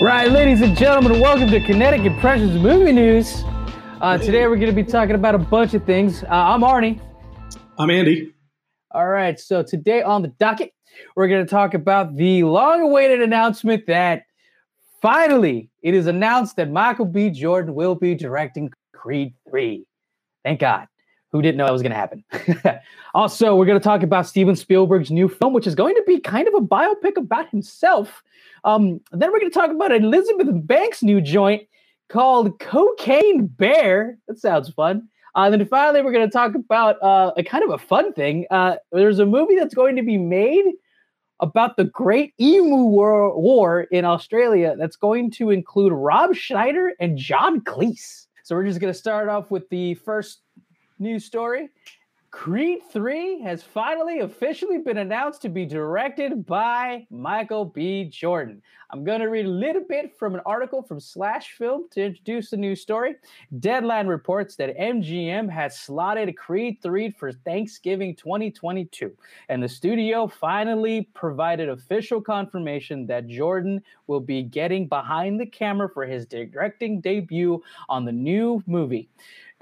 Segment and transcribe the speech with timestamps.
[0.00, 3.42] Right, ladies and gentlemen, welcome to Kinetic Impressions Movie News.
[4.00, 6.22] Uh, today we're going to be talking about a bunch of things.
[6.22, 7.00] Uh, I'm Arnie.
[7.80, 8.32] I'm Andy.
[8.92, 10.72] All right, so today on the docket,
[11.16, 14.22] we're going to talk about the long awaited announcement that
[15.02, 17.28] finally it is announced that Michael B.
[17.30, 19.84] Jordan will be directing Creed 3.
[20.44, 20.86] Thank God.
[21.32, 22.24] Who didn't know that was going to happen?
[23.14, 26.20] also, we're going to talk about Steven Spielberg's new film, which is going to be
[26.20, 28.22] kind of a biopic about himself.
[28.64, 31.62] Um, then we're going to talk about Elizabeth Banks' new joint
[32.08, 34.18] called Cocaine Bear.
[34.28, 35.08] That sounds fun.
[35.36, 38.12] Uh, and then finally, we're going to talk about uh, a kind of a fun
[38.12, 38.46] thing.
[38.50, 40.64] Uh, there's a movie that's going to be made
[41.40, 47.16] about the Great Emu War, War in Australia that's going to include Rob Schneider and
[47.16, 48.26] John Cleese.
[48.42, 50.40] So we're just going to start off with the first
[50.98, 51.68] news story.
[52.38, 58.04] Creed 3 has finally officially been announced to be directed by Michael B.
[58.04, 58.62] Jordan.
[58.90, 62.50] I'm going to read a little bit from an article from Slash Film to introduce
[62.50, 63.16] the news story.
[63.58, 69.10] Deadline reports that MGM has slotted Creed 3 for Thanksgiving 2022,
[69.48, 75.88] and the studio finally provided official confirmation that Jordan will be getting behind the camera
[75.92, 79.08] for his directing debut on the new movie.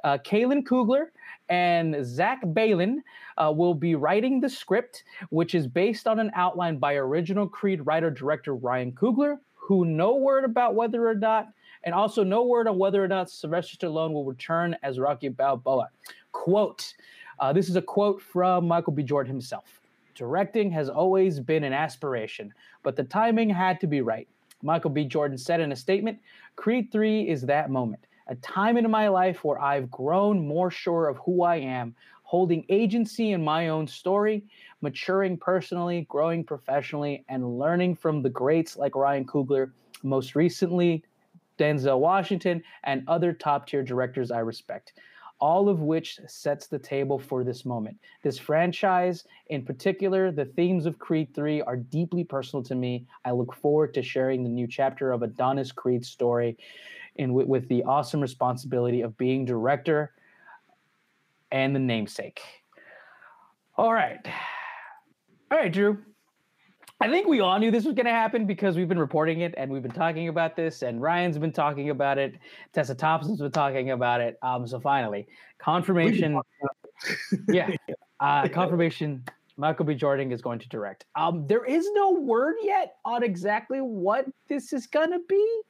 [0.05, 1.07] Uh, Keenan Coogler
[1.49, 3.03] and Zach Baylin
[3.37, 7.87] uh, will be writing the script, which is based on an outline by original Creed
[7.87, 11.49] writer director Ryan Coogler, who no word about whether or not,
[11.85, 15.89] and also no word on whether or not Sylvester Stallone will return as Rocky Balboa.
[16.33, 16.95] Quote,
[17.39, 19.03] uh, this is a quote from Michael B.
[19.03, 19.81] Jordan himself.
[20.15, 24.27] Directing has always been an aspiration, but the timing had to be right.
[24.63, 25.05] Michael B.
[25.05, 26.19] Jordan said in a statement
[26.57, 31.09] Creed 3 is that moment a time in my life where I've grown more sure
[31.09, 34.45] of who I am, holding agency in my own story,
[34.81, 39.71] maturing personally, growing professionally, and learning from the greats like Ryan Coogler,
[40.03, 41.05] most recently,
[41.59, 44.95] Denzel Washington, and other top tier directors I respect.
[45.39, 47.99] All of which sets the table for this moment.
[48.23, 53.07] This franchise, in particular, the themes of Creed 3 are deeply personal to me.
[53.25, 56.57] I look forward to sharing the new chapter of Adonis Creed's story
[57.19, 60.13] and with, with the awesome responsibility of being director
[61.51, 62.41] and the namesake.
[63.77, 64.19] All right.
[65.51, 65.99] All right, Drew.
[67.01, 69.53] I think we all knew this was going to happen because we've been reporting it
[69.59, 72.37] and we've been talking about this, and Ryan's been talking about it.
[72.73, 74.39] Tessa Thompson's been talking about it.
[74.41, 75.27] Um, so finally,
[75.59, 76.41] confirmation.
[77.49, 77.71] yeah,
[78.21, 79.23] uh, confirmation.
[79.59, 79.95] Michael B.
[79.95, 81.07] Jordan is going to direct.
[81.17, 85.61] Um, there is no word yet on exactly what this is going to be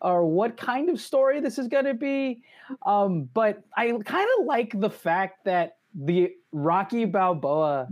[0.00, 2.42] or what kind of story this is going to be.
[2.86, 7.88] Um, but I kind of like the fact that the Rocky Balboa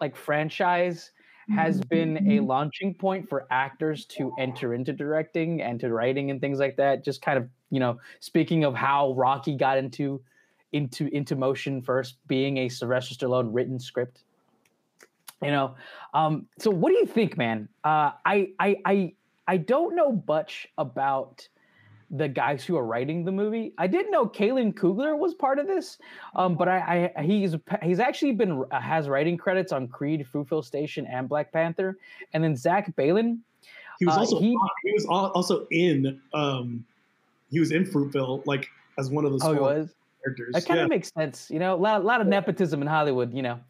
[0.00, 1.10] like franchise
[1.54, 2.46] has been a mm-hmm.
[2.46, 7.04] launching point for actors to enter into directing and to writing and things like that.
[7.04, 10.22] Just kind of, you know, speaking of how Rocky got into
[10.72, 14.22] into into motion first being a Sylvester Stallone written script.
[15.42, 15.74] You know,
[16.14, 17.68] um, so what do you think, man?
[17.84, 19.12] Uh, I I I
[19.46, 21.46] I don't know much about
[22.10, 23.72] the guys who are writing the movie.
[23.78, 25.98] I didn't know Keenan Coogler was part of this,
[26.36, 30.64] um, but I, I, he's he's actually been uh, has writing credits on Creed, Fruitvale
[30.64, 31.98] Station, and Black Panther.
[32.32, 33.38] And then Zach Baylin.
[33.98, 36.84] He was uh, also he, he, was also in um,
[37.50, 38.68] he was in Fruitvale like
[38.98, 39.42] as one of those.
[39.42, 39.94] Oh, was.
[40.24, 40.54] Characters.
[40.54, 40.84] That kind yeah.
[40.84, 41.74] of makes sense, you know.
[41.74, 43.60] A lot, a lot of nepotism in Hollywood, you know.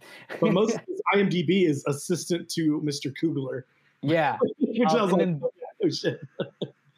[0.41, 3.12] but most of his IMDb is assistant to Mr.
[3.21, 3.65] Coogler.
[4.03, 4.39] Yeah.
[4.61, 5.43] Which um, I was like, then,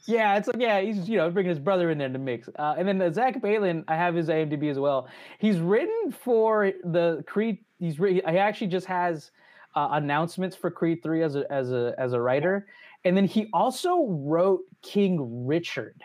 [0.07, 2.49] Yeah, it's like yeah, he's you know bringing his brother in there to mix.
[2.57, 5.09] Uh, and then the Zach Baylin, I have his IMDb as well.
[5.39, 7.59] He's written for the Creed.
[7.81, 9.33] He's re- he actually just has
[9.75, 12.67] uh, announcements for Creed three as a as a as a writer,
[13.05, 16.01] and then he also wrote King Richard.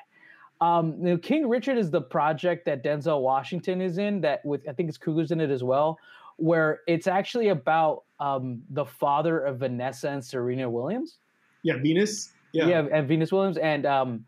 [0.62, 4.20] Um, you know, King Richard is the project that Denzel Washington is in.
[4.22, 6.00] That with I think it's Coogler's in it as well,
[6.38, 11.20] where it's actually about um, the father of Vanessa and Serena Williams.
[11.62, 12.32] Yeah, Venus.
[12.54, 12.68] Yeah.
[12.68, 14.26] yeah, and Venus Williams, and um,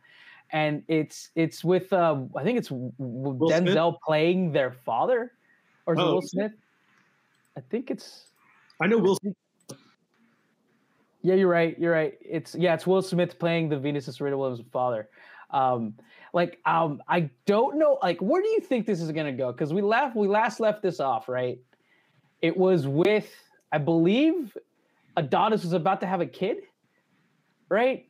[0.52, 4.02] and it's it's with uh, I think it's Will Denzel Smith?
[4.06, 5.34] playing their father,
[5.86, 6.52] or is oh, it Will Smith?
[7.58, 8.28] I think it's.
[8.82, 9.16] I know Will.
[9.18, 9.36] Smith.
[11.22, 11.78] Yeah, you're right.
[11.80, 12.18] You're right.
[12.22, 15.10] It's yeah, it's Will Smith playing the Venus and Serena Williams' father.
[15.52, 15.96] Um,
[16.34, 17.98] like um, I don't know.
[18.02, 19.52] Like, where do you think this is gonna go?
[19.52, 21.60] Because we left, we last left this off, right?
[22.42, 23.32] It was with,
[23.72, 24.58] I believe,
[25.16, 26.58] Adonis was about to have a kid,
[27.70, 28.06] right?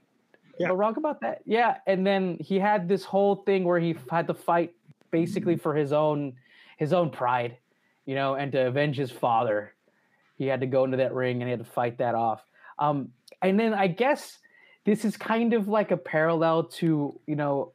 [0.60, 0.68] Yeah.
[0.68, 1.42] Am I wrong about that?
[1.46, 1.78] Yeah.
[1.88, 4.74] And then he had this whole thing where he had to fight
[5.12, 6.34] basically for his own
[6.78, 7.58] his own pride,
[8.06, 9.74] you know, and to avenge his father.
[10.36, 12.44] He had to go into that ring and he had to fight that off.
[12.80, 13.10] Um,
[13.42, 14.40] and then I guess
[14.86, 17.72] this is kind of like a parallel to you know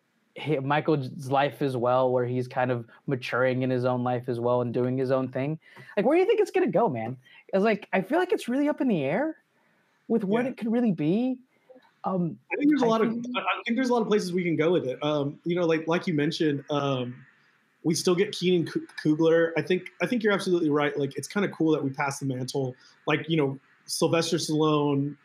[0.63, 4.61] Michael's life as well, where he's kind of maturing in his own life as well
[4.61, 5.59] and doing his own thing.
[5.97, 7.17] Like, where do you think it's gonna go, man?
[7.53, 9.37] It's like I feel like it's really up in the air
[10.07, 10.51] with what yeah.
[10.51, 11.39] it could really be.
[12.05, 14.09] Um, I think there's a I lot think, of I think there's a lot of
[14.09, 14.99] places we can go with it.
[15.03, 17.15] Um, you know, like like you mentioned, um,
[17.83, 18.71] we still get Keenan
[19.05, 19.53] Coogler.
[19.57, 20.97] I think I think you're absolutely right.
[20.99, 22.75] Like it's kind of cool that we pass the mantle.
[23.07, 25.17] Like you know, Sylvester Stallone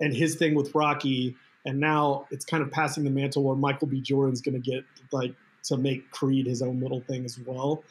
[0.00, 3.88] and his thing with Rocky, and now it's kind of passing the mantle where Michael
[3.88, 4.00] B.
[4.00, 5.34] Jordan's going to get like
[5.64, 7.84] to make Creed his own little thing as well.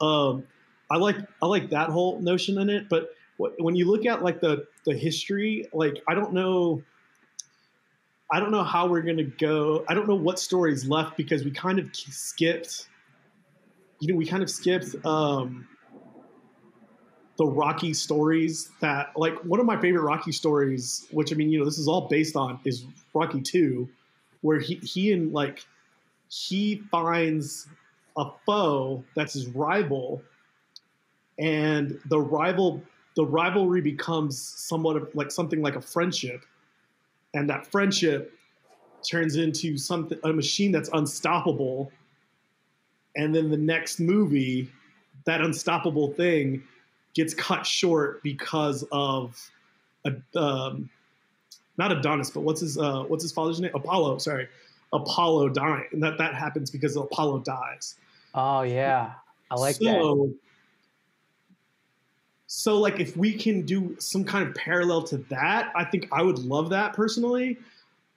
[0.00, 0.44] Um,
[0.90, 4.40] I like I like that whole notion in it, but when you look at like
[4.40, 6.82] the the history, like I don't know.
[8.30, 9.84] I don't know how we're going to go.
[9.88, 12.88] I don't know what stories left because we kind of skipped
[14.00, 15.66] you know, we kind of skipped um,
[17.38, 21.58] the Rocky stories that, like, one of my favorite Rocky stories, which I mean, you
[21.58, 22.84] know, this is all based on, is
[23.14, 23.88] Rocky Two,
[24.42, 25.64] where he he and like
[26.28, 27.68] he finds
[28.16, 30.22] a foe that's his rival,
[31.38, 32.82] and the rival
[33.16, 36.42] the rivalry becomes somewhat of like something like a friendship,
[37.36, 38.32] and that friendship
[39.08, 41.92] turns into something a machine that's unstoppable
[43.16, 44.70] and then the next movie,
[45.24, 46.62] that unstoppable thing
[47.14, 49.50] gets cut short because of
[50.04, 50.90] a, um,
[51.78, 53.72] not Adonis, but what's his uh, what's his father's name?
[53.74, 54.18] Apollo.
[54.18, 54.48] Sorry,
[54.92, 55.86] Apollo dying.
[55.92, 57.96] And that that happens because Apollo dies.
[58.34, 59.12] Oh yeah,
[59.50, 59.94] I like so, that.
[59.94, 60.30] So
[62.78, 66.38] like if we can do some kind of parallel to that, I think I would
[66.38, 67.58] love that personally.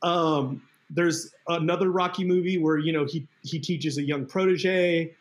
[0.04, 5.14] Um, there's another Rocky movie where you know he he teaches a young protege,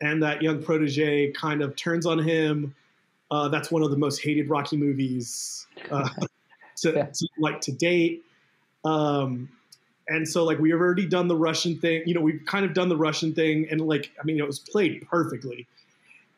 [0.00, 2.74] and that young protege kind of turns on him.
[3.30, 6.08] Uh, that's one of the most hated Rocky movies uh,
[6.76, 7.06] to, yeah.
[7.06, 8.22] to, like to date.
[8.84, 9.48] Um,
[10.08, 12.02] and so like we have already done the Russian thing.
[12.06, 14.60] You know, we've kind of done the Russian thing, and like I mean, it was
[14.60, 15.66] played perfectly.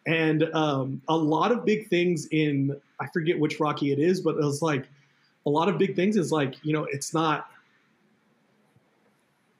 [0.08, 4.36] And um, a lot of big things in I forget which Rocky it is, but
[4.36, 4.88] it was like
[5.44, 7.50] a lot of big things is like you know it's not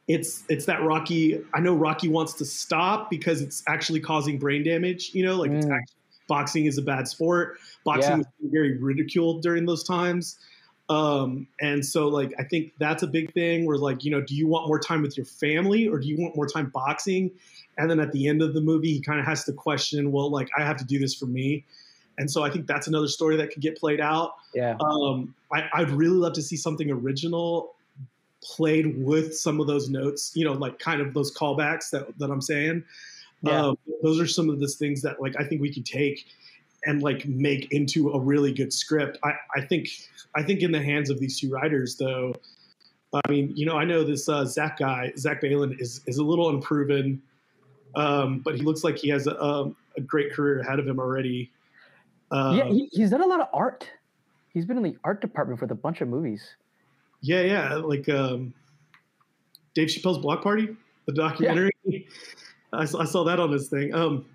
[0.08, 1.44] it's it's that Rocky.
[1.52, 5.10] I know Rocky wants to stop because it's actually causing brain damage.
[5.12, 5.58] You know, like mm.
[5.58, 5.96] actually,
[6.28, 7.58] boxing is a bad sport.
[7.84, 8.16] Boxing yeah.
[8.16, 10.38] was very ridiculed during those times.
[10.88, 14.34] Um, and so like I think that's a big thing where like, you know, do
[14.34, 17.30] you want more time with your family or do you want more time boxing?
[17.78, 20.30] And then at the end of the movie, he kind of has to question, well,
[20.30, 21.64] like I have to do this for me.
[22.18, 24.34] And so I think that's another story that could get played out.
[24.52, 24.76] Yeah.
[24.80, 27.74] Um, I, I'd really love to see something original
[28.42, 32.30] played with some of those notes, you know, like kind of those callbacks that, that
[32.30, 32.84] I'm saying.
[33.42, 33.66] Yeah.
[33.66, 36.26] Um, those are some of the things that like I think we could take
[36.84, 39.18] and like make into a really good script.
[39.22, 39.88] I, I think
[40.34, 42.34] I think in the hands of these two writers though,
[43.12, 46.24] I mean, you know, I know this uh, Zach guy, Zach Baylin is is a
[46.24, 47.22] little unproven,
[47.94, 50.98] um, but he looks like he has a, a, a great career ahead of him
[50.98, 51.50] already.
[52.30, 53.90] Um, yeah, he, he's done a lot of art.
[54.52, 56.56] He's been in the art department for a bunch of movies.
[57.20, 58.54] Yeah, yeah, like um,
[59.74, 60.76] Dave Chappelle's Block Party,
[61.06, 61.70] the documentary.
[61.84, 62.00] Yeah.
[62.72, 63.94] I, I, saw that on this thing.
[63.94, 64.26] Um,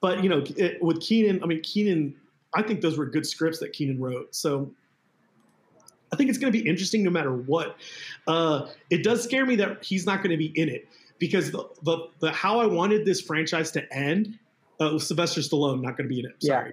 [0.00, 2.14] but you know, it, with Keenan, I mean, Keenan,
[2.54, 4.34] I think those were good scripts that Keenan wrote.
[4.34, 4.70] So
[6.12, 7.76] I think it's going to be interesting no matter what.
[8.26, 10.86] Uh, it does scare me that he's not going to be in it
[11.20, 14.36] because the, the, the how I wanted this franchise to end,
[14.80, 16.42] uh, Sylvester Stallone not going to be in it.
[16.42, 16.72] Sorry,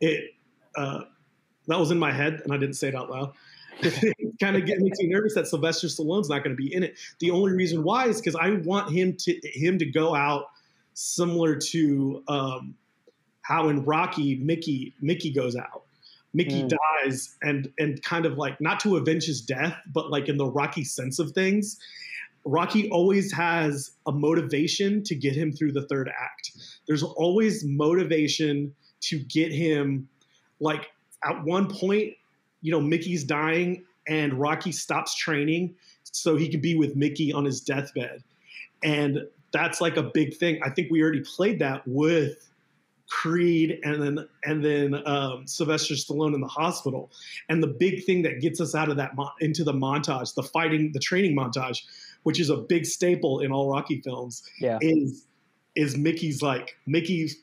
[0.00, 0.08] yeah.
[0.08, 0.24] it
[0.76, 1.04] uh,
[1.68, 3.32] that was in my head and I didn't say it out loud.
[3.80, 6.82] It kind of get, makes me nervous that Sylvester Stallone's not going to be in
[6.82, 6.98] it.
[7.20, 10.46] The only reason why is because I want him to him to go out
[10.94, 12.74] similar to um,
[13.42, 15.84] how in Rocky Mickey Mickey goes out.
[16.34, 16.76] Mickey mm.
[17.04, 20.46] dies and and kind of like not to avenge his death, but like in the
[20.46, 21.78] Rocky sense of things.
[22.48, 26.52] Rocky always has a motivation to get him through the third act.
[26.86, 30.08] There's always motivation to get him
[30.60, 30.86] like
[31.24, 32.14] at one point
[32.60, 37.44] you know, Mickey's dying and Rocky stops training so he can be with Mickey on
[37.44, 38.22] his deathbed.
[38.82, 39.20] And
[39.52, 40.60] that's like a big thing.
[40.64, 42.50] I think we already played that with
[43.10, 47.10] Creed and then and then um, Sylvester Stallone in the hospital.
[47.48, 50.42] And the big thing that gets us out of that mo- into the montage, the
[50.42, 51.84] fighting, the training montage,
[52.22, 54.78] which is a big staple in all Rocky films, yeah.
[54.80, 55.24] is
[55.76, 57.38] is Mickey's like Mickey's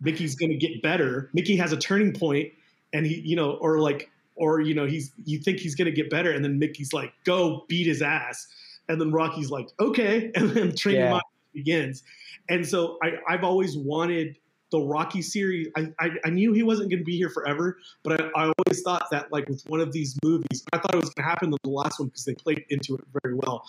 [0.00, 1.30] Mickey's to get better.
[1.32, 2.52] Mickey has a turning point,
[2.92, 6.08] and he you know or like or you know he's you think he's to get
[6.08, 8.46] better and then mickey's like go beat his ass
[8.88, 11.20] and then rocky's like okay and then training yeah.
[11.52, 12.02] begins
[12.48, 14.36] and so I, i've always wanted
[14.72, 18.20] the Rocky series, I, I, I knew he wasn't going to be here forever, but
[18.20, 21.10] I, I, always thought that like with one of these movies, I thought it was
[21.10, 23.64] going to happen in the last one because they played into it very well.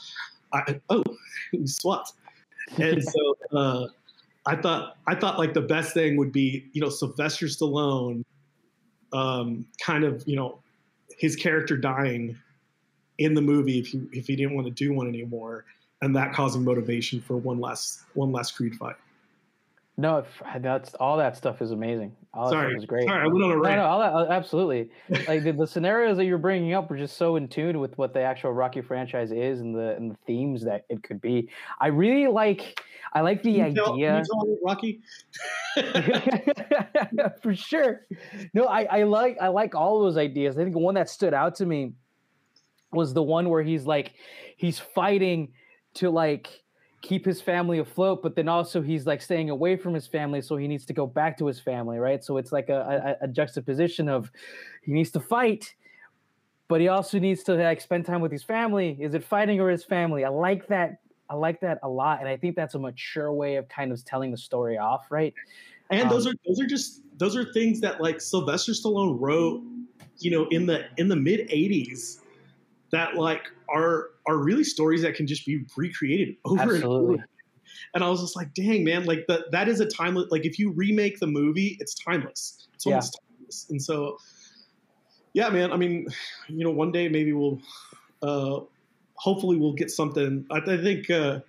[0.54, 1.04] I, oh,
[1.66, 2.14] swapped,
[2.78, 3.88] and so uh,
[4.46, 8.24] I thought I thought like the best thing would be you know Sylvester Stallone,
[9.14, 10.60] um, kind of you know
[11.18, 12.38] his character dying
[13.18, 15.66] in the movie if he if he didn't want to do one anymore,
[16.02, 18.96] and that causing motivation for one last one last Creed fight.
[19.98, 20.24] No,
[20.62, 22.16] that's all that stuff is amazing.
[22.38, 23.08] Oh, all Sorry, that stuff is great.
[23.08, 23.78] Sorry, I went on a rant.
[23.78, 24.92] No, no, all that, absolutely.
[25.28, 28.14] like the, the, scenarios that you're bringing up were just so in tune with what
[28.14, 31.50] the actual Rocky franchise is and the and the themes that it could be.
[31.80, 32.80] I really like.
[33.14, 33.84] I like the can you idea.
[33.84, 35.02] Tell, can you tell Rocky.
[37.42, 38.06] For sure.
[38.54, 40.58] No, I, I like I like all those ideas.
[40.58, 41.94] I think the one that stood out to me
[42.92, 44.14] was the one where he's like
[44.58, 45.54] he's fighting
[45.96, 46.64] to like
[47.02, 50.58] keep his family afloat, but then also he's like staying away from his family, so
[50.58, 52.24] he needs to go back to his family, right?
[52.24, 54.32] So it's like a, a, a juxtaposition of
[54.82, 55.76] he needs to fight,
[56.68, 58.98] but he also needs to like spend time with his family.
[59.00, 60.26] Is it fighting or his family?
[60.26, 61.00] I like that.
[61.30, 64.04] I like that a lot, and I think that's a mature way of kind of
[64.06, 65.34] telling the story off, right?
[65.90, 69.62] And um, those are those are just those are things that like Sylvester Stallone wrote,
[70.20, 72.22] you know, in the in the mid '80s
[72.92, 76.82] that like are are really stories that can just be recreated over Absolutely.
[76.82, 77.14] and over.
[77.14, 77.26] Again.
[77.94, 80.60] And I was just like, dang man, like that that is a timeless like if
[80.60, 82.56] you remake the movie, it's timeless.
[82.60, 83.38] So it's almost yeah.
[83.38, 83.66] timeless.
[83.70, 84.18] And so
[85.34, 86.08] yeah, man, I mean,
[86.48, 87.62] you know, one day maybe we'll
[88.22, 88.62] uh
[89.16, 90.46] hopefully we'll get something.
[90.52, 91.40] I, I think uh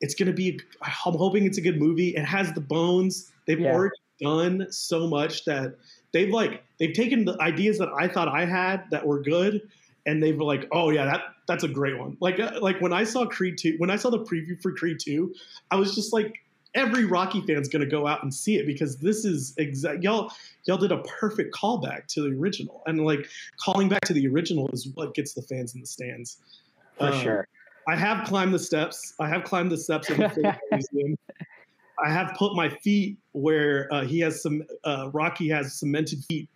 [0.00, 2.10] it's gonna be I'm hoping it's a good movie.
[2.10, 3.32] It has the bones.
[3.46, 3.72] They've yeah.
[3.72, 5.76] already done so much that
[6.12, 9.60] they've like they've taken the ideas that I thought I had that were good
[10.06, 12.92] and they were like, "Oh yeah, that that's a great one." Like uh, like when
[12.92, 15.34] I saw Creed two, when I saw the preview for Creed two,
[15.70, 16.42] I was just like,
[16.74, 20.32] every Rocky fan's gonna go out and see it because this is exact y'all
[20.64, 24.68] y'all did a perfect callback to the original, and like calling back to the original
[24.68, 26.38] is what gets the fans in the stands.
[26.98, 27.48] For um, sure.
[27.86, 29.12] I have climbed the steps.
[29.20, 31.18] I have climbed the steps of the museum.
[32.02, 34.62] I have put my feet where uh, he has some.
[34.84, 36.48] Uh, Rocky has cemented feet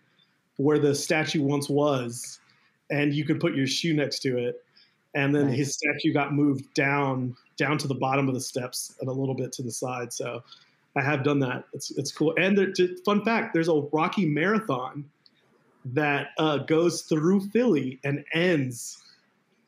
[0.57, 2.38] where the statue once was
[2.89, 4.63] and you could put your shoe next to it.
[5.15, 5.57] And then nice.
[5.57, 9.35] his statue got moved down down to the bottom of the steps and a little
[9.35, 10.13] bit to the side.
[10.13, 10.43] So
[10.95, 11.63] I have done that.
[11.73, 12.33] It's it's cool.
[12.37, 12.67] And there,
[13.05, 15.05] fun fact: there's a Rocky Marathon
[15.85, 19.03] that uh, goes through Philly and ends.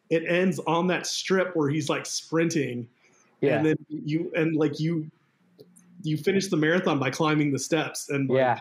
[0.09, 2.87] It ends on that strip where he's like sprinting,
[3.39, 3.57] yeah.
[3.57, 5.09] and then you and like you
[6.03, 8.59] you finish the marathon by climbing the steps and like, yeah,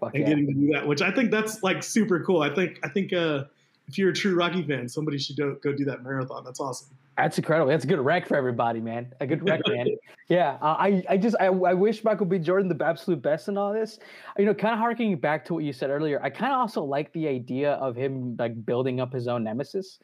[0.00, 0.28] Fuck and yeah.
[0.28, 2.42] getting to do that, which I think that's like super cool.
[2.42, 3.44] I think I think uh,
[3.88, 6.44] if you're a true Rocky fan, somebody should go, go do that marathon.
[6.44, 6.96] That's awesome.
[7.16, 7.70] That's incredible.
[7.70, 9.12] That's a good rec for everybody, man.
[9.20, 9.86] A good rec, man.
[10.28, 12.38] Yeah, uh, I, I just, I, I wish Michael B.
[12.38, 13.98] Jordan the absolute best in all this.
[14.38, 16.22] You know, kind of harking back to what you said earlier.
[16.22, 19.98] I kind of also like the idea of him like building up his own nemesis.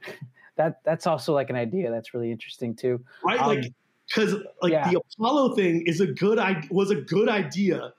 [0.56, 3.00] that that's also like an idea that's really interesting too.
[3.24, 3.72] Right, um, like
[4.08, 4.90] because like yeah.
[4.90, 7.92] the Apollo thing is a good I was a good idea.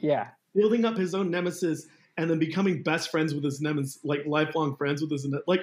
[0.00, 4.24] Yeah, building up his own nemesis and then becoming best friends with his nemesis, like
[4.26, 5.60] lifelong friends with his like.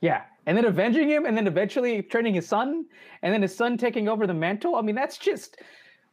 [0.00, 2.84] Yeah, and then avenging him, and then eventually training his son,
[3.22, 4.76] and then his son taking over the mantle.
[4.76, 5.56] I mean, that's just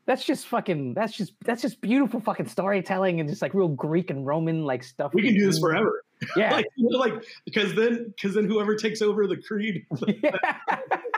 [0.06, 4.10] that's just fucking that's just that's just beautiful fucking storytelling and just like real Greek
[4.10, 5.14] and Roman like stuff.
[5.14, 6.04] We can do this forever.
[6.36, 7.14] Yeah, like, like
[7.46, 9.86] because then because then whoever takes over the creed.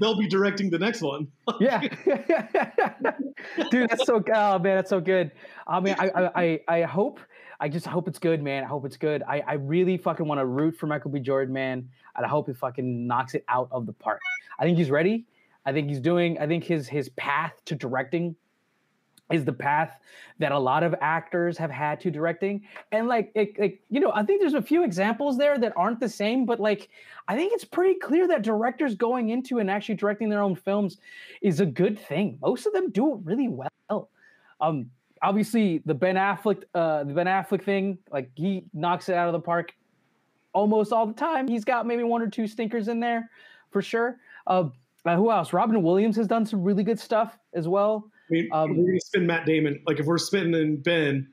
[0.00, 1.28] They'll be directing the next one.
[1.60, 1.80] yeah,
[3.70, 4.22] dude, that's so.
[4.34, 5.30] Oh man, that's so good.
[5.66, 7.20] I mean, I, I, I hope.
[7.62, 8.64] I just hope it's good, man.
[8.64, 9.22] I hope it's good.
[9.28, 11.20] I, I really fucking want to root for Michael B.
[11.20, 14.20] Jordan, man, and I hope he fucking knocks it out of the park.
[14.58, 15.26] I think he's ready.
[15.66, 16.38] I think he's doing.
[16.38, 18.34] I think his his path to directing
[19.30, 19.98] is the path
[20.38, 22.62] that a lot of actors have had to directing.
[22.92, 26.00] And like it, like you know i think there's a few examples there that aren't
[26.00, 26.88] the same but like
[27.28, 30.98] i think it's pretty clear that directors going into and actually directing their own films
[31.42, 32.38] is a good thing.
[32.40, 34.08] Most of them do it really well.
[34.60, 34.90] Um
[35.22, 39.32] obviously the ben affleck uh the ben affleck thing like he knocks it out of
[39.32, 39.72] the park
[40.52, 41.46] almost all the time.
[41.46, 43.30] He's got maybe one or two stinkers in there
[43.70, 44.18] for sure.
[44.46, 44.68] Uh,
[45.04, 45.52] uh who else?
[45.52, 49.00] Robin williams has done some really good stuff as well I mean, um, we're gonna
[49.00, 49.82] spin Matt Damon.
[49.86, 51.28] Like if we're spinning in Ben,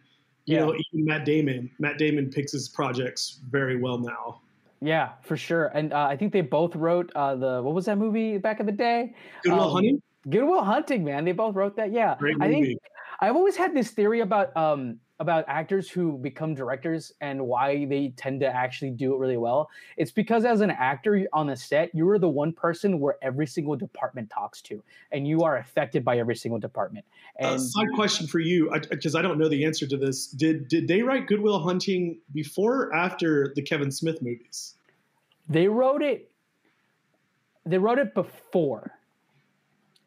[0.46, 0.66] you yeah.
[0.66, 4.42] know, even Matt Damon, Matt Damon picks his projects very well now.
[4.82, 5.68] Yeah, for sure.
[5.68, 8.66] And uh, I think they both wrote uh, the what was that movie back in
[8.66, 9.14] the day?
[9.44, 10.02] Goodwill um, Hunting.
[10.30, 11.26] Good Will Hunting, man.
[11.26, 11.92] They both wrote that.
[11.92, 12.56] Yeah, Great movie.
[12.58, 12.80] I think
[13.20, 18.14] I've always had this theory about um, about actors who become directors and why they
[18.18, 19.70] tend to actually do it really well.
[19.98, 23.48] It's because as an actor on the set, you are the one person where every
[23.48, 27.06] single department talks to, and you are affected by every single department.
[27.40, 30.28] And uh, side question for you, because I, I, don't know the answer to this:
[30.28, 34.76] Did did they write Good Will Hunting before or after the Kevin Smith movies?
[35.50, 36.32] They wrote it.
[37.66, 38.92] They wrote it before.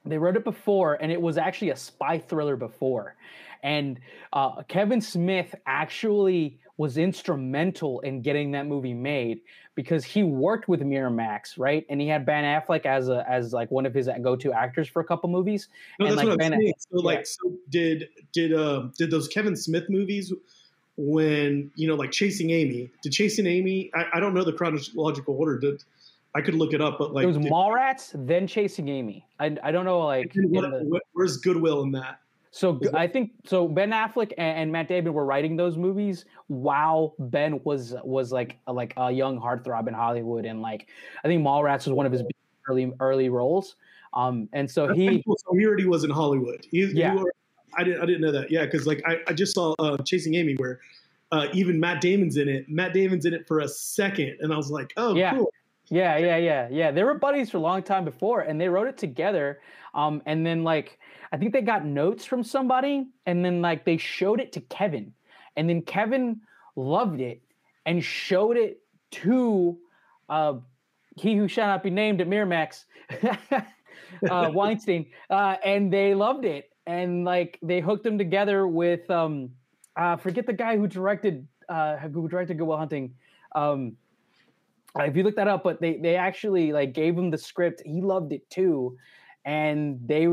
[0.04, 3.16] They wrote it before, and it was actually a spy thriller before.
[3.62, 4.00] And
[4.32, 9.40] uh, Kevin Smith actually was instrumental in getting that movie made
[9.74, 11.84] because he worked with Miramax, right?
[11.88, 15.00] And he had Ben Affleck as a as like one of his go-to actors for
[15.00, 15.68] a couple movies.
[15.98, 16.74] No, and that's like what I'm ben, saying.
[16.78, 17.24] So, like, yeah.
[17.24, 20.32] so did did uh did those Kevin Smith movies?
[20.96, 23.90] When you know, like Chasing Amy, did Chasing Amy?
[23.94, 25.58] I, I don't know the chronological order.
[25.58, 25.82] Did
[26.34, 29.26] I could look it up, but like it was Mallrats, then Chasing Amy.
[29.38, 32.20] I, I don't know like what, the, where's Good Will in that?
[32.52, 33.68] So I think so.
[33.68, 38.72] Ben Affleck and, Matt Damon were writing those movies while Ben was was like a,
[38.72, 40.88] like a young heartthrob in Hollywood, and like
[41.24, 42.22] I think Mallrats was one of his
[42.68, 43.76] early early roles.
[44.14, 46.66] Um, and so That's he so he already was in Hollywood.
[46.68, 47.32] He, yeah, were,
[47.78, 48.50] I didn't I didn't know that.
[48.50, 50.80] Yeah, because like I, I just saw uh, Chasing Amy where
[51.32, 52.68] uh, even Matt Damon's in it.
[52.68, 55.34] Matt Damon's in it for a second, and I was like, oh, yeah.
[55.34, 55.52] cool.
[55.88, 56.90] Yeah, yeah, yeah, yeah.
[56.92, 59.60] They were buddies for a long time before, and they wrote it together.
[59.92, 60.98] Um, and then like
[61.32, 65.12] I think they got notes from somebody, and then like they showed it to Kevin,
[65.56, 66.40] and then Kevin
[66.76, 67.42] loved it
[67.86, 69.78] and showed it to
[70.28, 70.54] uh,
[71.16, 72.84] he who shall not be named at Miramax,
[74.30, 79.50] uh, Weinstein, uh, and they loved it, and like they hooked them together with um,
[79.96, 83.14] uh, forget the guy who directed uh, who directed Good Will Hunting.
[83.54, 83.96] Um,
[84.96, 87.82] if you look that up, but they they actually like gave him the script.
[87.84, 88.96] He loved it too,
[89.44, 90.26] and they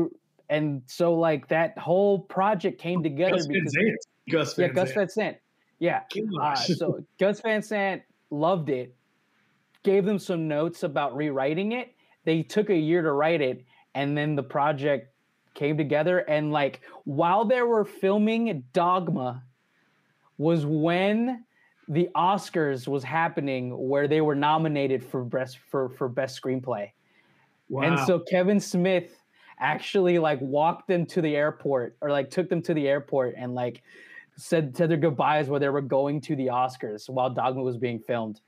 [0.50, 3.96] and so like that whole project came together Gus because Van Sant.
[4.30, 5.36] Gus yeah, Gus Van Sant.
[5.78, 6.02] Yeah.
[6.40, 8.94] Uh, so Gus Van Sant loved it,
[9.82, 11.94] gave them some notes about rewriting it.
[12.24, 13.64] They took a year to write it,
[13.94, 15.14] and then the project
[15.54, 16.18] came together.
[16.18, 19.42] And like while they were filming Dogma,
[20.38, 21.44] was when
[21.88, 26.92] the Oscars was happening, where they were nominated for best for for best screenplay.
[27.68, 27.82] Wow.
[27.82, 29.10] And so Kevin Smith
[29.60, 33.54] actually like walked them to the airport or like took them to the airport and
[33.54, 33.82] like
[34.36, 37.98] said said their goodbyes where they were going to the Oscars while Dogma was being
[37.98, 38.40] filmed.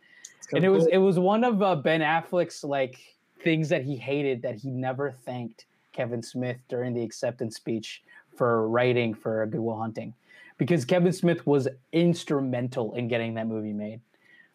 [0.53, 2.99] And it was it was one of uh, Ben Affleck's like
[3.43, 8.03] things that he hated that he never thanked Kevin Smith during the acceptance speech
[8.37, 10.15] for writing for Good Will Hunting,
[10.59, 14.01] because Kevin Smith was instrumental in getting that movie made.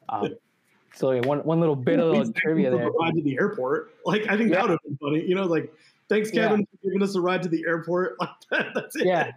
[0.09, 0.35] Um,
[0.93, 2.89] so yeah, one one little bit of little trivia there.
[2.89, 4.55] To the airport, like I think yeah.
[4.55, 5.25] that would have been funny.
[5.25, 5.73] You know, like
[6.09, 6.65] thanks Kevin yeah.
[6.65, 8.15] for giving us a ride to the airport.
[8.19, 9.05] Like that, that's it.
[9.05, 9.31] Yeah.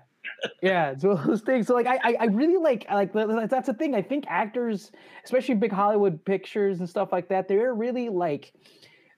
[0.62, 1.66] yeah, so those things.
[1.66, 3.94] So like, I I really like like that's the thing.
[3.94, 4.92] I think actors,
[5.24, 8.52] especially big Hollywood pictures and stuff like that, they're really like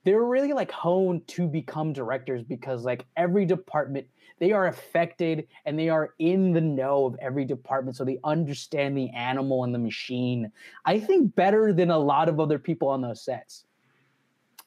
[0.03, 4.07] they're really like honed to become directors because like every department
[4.39, 8.97] they are affected and they are in the know of every department so they understand
[8.97, 10.51] the animal and the machine
[10.85, 13.65] i think better than a lot of other people on those sets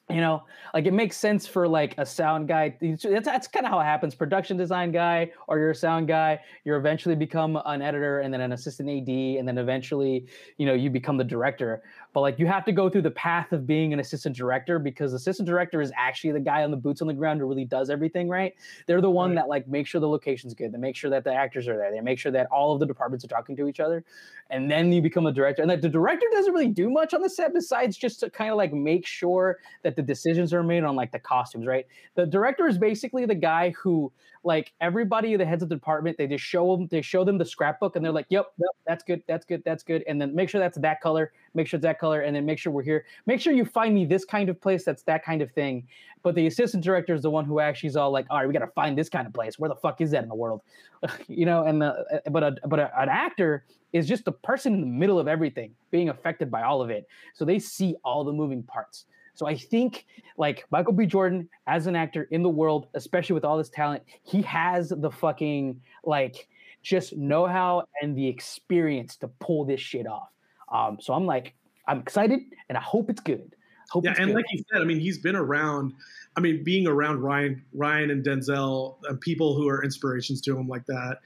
[0.09, 3.71] you know like it makes sense for like a sound guy that's, that's kind of
[3.71, 4.13] how it happens.
[4.13, 8.41] Production design guy or you're a sound guy you eventually become an editor and then
[8.41, 11.81] an assistant ad and then eventually you know you become the director
[12.15, 15.11] but like you have to go through the path of being an assistant director because
[15.11, 17.89] assistant director is actually the guy on the boots on the ground who really does
[17.89, 18.53] everything right.
[18.87, 19.35] They're the one right.
[19.35, 20.71] that like make sure the location's good.
[20.71, 21.91] They make sure that the actors are there.
[21.91, 24.05] They make sure that all of the departments are talking to each other.
[24.49, 25.61] And then you become a director.
[25.61, 28.49] And that the director doesn't really do much on the set besides just to kind
[28.49, 31.85] of like make sure that the decisions are made on like the costumes right?
[32.15, 34.09] The director is basically the guy who
[34.45, 37.45] like everybody the heads of the department they just show them they show them the
[37.45, 40.49] scrapbook and they're like yep, yep that's good that's good that's good and then make
[40.49, 43.05] sure that's that color make sure it's that color and then make sure we're here.
[43.25, 45.87] Make sure you find me this kind of place that's that kind of thing.
[46.21, 48.53] But the assistant director is the one who actually is all like all right we
[48.53, 49.57] got to find this kind of place.
[49.57, 50.61] Where the fuck is that in the world?
[51.27, 54.73] You know and the uh, but a, but a, an actor is just the person
[54.73, 57.07] in the middle of everything being affected by all of it.
[57.33, 60.05] So they see all the moving parts so I think
[60.37, 61.05] like Michael B.
[61.05, 65.11] Jordan as an actor in the world, especially with all this talent, he has the
[65.11, 66.47] fucking like
[66.81, 70.29] just know how and the experience to pull this shit off.
[70.71, 71.53] Um, so I'm like,
[71.87, 73.54] I'm excited and I hope it's good.
[73.89, 74.35] Hope yeah, and good.
[74.35, 75.93] like you said, I mean, he's been around.
[76.37, 80.67] I mean, being around Ryan, Ryan and Denzel, and people who are inspirations to him
[80.67, 81.19] like that,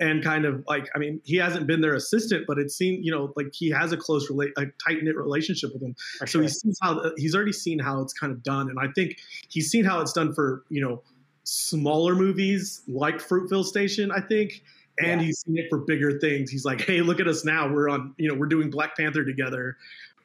[0.00, 3.12] and kind of like, I mean, he hasn't been their assistant, but it seemed, you
[3.12, 5.94] know, like he has a close, rela- a tight knit relationship with them.
[6.18, 8.90] For so he sees how he's already seen how it's kind of done, and I
[8.94, 11.02] think he's seen how it's done for you know
[11.44, 14.10] smaller movies like Fruitvale Station.
[14.10, 14.62] I think
[14.98, 15.26] and yeah.
[15.26, 16.50] he's seen it for bigger things.
[16.50, 17.72] He's like, hey, look at us now.
[17.72, 19.76] We're on, you know, we're doing Black Panther together.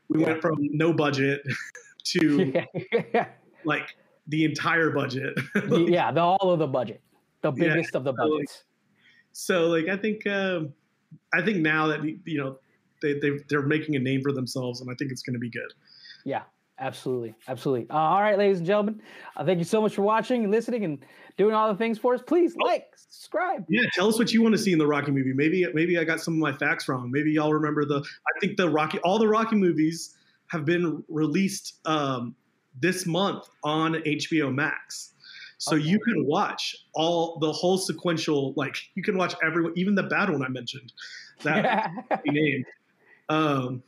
[0.10, 0.28] We yeah.
[0.28, 1.42] went from no budget
[2.06, 2.54] to
[3.66, 3.96] like
[4.28, 5.38] the entire budget.
[5.56, 7.02] like, yeah, the all of the budget,
[7.42, 8.64] the biggest of the budgets.
[9.32, 10.74] So like, so like I think um,
[11.34, 12.60] I think now that you know
[13.02, 15.50] they they they're making a name for themselves, and I think it's going to be
[15.50, 15.74] good.
[16.26, 16.44] Yeah,
[16.80, 17.88] absolutely, absolutely.
[17.90, 19.02] Uh, all right, ladies and gentlemen,
[19.36, 21.06] uh, thank you so much for watching and listening and
[21.38, 22.22] doing all the things for us.
[22.26, 22.66] Please oh.
[22.66, 23.66] like, subscribe.
[23.70, 25.34] Yeah, tell us what you want to see in the Rocky movie.
[25.34, 27.10] Maybe maybe I got some of my facts wrong.
[27.12, 28.00] Maybe y'all remember the.
[28.00, 30.16] I think the Rocky all the Rocky movies
[30.48, 32.36] have been released um,
[32.80, 35.14] this month on HBO Max.
[35.60, 35.86] So okay.
[35.86, 40.30] you can watch all the whole sequential, like you can watch everyone, even the bad
[40.30, 40.94] one I mentioned,
[41.44, 41.92] that
[42.26, 42.64] name.
[43.28, 43.84] Um,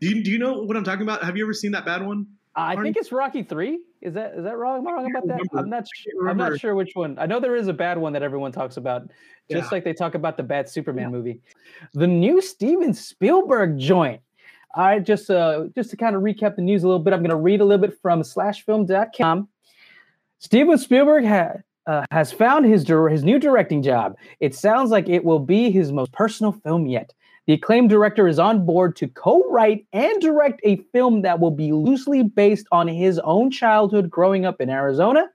[0.00, 1.24] do you, do you know what I'm talking about?
[1.24, 2.26] Have you ever seen that bad one?
[2.56, 3.80] I think it's Rocky Three.
[4.00, 4.78] Is that is that wrong?
[4.78, 5.40] Am I wrong about that?
[5.58, 5.86] I'm not.
[5.94, 7.18] Sure, I'm not sure which one.
[7.18, 9.02] I know there is a bad one that everyone talks about,
[9.50, 9.68] just yeah.
[9.70, 11.16] like they talk about the bad Superman yeah.
[11.16, 11.40] movie.
[11.92, 14.22] The new Steven Spielberg joint.
[14.74, 17.20] All right, just uh, just to kind of recap the news a little bit, I'm
[17.20, 19.48] going to read a little bit from SlashFilm.com.
[20.38, 21.54] Steven Spielberg ha-
[21.86, 24.16] uh, has found his his new directing job.
[24.40, 27.12] It sounds like it will be his most personal film yet.
[27.46, 31.52] The acclaimed director is on board to co write and direct a film that will
[31.52, 35.28] be loosely based on his own childhood growing up in Arizona.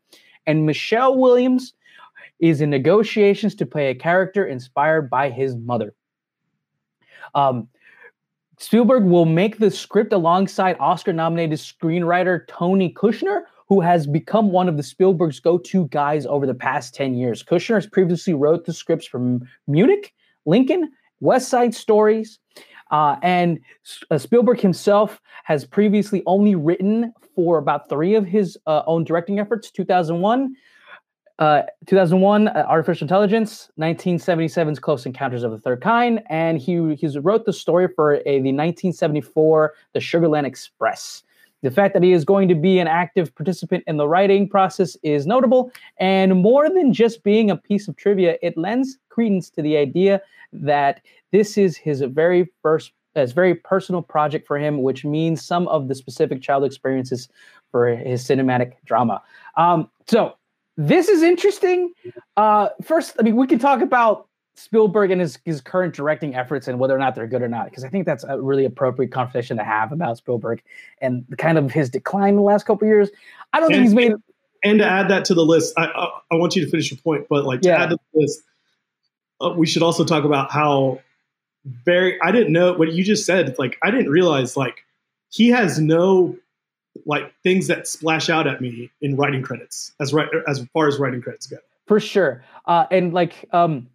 [0.45, 1.73] And Michelle Williams
[2.39, 5.93] is in negotiations to play a character inspired by his mother.
[7.33, 7.69] Um,
[8.57, 14.67] Spielberg will make the script alongside Oscar nominated screenwriter Tony Kushner, who has become one
[14.67, 17.41] of the Spielberg's go to guys over the past 10 years.
[17.41, 20.13] Kushner has previously wrote the scripts from Munich,
[20.45, 22.39] Lincoln, West Side Stories.
[22.91, 23.59] Uh, and
[24.09, 29.39] uh, Spielberg himself has previously only written for about three of his uh, own directing
[29.39, 30.53] efforts 2001,
[31.39, 37.17] uh, 2001 uh, Artificial Intelligence, 1977's Close Encounters of the Third Kind, and he, he
[37.19, 41.23] wrote the story for a, the 1974 The Sugarland Express.
[41.61, 44.97] The fact that he is going to be an active participant in the writing process
[45.03, 49.61] is notable, and more than just being a piece of trivia, it lends credence to
[49.61, 50.21] the idea
[50.53, 55.67] that this is his very first, his very personal project for him, which means some
[55.67, 57.29] of the specific child experiences
[57.71, 59.21] for his cinematic drama.
[59.55, 60.35] Um, so
[60.77, 61.93] this is interesting.
[62.37, 66.67] Uh, first, I mean, we can talk about Spielberg and his, his current directing efforts
[66.67, 69.11] and whether or not they're good or not, because I think that's a really appropriate
[69.11, 70.61] conversation to have about Spielberg
[71.01, 73.09] and kind of his decline in the last couple years.
[73.53, 74.13] I don't and, think he's made.
[74.63, 76.99] And to add that to the list, I, I, I want you to finish your
[76.99, 77.83] point, but like to yeah.
[77.83, 78.41] add to the list,
[79.41, 80.99] uh, we should also talk about how
[81.65, 83.57] very I didn't know what you just said.
[83.57, 84.85] Like I didn't realize like
[85.29, 86.35] he has no
[87.05, 90.99] like things that splash out at me in writing credits as right as far as
[90.99, 91.57] writing credits go.
[91.87, 93.87] For sure, uh, and like um,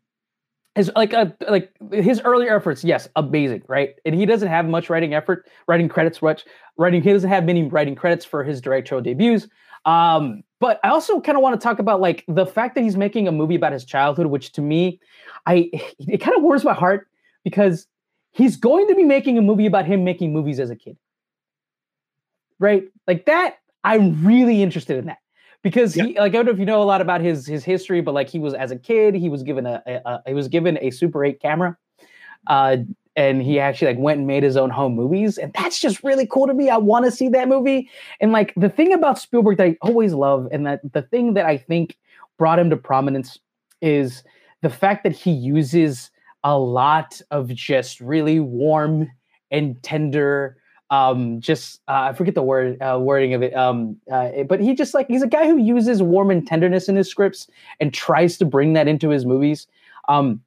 [0.76, 3.94] his like uh, like his earlier efforts, yes, amazing, right?
[4.04, 6.44] And he doesn't have much writing effort, writing credits, much
[6.76, 7.02] writing.
[7.02, 9.48] He doesn't have many writing credits for his directorial debuts.
[9.86, 12.94] Um, but I also kind of want to talk about like the fact that he's
[12.94, 15.00] making a movie about his childhood, which to me,
[15.46, 17.08] I it kind of warms my heart
[17.42, 17.86] because
[18.32, 20.98] he's going to be making a movie about him making movies as a kid.
[22.58, 22.84] Right?
[23.06, 25.18] Like that, I'm really interested in that
[25.66, 28.00] because he like I don't know if you know a lot about his his history,
[28.00, 30.46] but like he was as a kid, he was given a, a, a he was
[30.46, 31.76] given a Super 8 camera.
[32.46, 32.76] Uh,
[33.16, 36.26] and he actually like went and made his own home movies and that's just really
[36.26, 39.56] cool to me i want to see that movie and like the thing about spielberg
[39.56, 41.96] that i always love and that the thing that i think
[42.36, 43.38] brought him to prominence
[43.80, 44.22] is
[44.60, 46.10] the fact that he uses
[46.44, 49.10] a lot of just really warm
[49.50, 50.58] and tender
[50.90, 54.74] um just uh, i forget the word uh, wording of it um uh, but he
[54.74, 57.48] just like he's a guy who uses warm and tenderness in his scripts
[57.80, 59.66] and tries to bring that into his movies
[60.08, 60.40] um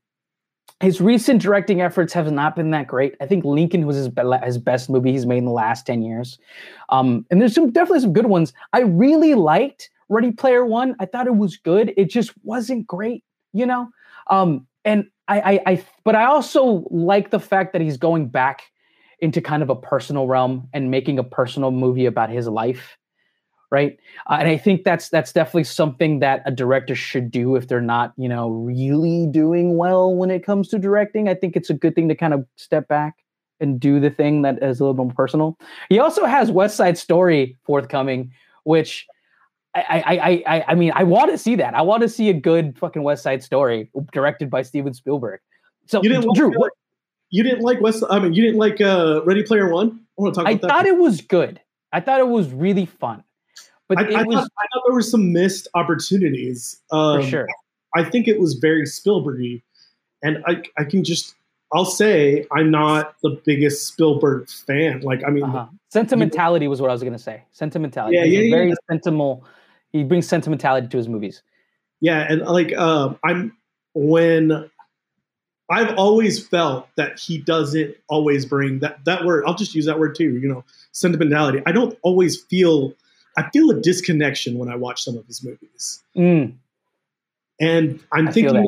[0.81, 3.15] his recent directing efforts have not been that great.
[3.19, 6.01] I think Lincoln was his, be- his best movie he's made in the last 10
[6.01, 6.39] years.
[6.87, 8.53] Um, and there's some definitely some good ones.
[8.71, 10.95] I really liked Ready Player One.
[10.99, 11.93] I thought it was good.
[11.97, 13.89] It just wasn't great, you know?
[14.27, 18.63] Um, and I, I, I, but I also like the fact that he's going back
[19.21, 22.97] into kind of a personal realm and making a personal movie about his life,
[23.71, 23.99] right?
[24.29, 27.81] Uh, and I think that's that's definitely something that a director should do if they're
[27.81, 31.27] not, you know, really doing well when it comes to directing.
[31.27, 33.15] I think it's a good thing to kind of step back
[33.59, 35.57] and do the thing that is a little more personal.
[35.89, 38.31] He also has West Side Story forthcoming,
[38.63, 39.05] which
[39.75, 41.75] I, I, I, I mean, I want to see that.
[41.75, 45.41] I want to see a good fucking West Side Story directed by Steven Spielberg.
[45.85, 46.71] So, you didn't Drew, what,
[47.29, 48.03] you didn't like West.
[48.09, 50.01] I mean, you didn't like uh, Ready Player One.
[50.17, 50.49] I want to talk.
[50.49, 50.71] About that.
[50.71, 51.61] I thought it was good.
[51.91, 53.23] I thought it was really fun,
[53.87, 56.79] but I, I, was, thought, I thought, there were some missed opportunities.
[56.91, 57.47] Um, for sure.
[57.95, 59.63] I think it was very Spielbergy.
[60.21, 61.35] and I I can just
[61.71, 65.01] I'll say I'm not the biggest Spielberg fan.
[65.01, 65.67] Like I mean, uh-huh.
[65.89, 67.43] sentimentality was what I was gonna say.
[67.51, 68.17] Sentimentality.
[68.17, 68.75] Yeah, He's yeah, very yeah.
[68.89, 69.45] sentimental.
[69.91, 71.41] He brings sentimentality to his movies.
[72.01, 73.57] Yeah, and like uh, I'm
[73.93, 74.69] when
[75.69, 79.43] I've always felt that he doesn't always bring that that word.
[79.45, 80.37] I'll just use that word too.
[80.39, 81.61] You know, sentimentality.
[81.65, 82.93] I don't always feel.
[83.37, 86.53] I feel a disconnection when I watch some of his movies, Mm,
[87.61, 88.67] and I'm I thinking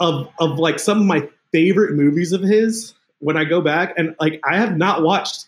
[0.00, 4.14] of of like some of my favorite movies of his when I go back, and
[4.18, 5.46] like I have not watched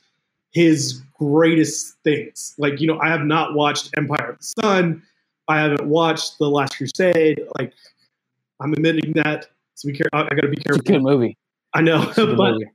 [0.52, 2.54] his greatest things.
[2.58, 5.02] Like you know, I have not watched Empire of the Sun.
[5.48, 7.42] I haven't watched The Last Crusade.
[7.58, 7.72] Like
[8.60, 9.48] I'm admitting that.
[9.74, 10.10] So be careful.
[10.12, 10.82] I got to be It's a careful.
[10.84, 11.36] good movie.
[11.74, 12.66] I know, It's a good but movie.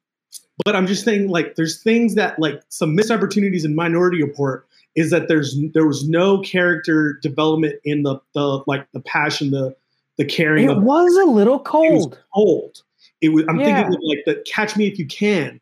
[0.66, 4.68] but I'm just saying, like, there's things that like some missed opportunities in Minority Report
[4.96, 9.76] is that there's there was no character development in the the like the passion, the
[10.18, 12.20] the caring It of was a little it was cold.
[12.34, 12.82] cold.
[13.22, 13.46] It was.
[13.48, 13.66] I'm Yeah.
[13.84, 15.62] thinking of like the Catch Me If You Can,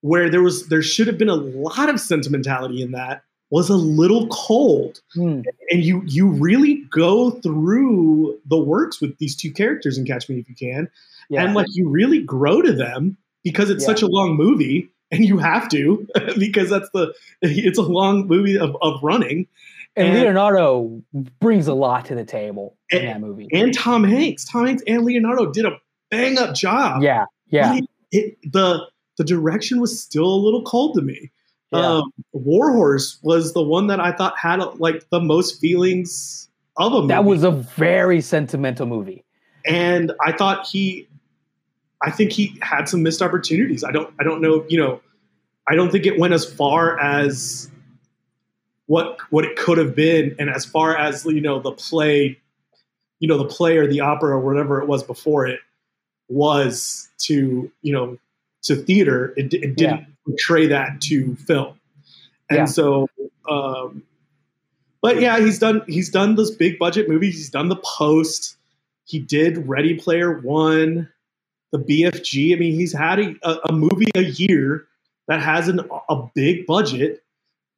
[0.00, 3.22] where there was there should have been a lot of sentimentality in that.
[3.50, 5.42] Was a little cold, Hmm.
[5.70, 10.38] and you you really go through the works with these two characters in Catch Me
[10.40, 10.88] If You Can,
[11.30, 11.44] Yeah.
[11.44, 13.86] and like you really grow to them because it's Yeah.
[13.86, 16.06] such a long movie, and you have to
[16.38, 19.46] because that's the it's a long movie of, of running.
[19.94, 21.00] and and- Leonardo
[21.40, 23.48] brings a lot to the table in that movie.
[23.52, 25.78] And Tom Hanks, Tom Hanks and Leonardo did a
[26.10, 27.00] bang up job.
[27.02, 28.80] yeah, yeah, it, it, the
[29.18, 31.30] the direction was still a little cold to me.
[31.72, 31.80] Yeah.
[31.80, 36.96] Um, Warhorse was the one that I thought had like the most feelings of a
[36.96, 37.08] movie.
[37.08, 39.24] that was a very sentimental movie.
[39.66, 41.08] and I thought he,
[42.02, 43.82] I think he had some missed opportunities.
[43.82, 45.00] I don't, I don't know, you know,
[45.68, 47.68] I don't think it went as far as
[48.86, 52.38] what what it could have been, and as far as you know the play,
[53.18, 55.58] you know the play or the opera or whatever it was before it
[56.28, 58.16] was to you know
[58.62, 59.34] to theater.
[59.36, 61.78] It, it didn't portray that to film,
[62.50, 62.64] and Yeah.
[62.66, 63.08] so.
[63.48, 64.02] Um,
[65.02, 67.36] but yeah, he's done he's done those big budget movies.
[67.36, 68.56] He's done the post.
[69.04, 71.08] He did Ready Player One,
[71.70, 72.54] the BFG.
[72.54, 74.88] I mean, he's had a, a, movie a year
[75.28, 77.22] that has an, a big budget.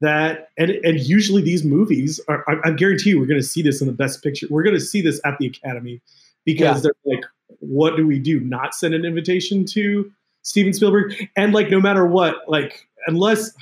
[0.00, 2.44] That and and usually these movies are.
[2.48, 4.46] I, I guarantee you, we're going to see this in the Best Picture.
[4.48, 6.00] We're going to see this at the Academy
[6.44, 7.24] because they're like,
[7.58, 8.40] what do we do?
[8.40, 10.10] Not send an invitation to
[10.48, 11.28] Steven Spielberg?
[11.36, 13.52] And like, no matter what, like, unless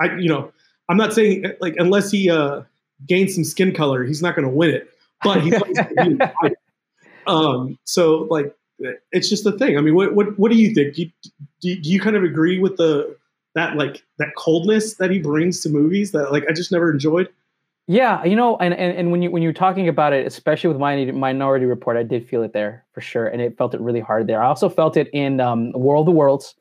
[0.00, 0.52] I, you know,
[0.88, 2.62] I'm not saying like unless he uh
[3.06, 4.90] gains some skin color, he's not going to win it.
[5.22, 6.52] But right.
[7.28, 7.78] um.
[7.84, 8.52] So like,
[9.12, 9.78] it's just the thing.
[9.78, 10.96] I mean, what what what do you think?
[10.96, 11.10] Do you,
[11.60, 13.16] do, do you kind of agree with the
[13.54, 17.28] that like that coldness that he brings to movies that like I just never enjoyed?
[17.88, 20.78] Yeah, you know, and, and, and when you when you're talking about it, especially with
[20.78, 24.00] Minority, Minority Report, I did feel it there for sure, and it felt it really
[24.00, 24.42] hard there.
[24.42, 26.56] I also felt it in um, War of the Worlds.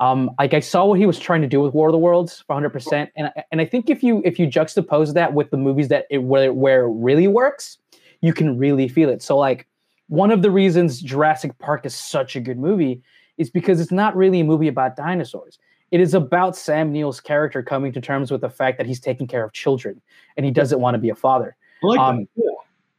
[0.00, 2.44] Um, like I saw what he was trying to do with War of the Worlds
[2.46, 5.88] 100, percent and and I think if you if you juxtapose that with the movies
[5.88, 7.78] that it where where it really works,
[8.20, 9.22] you can really feel it.
[9.22, 9.66] So like
[10.08, 13.02] one of the reasons Jurassic Park is such a good movie
[13.38, 15.58] is because it's not really a movie about dinosaurs.
[15.94, 19.28] It is about Sam Neill's character coming to terms with the fact that he's taking
[19.28, 20.02] care of children
[20.36, 21.54] and he doesn't want to be a father.
[21.84, 22.26] Like Um.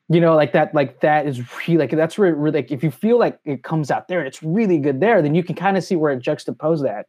[0.08, 2.92] You know, like that, like that is really like that's where really like if you
[2.92, 5.76] feel like it comes out there and it's really good there, then you can kind
[5.76, 7.08] of see where it juxtapose that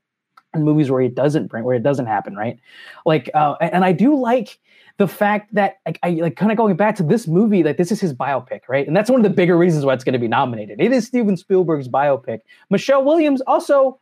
[0.55, 2.59] in movies where it doesn't bring where it doesn't happen, right?
[3.05, 4.59] Like, uh, and and I do like
[4.97, 7.93] the fact that like I like kind of going back to this movie, like this
[7.93, 8.87] is his biopic, right?
[8.89, 10.81] And that's one of the bigger reasons why it's going to be nominated.
[10.81, 12.41] It is Steven Spielberg's biopic.
[12.71, 14.01] Michelle Williams also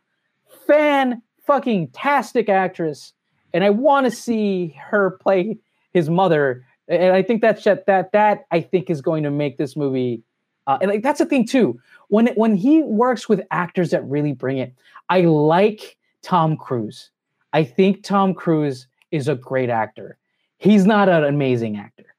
[0.65, 3.13] fan fucking tastic actress,
[3.53, 5.57] and I want to see her play
[5.93, 6.65] his mother.
[6.87, 10.21] And I think that's that that that I think is going to make this movie.
[10.67, 11.79] Uh, and like that's the thing too.
[12.09, 14.73] When when he works with actors that really bring it,
[15.09, 17.09] I like Tom Cruise.
[17.53, 20.17] I think Tom Cruise is a great actor.
[20.57, 22.15] He's not an amazing actor,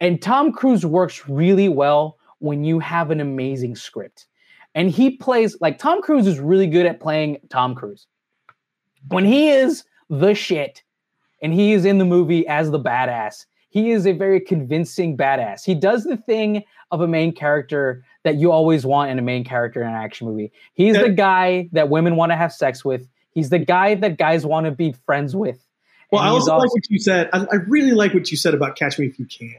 [0.00, 4.26] and Tom Cruise works really well when you have an amazing script.
[4.74, 8.06] And he plays like Tom Cruise is really good at playing Tom Cruise.
[9.08, 10.82] When he is the shit
[11.42, 15.64] and he is in the movie as the badass, he is a very convincing badass.
[15.64, 19.44] He does the thing of a main character that you always want in a main
[19.44, 20.52] character in an action movie.
[20.74, 21.02] He's Yeah.
[21.04, 23.08] the guy that women want to have sex with.
[23.32, 25.66] He's the guy that guys want to be friends with.
[26.10, 27.30] Well, I also like what you said.
[27.32, 29.56] I, I really like what you said about Catch Me If You Can.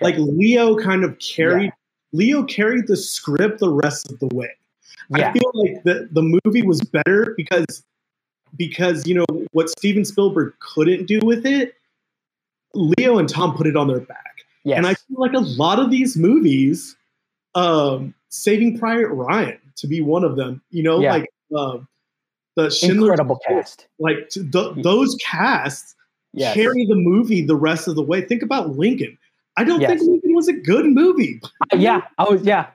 [0.00, 1.72] Like Leo kind of carried
[2.12, 4.50] Leo carried the script the rest of the way.
[5.10, 7.66] yeah, I feel like the the movie was better because
[8.56, 11.74] because you know what Steven Spielberg couldn't do with it.
[12.74, 14.76] Leo and Tom put it on their back, yes.
[14.76, 16.94] and I feel like a lot of these movies,
[17.54, 20.60] um, Saving Private Ryan, to be one of them.
[20.70, 21.12] You know, Yeah.
[21.12, 21.78] like uh,
[22.56, 23.86] the Schindler's Incredible cast.
[23.98, 25.94] like those casts
[26.32, 26.54] Yes.
[26.54, 28.20] carry the movie the rest of the way.
[28.20, 29.16] Think about Lincoln.
[29.56, 30.00] I don't Yes.
[30.00, 31.40] think Lincoln was a good movie,
[31.72, 32.42] Uh, yeah, I was.
[32.44, 32.66] Yeah,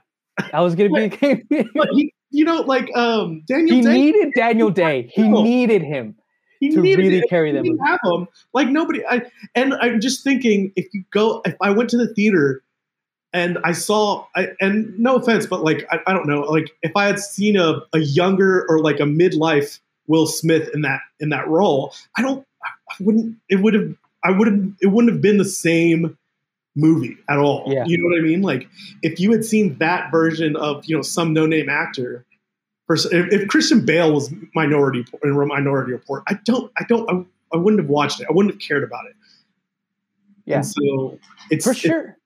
[0.52, 1.44] I was gonna be.
[1.76, 5.12] but he, you know, like um, Daniel Day he Day, needed Daniel Day.
[5.14, 6.16] He needed him
[6.62, 7.30] he to needed really it.
[7.30, 7.66] carry them.
[7.80, 8.28] have him.
[8.54, 9.04] Like nobody.
[9.06, 9.24] I
[9.56, 12.64] and I'm just thinking if you go, if I went to the theater
[13.34, 16.96] and I saw, I, and no offense, but like I, I don't know, like if
[16.96, 21.30] I had seen a, a younger or like a midlife Will Smith in that in
[21.30, 25.22] that role, I don't, I wouldn't, it would have, I would have, it wouldn't have
[25.22, 26.16] been the same
[26.76, 27.66] movie at all.
[27.68, 27.84] Yeah.
[27.86, 28.42] You know what I mean?
[28.42, 28.68] Like
[29.02, 32.26] if you had seen that version of you know some no name actor.
[32.94, 37.58] If, if Christian Bale was Minority in Minority Report, I don't, I don't, I, I
[37.58, 38.28] wouldn't have watched it.
[38.30, 39.16] I wouldn't have cared about it.
[40.44, 40.58] Yeah.
[40.58, 41.18] And so
[41.50, 42.18] it's For it- sure.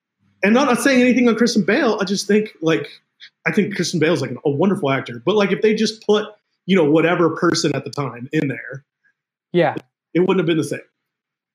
[0.42, 2.00] and I'm not saying anything on Christian Bale.
[2.02, 2.90] I just think like
[3.46, 5.22] I think Christian Bale's like a wonderful actor.
[5.24, 6.30] But like if they just put
[6.66, 8.84] you know whatever person at the time in there,
[9.52, 9.76] Yeah.
[10.16, 10.80] it wouldn't have been the same.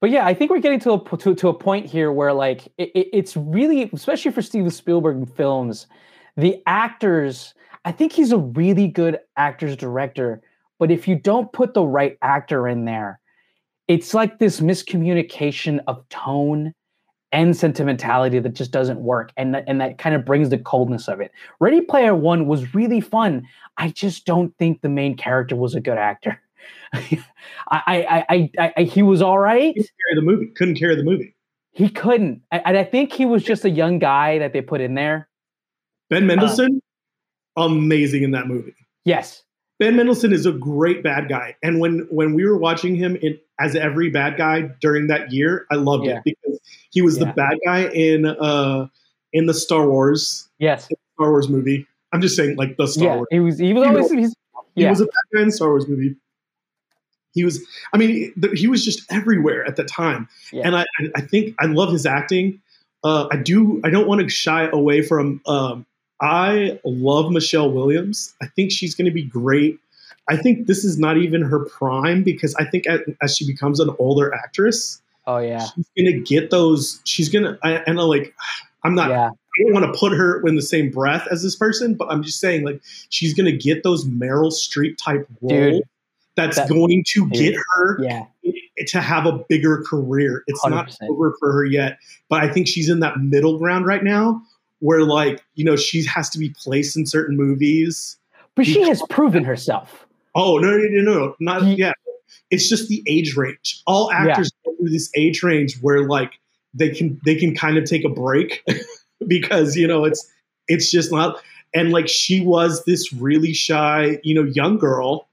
[0.00, 2.66] But yeah, I think we're getting to a to, to a point here where like
[2.78, 5.86] it, it- it's really, especially for Steven Spielberg films,
[6.36, 7.54] the actors.
[7.84, 10.42] I think he's a really good actors director,
[10.78, 13.20] but if you don't put the right actor in there,
[13.88, 16.74] it's like this miscommunication of tone
[17.32, 21.08] and sentimentality that just doesn't work, and that, and that kind of brings the coldness
[21.08, 21.30] of it.
[21.60, 23.46] Ready Player One was really fun.
[23.76, 26.40] I just don't think the main character was a good actor.
[26.92, 27.22] I,
[27.70, 29.74] I, I, I, he was all right.
[29.74, 30.46] Couldn't carry the movie.
[30.46, 31.34] Couldn't carry the movie.
[31.72, 32.42] He couldn't.
[32.50, 35.28] And I think he was just a young guy that they put in there.
[36.08, 36.80] Ben Mendelsohn,
[37.56, 38.74] amazing in that movie.
[39.04, 39.44] Yes.
[39.78, 43.38] Ben Mendelsohn is a great bad guy, and when when we were watching him in
[43.58, 46.18] as every bad guy during that year, I loved Yeah.
[46.18, 47.26] it because he was Yeah.
[47.26, 48.88] the bad guy in uh
[49.32, 50.84] in the Star Wars Yes.
[51.14, 51.86] Star Wars movie.
[52.12, 53.14] I'm just saying like the Star yeah.
[53.16, 53.28] Wars.
[53.30, 53.58] He was.
[53.58, 54.10] He was always.
[54.10, 54.34] know, He's,
[54.74, 56.16] He was a bad guy in Star Wars movie.
[57.32, 60.62] He was, I mean, he was just everywhere at the time, Yeah.
[60.66, 62.60] and I, I- think I love his acting.
[63.04, 63.80] Uh, I do.
[63.84, 65.40] I don't want to shy away from.
[65.46, 65.86] Um,
[66.20, 68.34] I love Michelle Williams.
[68.42, 69.78] I think she's going to be great.
[70.28, 73.80] I think this is not even her prime because I think as, as she becomes
[73.80, 75.64] an older actress, oh yeah.
[75.74, 77.00] she's going to get those.
[77.04, 78.34] She's going to, and I like,
[78.84, 79.30] I'm not Yeah.
[79.30, 82.22] I don't want to put her in the same breath as this person, but I'm
[82.22, 85.82] just saying like she's gonna get those Meryl Streep type role Dude,
[86.36, 88.24] that's that- going to get her Yeah.
[88.88, 90.42] to have a bigger career.
[90.46, 91.10] It's not 100%.
[91.10, 94.42] over for her yet, but I think she's in that middle ground right now
[94.78, 98.16] where like, you know, she has to be placed in certain movies.
[98.54, 100.06] But she has proven herself.
[100.34, 101.94] Oh no, no, no, no, not Ye- yet.
[102.50, 103.82] It's just the age range.
[103.86, 104.30] All Yeah.
[104.30, 106.32] actors go through this age range where like
[106.74, 108.64] they can they can kind of take a break
[109.26, 110.26] because you know it's
[110.68, 111.42] it's just not
[111.74, 115.28] and like she was this really shy you know young girl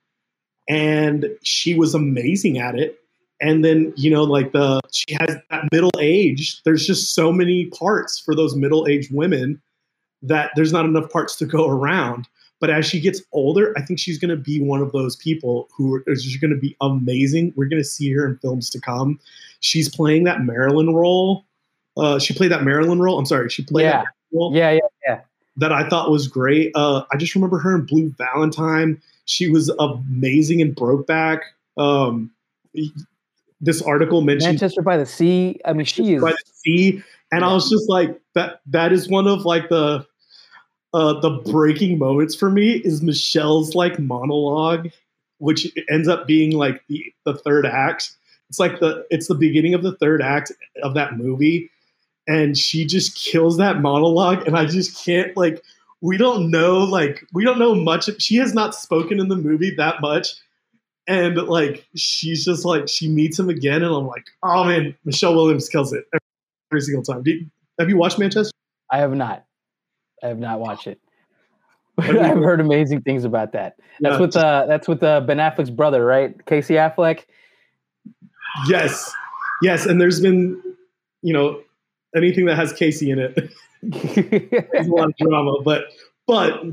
[0.67, 2.99] and she was amazing at it.
[3.39, 6.61] And then you know like the she has that middle age.
[6.63, 9.61] There's just so many parts for those middle aged women
[10.23, 12.27] that there's not enough parts to go around.
[12.59, 15.69] But as she gets older i think she's going to be one of those people
[15.77, 17.53] who is just going to be amazing.
[17.55, 19.19] We're going to see her in films to come.
[19.59, 21.45] She's playing that marilyn role.
[21.95, 23.19] Uh, she played that marilyn role.
[23.19, 23.97] I'm sorry she played Yeah.
[24.03, 24.55] that role.
[24.55, 24.79] Yeah.
[25.07, 25.21] Yeah.
[25.57, 26.71] That I thought was great.
[26.75, 29.01] Uh, I just remember her in Blue Valentine.
[29.25, 31.39] She was amazing in Brokeback.
[31.77, 32.31] Um,
[33.59, 35.59] this article mentioned Manchester by the Sea.
[35.65, 36.21] I mean, she is.
[36.21, 38.61] by the sea, and I was just like that.
[38.67, 40.05] That is one of like the
[40.93, 44.89] uh, the breaking moments for me is Michelle's like monologue,
[45.39, 48.15] which ends up being like the the third act.
[48.49, 50.51] It's like the it's the beginning of the third act
[50.83, 51.69] of that movie,
[52.27, 55.63] and she just kills that monologue, and I just can't like.
[55.99, 58.07] We don't know like we don't know much.
[58.21, 60.27] She has not spoken in the movie that much,
[61.07, 65.33] and like she's just like she meets him again, and I'm like, oh man, Michelle
[65.33, 66.05] Williams kills it
[66.71, 67.23] every, single time.
[67.23, 67.47] Do you-
[67.79, 68.51] have you watched Manchester?
[68.91, 69.45] I have not.
[70.23, 70.99] I have not watched it.
[71.99, 73.77] I've heard amazing things about that.
[73.99, 76.45] That's Yeah, with uh that's with uh, Ben Affleck's brother, right?
[76.45, 77.25] Casey Affleck.
[78.67, 79.11] Yes,
[79.61, 80.61] yes, and there's been,
[81.21, 81.61] you know,
[82.15, 83.35] anything that has Casey in it,
[83.83, 85.85] there's a lot of drama, but
[86.25, 86.63] but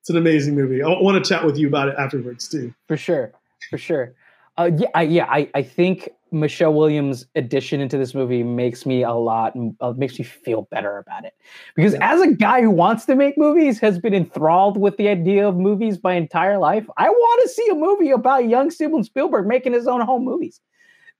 [0.00, 0.82] it's an amazing movie.
[0.82, 2.72] I want to chat with you about it afterwards too.
[2.88, 3.32] for sure,
[3.70, 4.14] for sure.
[4.58, 9.02] Uh, yeah, I, yeah, I, I think Michelle Williams' addition into this movie makes me
[9.02, 11.34] a lot, uh, makes me feel better about it.
[11.74, 12.10] Because Yeah.
[12.14, 15.56] as a guy who wants to make movies, has been enthralled with the idea of
[15.56, 16.86] movies my entire life.
[16.96, 20.58] I want to see a movie about young Steven Spielberg making his own home movies.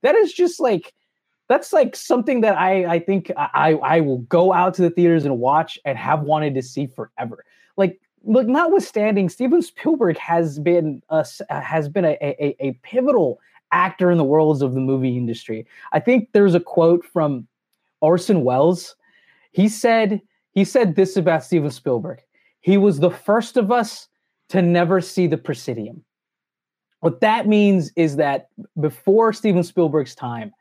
[0.03, 0.95] That is just like,
[1.49, 5.25] that's like something that I, I think I, I will go out to the theaters
[5.25, 7.45] and watch and have wanted to see forever.
[7.77, 13.41] Like look, notwithstanding, Steven Spielberg has been a, uh, has been a, a, a pivotal
[13.73, 15.67] actor in the worlds of the movie industry.
[15.93, 17.47] I think there's a quote from
[18.01, 18.97] Orson Welles.
[19.53, 20.21] He said
[20.53, 22.21] he said this about Steven Spielberg.
[22.61, 24.09] He was the first of us
[24.49, 26.05] to never see the proscenium.
[27.01, 28.49] What that means is that
[28.81, 30.53] before Steven Spielberg's time,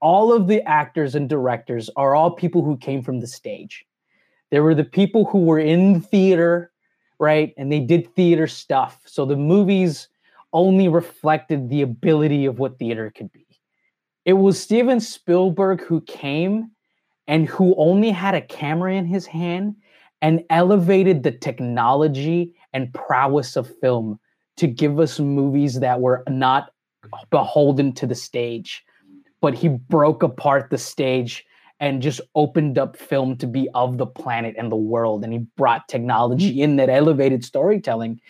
[0.00, 3.84] all of the actors and directors are all people who came from the stage.
[4.50, 6.72] There were the people who were in theater,
[7.18, 7.54] right?
[7.56, 9.00] And they did theater stuff.
[9.04, 10.08] So the movies
[10.52, 13.46] only reflected the ability of what theater could be.
[14.24, 16.70] It was Steven Spielberg who came
[17.28, 19.76] and who only had a camera in his hand
[20.22, 24.18] and elevated the technology and prowess of film
[24.56, 26.72] to give us movies that were not
[27.30, 28.84] beholden to the stage,
[29.40, 31.46] but he broke apart the stage
[31.80, 35.24] and just opened up film to be of the planet and the world.
[35.24, 38.20] And he brought technology in that elevated storytelling.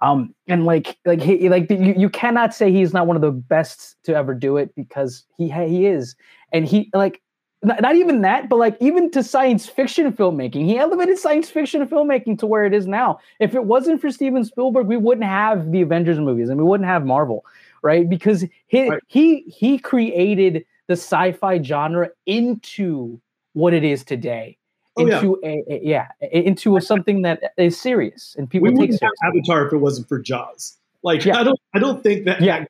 [0.00, 3.30] Um and like like he like you, you cannot say he's not one of the
[3.30, 6.16] best to ever do it because he he is.
[6.52, 7.20] And he like
[7.62, 11.86] not, not even that but like even to science fiction filmmaking he elevated science fiction
[11.86, 13.18] filmmaking to where it is now.
[13.38, 16.88] If it wasn't for steven spielberg we wouldn't have the avengers movies and we wouldn't
[16.88, 17.44] have marvel
[17.84, 19.00] right because he right.
[19.06, 23.20] he he created the sci-fi genre into
[23.52, 24.58] what it is today.
[24.96, 25.48] Oh, into yeah.
[25.48, 29.08] A, a, yeah, into a, something that is serious and people we take seriously.
[29.24, 30.76] Avatar if it wasn't for Jaws.
[31.02, 31.38] Like yeah.
[31.38, 32.64] I don't I don't think that yeah.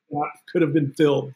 [0.50, 1.32] could have been filled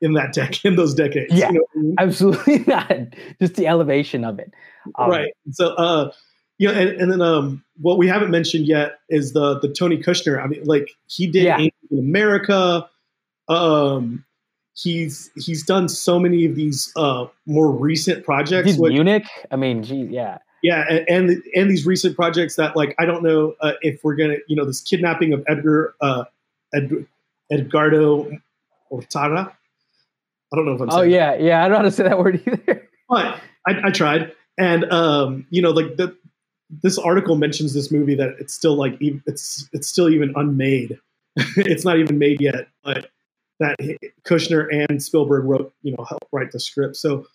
[0.00, 1.32] in that decade in those decades.
[1.32, 1.94] Yeah, you know I mean?
[1.98, 2.92] absolutely not.
[3.40, 4.52] Just the elevation of it.
[4.96, 5.32] Um, right.
[5.52, 6.12] So uh
[6.58, 9.98] you know, and, and then um what we haven't mentioned yet is the the Tony
[9.98, 10.42] Kushner.
[10.42, 11.58] I mean, like he did yeah.
[11.58, 12.88] in America.
[13.48, 14.24] Um
[14.74, 18.76] he's he's done so many of these uh, more recent projects.
[18.76, 19.26] Which, Munich.
[19.50, 20.38] I mean, gee, yeah.
[20.62, 24.14] Yeah, and, and, and these recent projects that like I don't know uh, if we're
[24.14, 26.24] gonna you know this kidnapping of Edgar uh,
[26.74, 27.06] Ed,
[27.50, 28.30] Edgardo
[28.90, 29.52] Ortara.
[30.52, 30.90] I don't know if I'm.
[30.90, 31.42] Oh yeah, that.
[31.42, 31.64] yeah.
[31.64, 32.88] I don't know how to say that word either.
[33.08, 36.16] But I, I tried, and um, you know, like the
[36.70, 40.98] this article mentions this movie that it's still like it's it's still even unmade.
[41.56, 43.10] it's not even made yet, but
[43.62, 43.76] that
[44.24, 46.96] Kushner and Spielberg wrote, you know, helped write the script.
[46.96, 47.26] So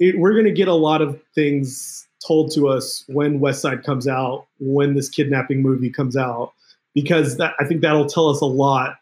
[0.00, 3.84] it, we're going to get a lot of things told to us when West Side
[3.84, 6.52] comes out, when this kidnapping movie comes out,
[6.94, 8.96] because that I think that'll tell us a lot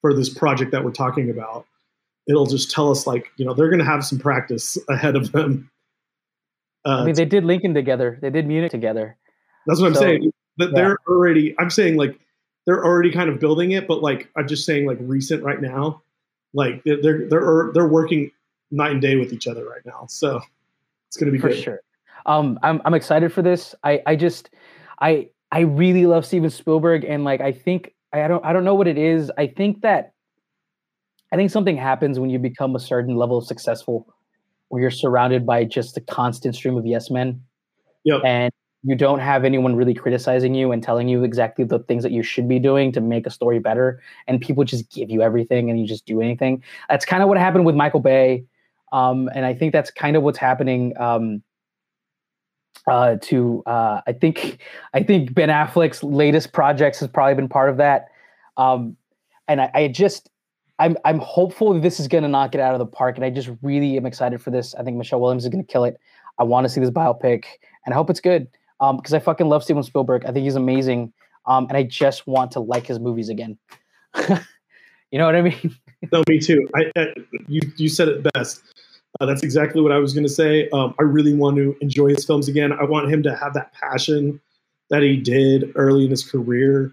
[0.00, 1.66] for this project that we're talking about.
[2.26, 5.32] It'll just tell us like, you know, they're going to have some practice ahead of
[5.32, 5.70] them.
[6.86, 8.18] Uh, I mean, they did Lincoln together.
[8.20, 9.16] They did Munich together.
[9.66, 10.30] That's what I'm saying.
[10.58, 10.74] That yeah.
[10.74, 11.54] they're already.
[11.58, 12.18] I'm saying like
[12.66, 16.02] they're already kind of building it, but like I'm just saying, like recent right now,
[16.52, 18.30] like they're they're they're, they're working
[18.70, 20.06] night and day with each other right now.
[20.08, 20.40] So
[21.08, 21.62] it's going to be for good.
[21.62, 21.80] sure.
[22.26, 23.74] Um, I'm I'm excited for this.
[23.84, 24.50] I I just
[25.00, 28.74] I I really love Steven Spielberg, and like I think I don't I don't know
[28.74, 29.30] what it is.
[29.36, 30.12] I think that
[31.32, 34.08] I think something happens when you become a certain level of successful,
[34.68, 37.42] where you're surrounded by just a constant stream of yes men.
[38.04, 38.22] Yep.
[38.24, 38.52] And
[38.84, 42.22] you don't have anyone really criticizing you and telling you exactly the things that you
[42.22, 45.80] should be doing to make a story better and people just give you everything and
[45.80, 48.44] you just do anything that's kind of what happened with michael bay
[48.92, 51.42] um, and i think that's kind of what's happening um,
[52.86, 54.58] uh, to uh, i think
[54.92, 58.08] i think ben affleck's latest projects has probably been part of that
[58.56, 58.96] um,
[59.48, 60.30] and I, I just
[60.78, 63.30] I'm I'm hopeful this is going to knock it out of the park, and I
[63.30, 64.74] just really am excited for this.
[64.74, 66.00] I think Michelle Williams is going to kill it.
[66.38, 67.44] I want to see this biopic,
[67.84, 68.48] and I hope it's good
[68.80, 70.24] um, because I fucking love Steven Spielberg.
[70.24, 71.12] I think he's amazing,
[71.46, 73.58] um, and I just want to like his movies again.
[74.28, 75.76] you know what I mean?
[76.12, 76.68] no, me too.
[76.74, 77.06] I, I,
[77.48, 78.62] you you said it best.
[79.20, 80.68] Uh, that's exactly what I was going to say.
[80.70, 82.72] Um, I really want to enjoy his films again.
[82.72, 84.40] I want him to have that passion
[84.90, 86.92] that he did early in his career,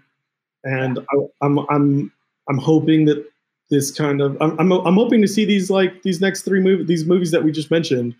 [0.64, 2.12] and I, I'm I'm
[2.48, 3.26] I'm hoping that
[3.70, 6.86] this kind of I'm, I'm I'm hoping to see these like these next three movies
[6.86, 8.14] these movies that we just mentioned,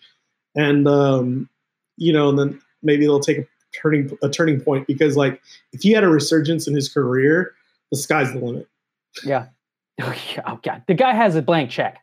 [0.57, 1.49] and um,
[1.97, 3.47] you know, and then maybe they'll take
[3.81, 5.41] turning a turning point because like
[5.73, 7.55] if he had a resurgence in his career,
[7.91, 8.68] the sky's the limit.
[9.25, 9.47] Yeah.
[10.01, 10.43] Oh, yeah.
[10.47, 11.99] oh God, the guy has a blank check.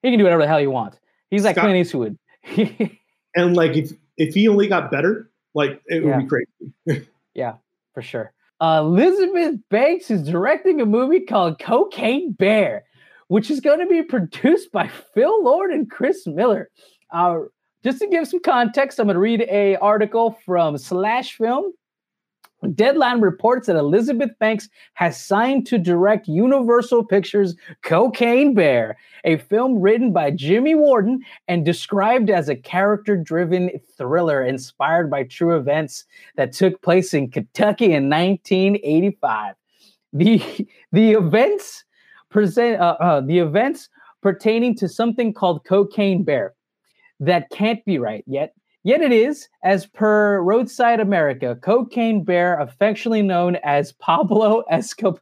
[0.00, 0.98] He can do whatever the hell he wants.
[1.28, 2.16] He's like Scott, Clint Eastwood.
[3.36, 7.08] and like if if he only got better, like it would be crazy.
[7.34, 7.54] yeah,
[7.94, 8.32] for sure.
[8.60, 12.84] Uh, Elizabeth Banks is directing a movie called Cocaine Bear,
[13.26, 16.70] which is going to be produced by Phil Lord and Chris Miller.
[17.10, 17.40] Uh,
[17.84, 21.72] just to give some context, I'm going to read a article from Slash Film,
[22.74, 29.80] Deadline reports that Elizabeth Banks has signed to direct Universal Pictures' Cocaine Bear, a film
[29.80, 36.04] written by Jimmy Warden and described as a character driven thriller inspired by true events
[36.36, 39.56] that took place in Kentucky in 1985.
[40.12, 41.84] The, the events
[42.30, 43.88] present uh, uh, the events
[44.22, 46.54] pertaining to something called Cocaine Bear
[47.24, 48.54] that can't be right yet
[48.84, 55.20] Yet it is, as per Roadside America, Cocaine Bear, affectionately known as Pablo Escobar,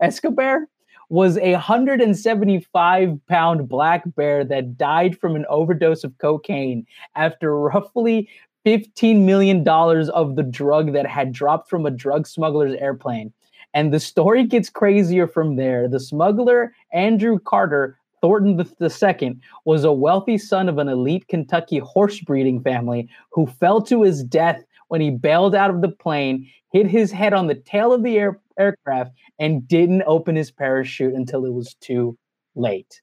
[0.00, 0.68] Escobar
[1.08, 6.84] was a 175 pound black bear that died from an overdose of cocaine
[7.14, 8.28] after roughly
[8.64, 13.32] $15 million of the drug that had dropped from a drug smuggler's airplane.
[13.74, 15.86] And the story gets crazier from there.
[15.86, 17.96] The smuggler, Andrew Carter,
[18.26, 23.80] Thornton II was a wealthy son of an elite Kentucky horse breeding family who fell
[23.82, 27.54] to his death when he bailed out of the plane, hit his head on the
[27.54, 32.18] tail of the air- aircraft, and didn't open his parachute until it was too
[32.56, 33.00] late.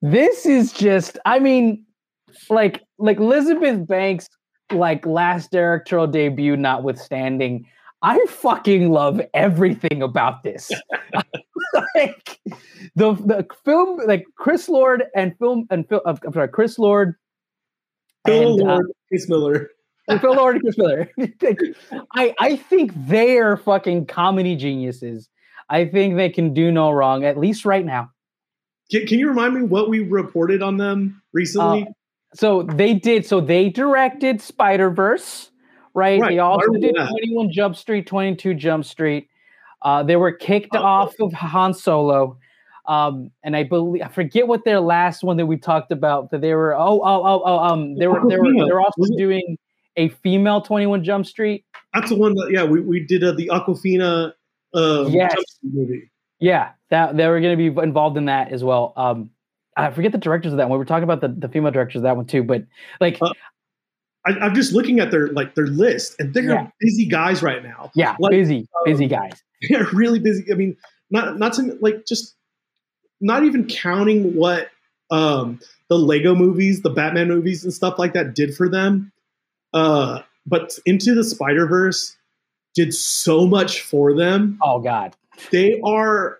[0.00, 1.84] This is just, I mean,
[2.48, 4.30] like like Elizabeth Banks,
[4.72, 7.66] like last directorial debut notwithstanding,
[8.02, 10.70] I fucking love everything about this.
[11.94, 12.40] like
[12.94, 17.14] the the film, like Chris Lord and film and Phil, uh, I'm sorry, Chris Lord,
[18.26, 19.70] Phil and, Lord, uh, Chris Miller.
[20.20, 21.10] Phil Lord and Chris Miller.
[22.14, 25.28] I I think they are fucking comedy geniuses.
[25.68, 28.10] I think they can do no wrong, at least right now.
[28.90, 31.82] Can, can you remind me what we reported on them recently?
[31.82, 31.92] Uh,
[32.34, 33.26] so they did.
[33.26, 35.49] So they directed Spider Verse
[35.94, 36.20] right?
[36.20, 36.30] right.
[36.30, 39.28] They also did 21 Jump Street, 22 Jump Street.
[39.82, 40.82] Uh, they were kicked oh.
[40.82, 42.38] off of Han Solo.
[42.86, 46.40] Um, and I believe I forget what their last one that we talked about that
[46.40, 49.56] they were oh oh oh oh um they were they were they're also doing
[49.96, 51.64] a female 21 Jump Street.
[51.94, 54.32] That's the one that yeah we, we did uh, the Awkwafina
[54.74, 55.34] um, yes.
[55.62, 56.10] movie.
[56.40, 58.92] Yeah, that they were going to be involved in that as well.
[58.96, 59.30] Um,
[59.76, 60.78] I forget the directors of that one.
[60.78, 62.64] We were talking about the, the female directors of that one too, but
[63.00, 63.32] like uh,
[64.26, 66.70] I, am just looking at their like their list, and they're yeah.
[66.80, 67.90] busy guys right now.
[67.94, 69.42] Yeah, like, busy, busy um, guys.
[69.68, 70.50] They're really busy.
[70.50, 70.76] I mean,
[71.10, 72.34] not not to like just
[73.20, 74.68] not even counting what
[75.10, 79.12] um, the Lego movies, the Batman movies, and stuff like that did for them.
[79.72, 82.16] Uh, but Into the Spider Verse
[82.74, 84.58] did so much for them.
[84.62, 85.14] Oh God,
[85.50, 86.38] they are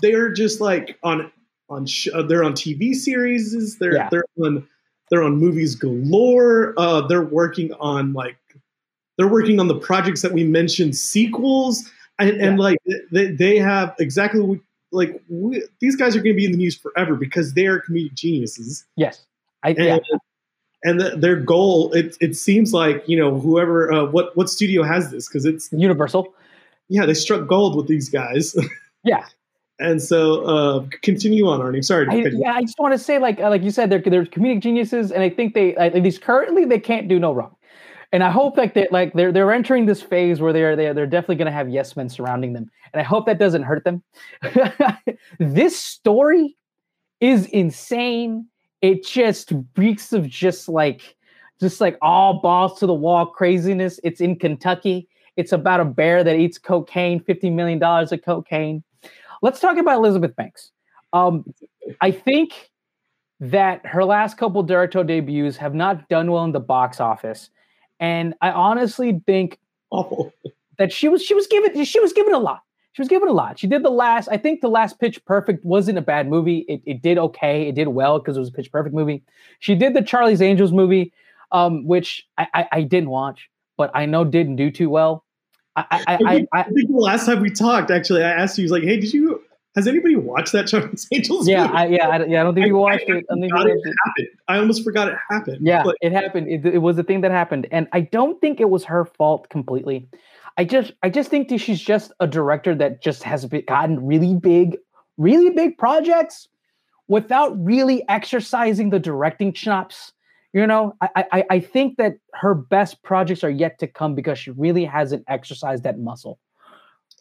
[0.00, 1.32] they are just like on
[1.68, 3.78] on sh- they're on TV series.
[3.78, 4.08] They're yeah.
[4.10, 4.68] they're on
[5.10, 6.74] they're on movies galore.
[6.76, 8.36] Uh, they're working on like
[9.16, 12.46] they're working on the projects that we mentioned, sequels, and, yeah.
[12.46, 12.78] and like
[13.10, 14.60] they, they have exactly what,
[14.92, 17.80] like we, these guys are going to be in the news forever because they are
[17.80, 18.86] comedic geniuses.
[18.96, 19.26] Yes,
[19.62, 19.98] I and, yeah.
[20.84, 24.82] And the, their goal, it, it seems like you know whoever uh, what what studio
[24.82, 26.32] has this because it's Universal.
[26.88, 28.56] Yeah, they struck gold with these guys.
[29.04, 29.26] yeah,
[29.80, 31.84] and so, uh, continue on, Arnie.
[31.84, 32.06] Sorry.
[32.08, 34.60] I, yeah, I just want to say, like, uh, like you said, they're they're comedic
[34.60, 37.54] geniuses, and I think they, at least currently, they can't do no wrong.
[38.10, 41.06] And I hope like that, like they're they're entering this phase where they're they're they're
[41.06, 44.02] definitely going to have yes men surrounding them, and I hope that doesn't hurt them.
[45.38, 46.56] this story
[47.20, 48.46] is insane.
[48.80, 51.16] It just reeks of just like
[51.60, 54.00] just like all balls to the wall craziness.
[54.02, 55.06] It's in Kentucky.
[55.36, 58.82] It's about a bear that eats cocaine, fifty million dollars of cocaine
[59.42, 60.72] Let's talk about Elizabeth Banks.
[61.12, 61.44] Um,
[62.00, 62.70] I think
[63.40, 67.50] that her last couple directorial debuts have not done well in the box office,
[68.00, 69.58] and I honestly think
[69.90, 70.32] awful
[70.78, 72.60] that she was she was given she was given a lot.
[72.92, 73.60] She was given a lot.
[73.60, 74.28] She did the last.
[74.28, 76.64] I think the last Pitch Perfect wasn't a bad movie.
[76.68, 77.68] It, it did okay.
[77.68, 79.22] It did well because it was a Pitch Perfect movie.
[79.60, 81.12] She did the Charlie's Angels movie,
[81.52, 85.24] um, which I, I, I didn't watch, but I know didn't do too well.
[85.90, 88.72] I, I, I, I, think the last time we talked, actually, I asked you, was
[88.72, 89.42] like, "Hey, did you?
[89.74, 92.40] Has anybody watched that Charlie's Angels?" Yeah, I, yeah, I, yeah.
[92.40, 93.24] I don't think you watched it.
[93.30, 94.28] I, it, it happened.
[94.48, 95.58] I almost forgot it happened.
[95.66, 95.96] Yeah, but.
[96.00, 96.48] it happened.
[96.48, 99.48] It, it was a thing that happened, and I don't think it was her fault
[99.48, 100.08] completely.
[100.56, 104.34] I just, I just think that she's just a director that just has gotten really
[104.34, 104.76] big,
[105.16, 106.48] really big projects
[107.06, 110.12] without really exercising the directing chops
[110.52, 114.38] you know, I, I I think that her best projects are yet to come because
[114.38, 116.38] she really hasn't exercised that muscle.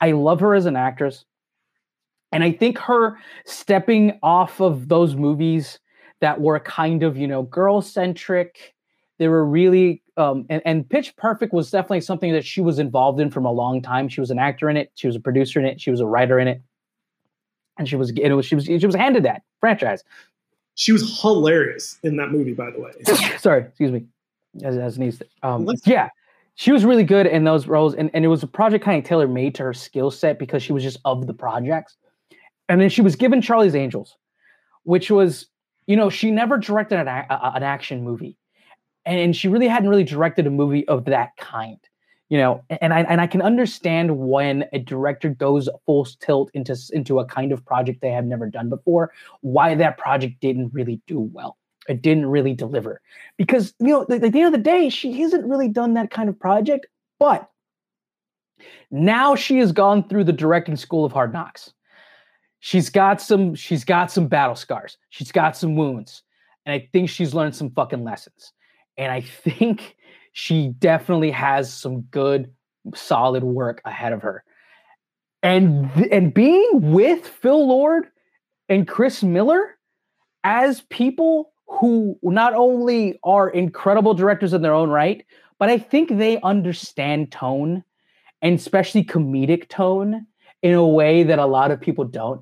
[0.01, 1.25] I love her as an actress.
[2.31, 5.79] And I think her stepping off of those movies
[6.19, 8.75] that were kind of, you know, girl centric,
[9.17, 13.19] they were really um, and, and Pitch Perfect was definitely something that she was involved
[13.19, 14.09] in from a long time.
[14.09, 16.07] She was an actor in it, she was a producer in it, she was a
[16.07, 16.61] writer in it,
[17.77, 20.03] and she was it was she was she was handed that franchise.
[20.77, 22.91] She was hilarious in that movie, by the way.
[23.39, 24.05] Sorry, excuse me.
[24.63, 25.21] As, as needs.
[25.41, 26.09] Um, yeah,
[26.53, 29.03] she was really good in those roles, and, and it was a project kind of
[29.03, 31.97] tailor made to her skill set because she was just of the projects.
[32.69, 34.17] And then she was given Charlie's Angels,
[34.83, 35.47] which was,
[35.87, 38.37] you know, she never directed an, a, an action movie,
[39.03, 41.79] and she really hadn't really directed a movie of that kind,
[42.29, 42.63] you know.
[42.81, 47.25] And I and I can understand when a director goes full tilt into into a
[47.25, 49.11] kind of project they have never done before,
[49.41, 51.57] why that project didn't really do well.
[51.87, 53.01] It didn't really deliver.
[53.37, 56.29] Because you know at the end of the day she hasn't really done that kind
[56.29, 56.87] of project
[57.19, 57.49] but
[58.91, 61.73] now she has gone through the directing school of hard knocks.
[62.59, 64.97] She's got some she's got some battle scars.
[65.09, 66.23] She's got some wounds.
[66.65, 68.53] And i think she's learned some fucking lessons.
[68.97, 69.96] And i think
[70.37, 72.53] she definitely has some good
[72.93, 74.43] solid work ahead of her
[75.41, 78.07] and and being with phil lord
[78.69, 79.77] and chris miller
[80.43, 85.25] as people who not only are incredible directors in their own right,
[85.59, 87.83] but I think they understand tone
[88.41, 90.25] and especially comedic tone
[90.61, 92.41] in a way that a lot of people don't.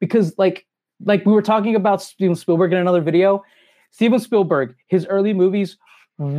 [0.00, 0.66] Because like
[1.04, 3.42] like we were talking about Steven Spielberg in another video,
[3.90, 5.76] Steven Spielberg, his early movies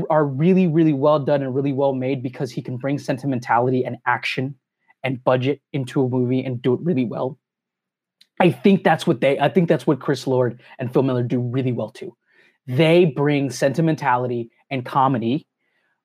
[0.09, 3.97] are really really well done and really well made because he can bring sentimentality and
[4.05, 4.55] action
[5.03, 7.37] and budget into a movie and do it really well.
[8.39, 11.39] I think that's what they I think that's what Chris Lord and Phil Miller do
[11.39, 12.15] really well too
[12.67, 15.47] they bring sentimentality and comedy,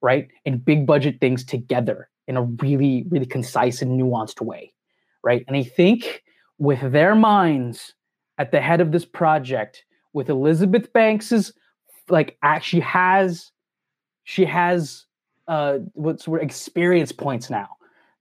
[0.02, 0.28] right?
[0.44, 4.72] And big budget things together in a really, really concise and nuanced way,
[5.22, 5.44] right?
[5.46, 6.22] And I think
[6.58, 7.94] with their minds
[8.38, 11.52] at the head of this project, with Elizabeth Banks's
[12.08, 13.52] like actually has
[14.28, 15.06] she has
[15.48, 17.66] uh what's word experience points now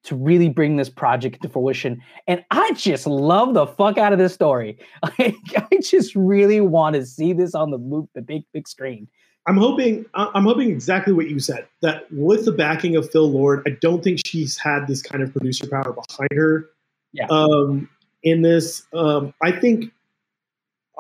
[0.04, 2.02] to really bring this project to fruition.
[2.28, 4.78] And I just love the fuck out of this story.
[5.04, 9.10] I, I just really want to see this on the move, the big big screen.
[9.48, 13.62] I'm hoping I'm hoping exactly what you said that with the backing of Phil Lord,
[13.66, 16.70] I don't think she's had this kind of producer power behind her.
[17.12, 17.28] Yeah.
[17.30, 17.90] Um,
[18.24, 19.92] in this, um, I think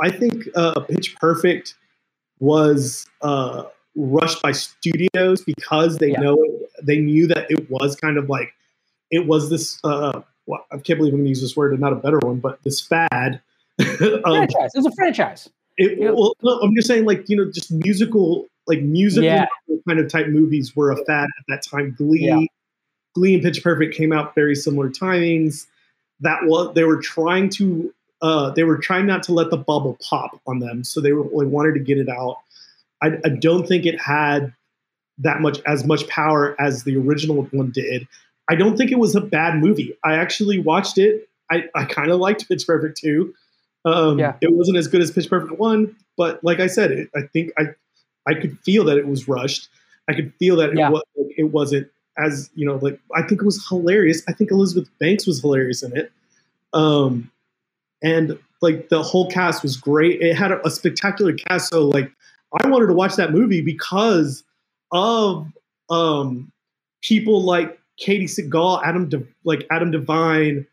[0.01, 1.75] I think uh, Pitch Perfect
[2.39, 3.63] was uh,
[3.97, 6.19] rushed by studios because they yeah.
[6.19, 6.37] know
[6.83, 8.53] they knew that it was kind of like
[9.11, 9.79] it was this.
[9.83, 12.19] Uh, well, I can't believe I'm going to use this word and not a better
[12.19, 13.41] one, but this fad.
[13.77, 14.71] franchise.
[14.73, 15.49] It was a franchise.
[15.77, 19.45] It, well, no, I'm just saying, like you know, just musical, like musical yeah.
[19.87, 21.95] kind of type movies were a fad at that time.
[21.97, 22.49] Glee.
[23.13, 25.65] Glee, and Pitch Perfect came out very similar timings.
[26.19, 29.97] That was they were trying to uh, they were trying not to let the bubble
[30.01, 32.37] pop on them, so they were, they wanted to get it out.
[33.01, 34.53] I, I don't think it had
[35.19, 38.07] that much as much power as the original one did.
[38.49, 39.97] I don't think it was a bad movie.
[40.03, 41.27] I actually watched it.
[41.51, 43.33] I, I kind of liked Pitch Perfect 2.
[43.85, 44.35] Um, yeah.
[44.41, 47.51] It wasn't as good as Pitch Perfect one, but like I said, it, I think
[47.57, 47.67] I
[48.27, 49.69] I could feel that it was rushed.
[50.09, 50.89] I could feel that it, yeah.
[50.89, 54.23] was, it wasn't as you know like I think it was hilarious.
[54.27, 56.11] I think Elizabeth Banks was hilarious in it,
[56.73, 57.31] um,
[58.03, 60.21] and like the whole cast was great.
[60.21, 61.69] It had a, a spectacular cast.
[61.69, 62.11] So like
[62.53, 64.43] I wanted to watch that movie because
[64.91, 65.47] of
[65.89, 66.51] um,
[67.01, 70.65] people like Katey Sagal, Adam De- like Adam DeVine,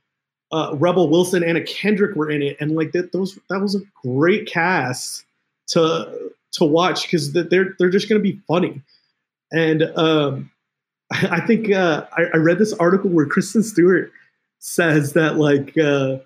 [0.53, 3.81] uh, Rebel Wilson, Anna Kendrick were in it, and like that those that was a
[4.03, 5.25] great cast
[5.69, 8.81] to to watch because they're they're just going to be funny.
[9.53, 10.51] And um,
[11.13, 14.13] I, I think uh, I, I, read this article where Kristen Stewart
[14.59, 16.19] says that like uh,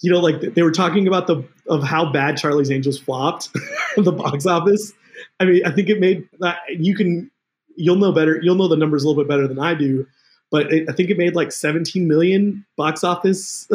[0.00, 3.48] you know like they were talking about the of how bad Charlie's Angels flopped
[3.96, 4.92] the box office.
[5.40, 7.30] I mean, I think it made that you can
[7.76, 8.40] you'll know better.
[8.42, 10.06] You'll know the numbers a little bit better than I do,
[10.50, 13.68] but it, I think it made like 17 million box office.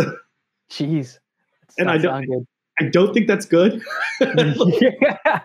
[0.69, 1.19] Jeez,
[1.77, 2.47] and I don't.
[2.79, 3.81] I don't think that's good.
[4.19, 5.41] yeah.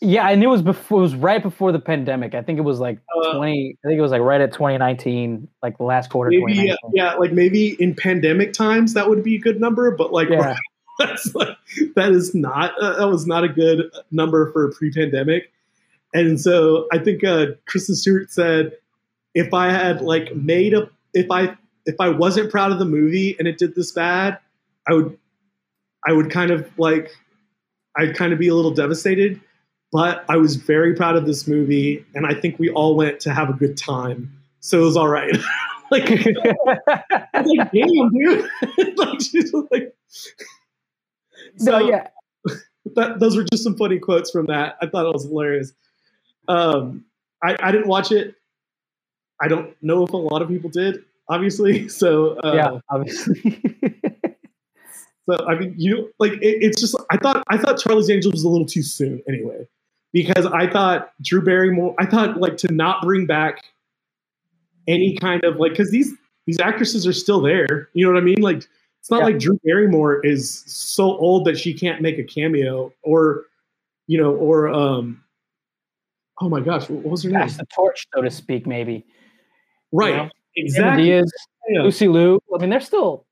[0.00, 0.98] Yeah, and it was before.
[0.98, 2.34] It was right before the pandemic.
[2.34, 3.76] I think it was like uh, twenty.
[3.84, 6.30] I think it was like right at twenty nineteen, like the last quarter.
[6.30, 10.12] Maybe, yeah, yeah, like maybe in pandemic times that would be a good number, but
[10.12, 10.56] like yeah.
[10.98, 11.56] that's like
[11.94, 15.50] that is not uh, that was not a good number for pre-pandemic.
[16.12, 18.72] And so I think uh, Kristen Stewart said,
[19.34, 23.36] if I had like made a, if I if I wasn't proud of the movie
[23.38, 24.38] and it did this bad,
[24.88, 25.18] I would,
[26.06, 27.10] I would kind of like,
[27.96, 29.40] I'd kind of be a little devastated.
[29.92, 33.32] But I was very proud of this movie, and I think we all went to
[33.32, 35.32] have a good time, so it was all right.
[35.90, 38.48] like, like, damn, dude.
[38.96, 39.94] like, she's like,
[41.56, 42.08] so, no, yeah.
[42.94, 44.76] That, those were just some funny quotes from that.
[44.80, 45.72] I thought it was hilarious.
[46.48, 47.04] Um,
[47.42, 48.34] I, I didn't watch it.
[49.40, 51.88] I don't know if a lot of people did, obviously.
[51.88, 53.60] So uh, yeah, obviously.
[55.28, 58.44] so I mean, you like it, it's just I thought I thought Charlie's Angels was
[58.44, 59.66] a little too soon anyway,
[60.16, 63.62] because I thought Drew Barrymore, I thought like to not bring back
[64.88, 66.10] any kind of like because these
[66.46, 67.90] these actresses are still there.
[67.92, 68.40] You know what I mean?
[68.40, 68.66] Like
[68.98, 69.24] it's not yeah.
[69.26, 73.42] like Drew Barrymore is so old that she can't make a cameo or
[74.06, 75.22] you know or um
[76.40, 77.42] oh my gosh, what was her name?
[77.42, 77.58] Pass name?
[77.58, 79.04] the torch, so to speak, maybe.
[79.92, 80.12] Right.
[80.12, 80.30] You know?
[80.56, 81.04] Exactly.
[81.04, 81.30] Diaz,
[81.68, 81.82] yeah.
[81.82, 82.40] Lucy Liu.
[82.54, 83.26] I mean, they're still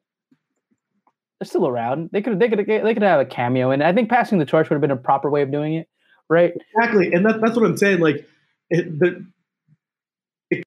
[1.41, 2.11] they're still around.
[2.13, 4.69] They could they could they could have a cameo, and I think passing the torch
[4.69, 5.89] would have been a proper way of doing it,
[6.29, 6.53] right?
[6.75, 8.01] Exactly, and that, that's what I'm saying.
[8.01, 8.27] Like,
[8.71, 9.25] it, the,
[10.51, 10.65] it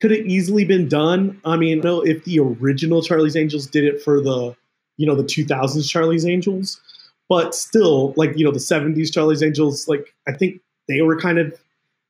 [0.00, 1.40] could have easily been done.
[1.44, 4.56] I mean, you know, if the original Charlie's Angels did it for the,
[4.96, 6.80] you know, the 2000s Charlie's Angels,
[7.28, 11.38] but still, like you know, the 70s Charlie's Angels, like I think they were kind
[11.38, 11.58] of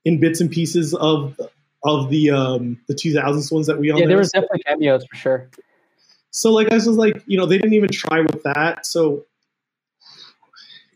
[0.05, 1.39] in bits and pieces of
[1.85, 5.17] of the um the 2000s ones that we all yeah, there was definitely cameos for
[5.17, 5.49] sure.
[6.31, 8.87] So like I was like, you know, they didn't even try with that.
[8.87, 9.27] So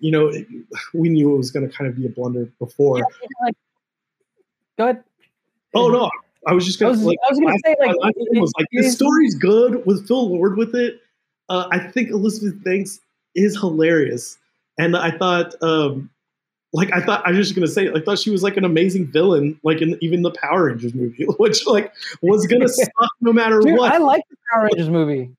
[0.01, 0.33] you know,
[0.93, 2.99] we knew it was going to kind of be a blunder before.
[2.99, 3.05] Yeah,
[3.43, 3.55] like,
[4.79, 5.05] go ahead.
[5.75, 6.11] Oh no,
[6.47, 7.05] I was just going to.
[7.05, 10.31] Like, I was going to say like, it, was like the story's good with Phil
[10.31, 11.01] Lord with it.
[11.49, 13.01] Uh, I think Elizabeth Banks
[13.35, 14.39] is hilarious,
[14.79, 16.11] and I thought, um,
[16.73, 18.65] like, I thought I was just going to say, I thought she was like an
[18.65, 21.93] amazing villain, like in even the Power Rangers movie, which like
[22.23, 23.93] was going to suck no matter Dude, what.
[23.93, 25.31] I like the Power Rangers movie.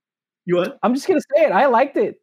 [0.46, 0.80] You what?
[0.84, 1.52] I'm just going to say it.
[1.52, 2.22] I liked it.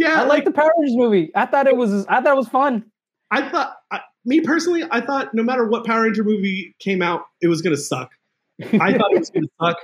[0.00, 1.30] Yeah, I like the Power Rangers movie.
[1.34, 2.06] I thought it was.
[2.06, 2.90] I thought it was fun.
[3.30, 7.26] I thought, I, me personally, I thought no matter what Power Ranger movie came out,
[7.42, 8.10] it was going to suck.
[8.62, 9.76] I thought it was going to suck.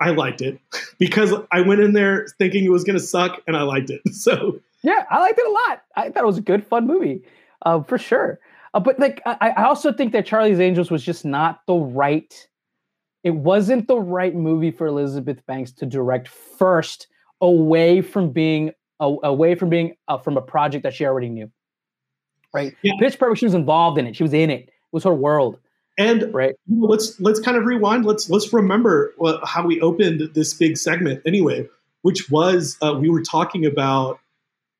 [0.00, 0.58] I liked it
[0.98, 4.00] because I went in there thinking it was going to suck, and I liked it.
[4.12, 5.82] So yeah, I liked it a lot.
[5.94, 7.22] I thought it was a good, fun movie,
[7.64, 8.40] uh, for sure.
[8.74, 12.48] Uh, but like, I, I also think that Charlie's Angels was just not the right.
[13.22, 17.06] It wasn't the right movie for Elizabeth Banks to direct first,
[17.40, 21.50] away from being away from being uh, from a project that she already knew.
[22.52, 22.74] Right.
[22.82, 22.92] Yeah.
[23.00, 23.38] Pitch Perfect.
[23.38, 24.16] She was involved in it.
[24.16, 24.68] She was in it.
[24.68, 25.58] It was her world.
[25.98, 26.54] And right.
[26.66, 28.04] You know, let's let's kind of rewind.
[28.04, 31.68] Let's let's remember what, how we opened this big segment anyway,
[32.02, 34.18] which was uh, we were talking about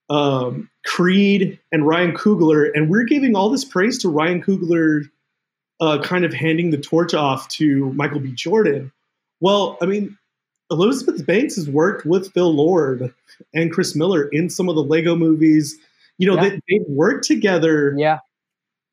[0.08, 5.04] um, Creed and Ryan Coogler, and we're giving all this praise to Ryan Coogler,
[5.80, 8.32] uh, kind of handing the torch off to Michael B.
[8.32, 8.90] Jordan.
[9.40, 10.18] Well, I mean,
[10.70, 13.12] Elizabeth Banks has worked with Phil Lord
[13.54, 15.76] and Chris Miller in some of the Lego movies.
[16.18, 16.56] You know, yeah.
[16.68, 17.94] they, have worked together.
[17.96, 18.18] Yeah.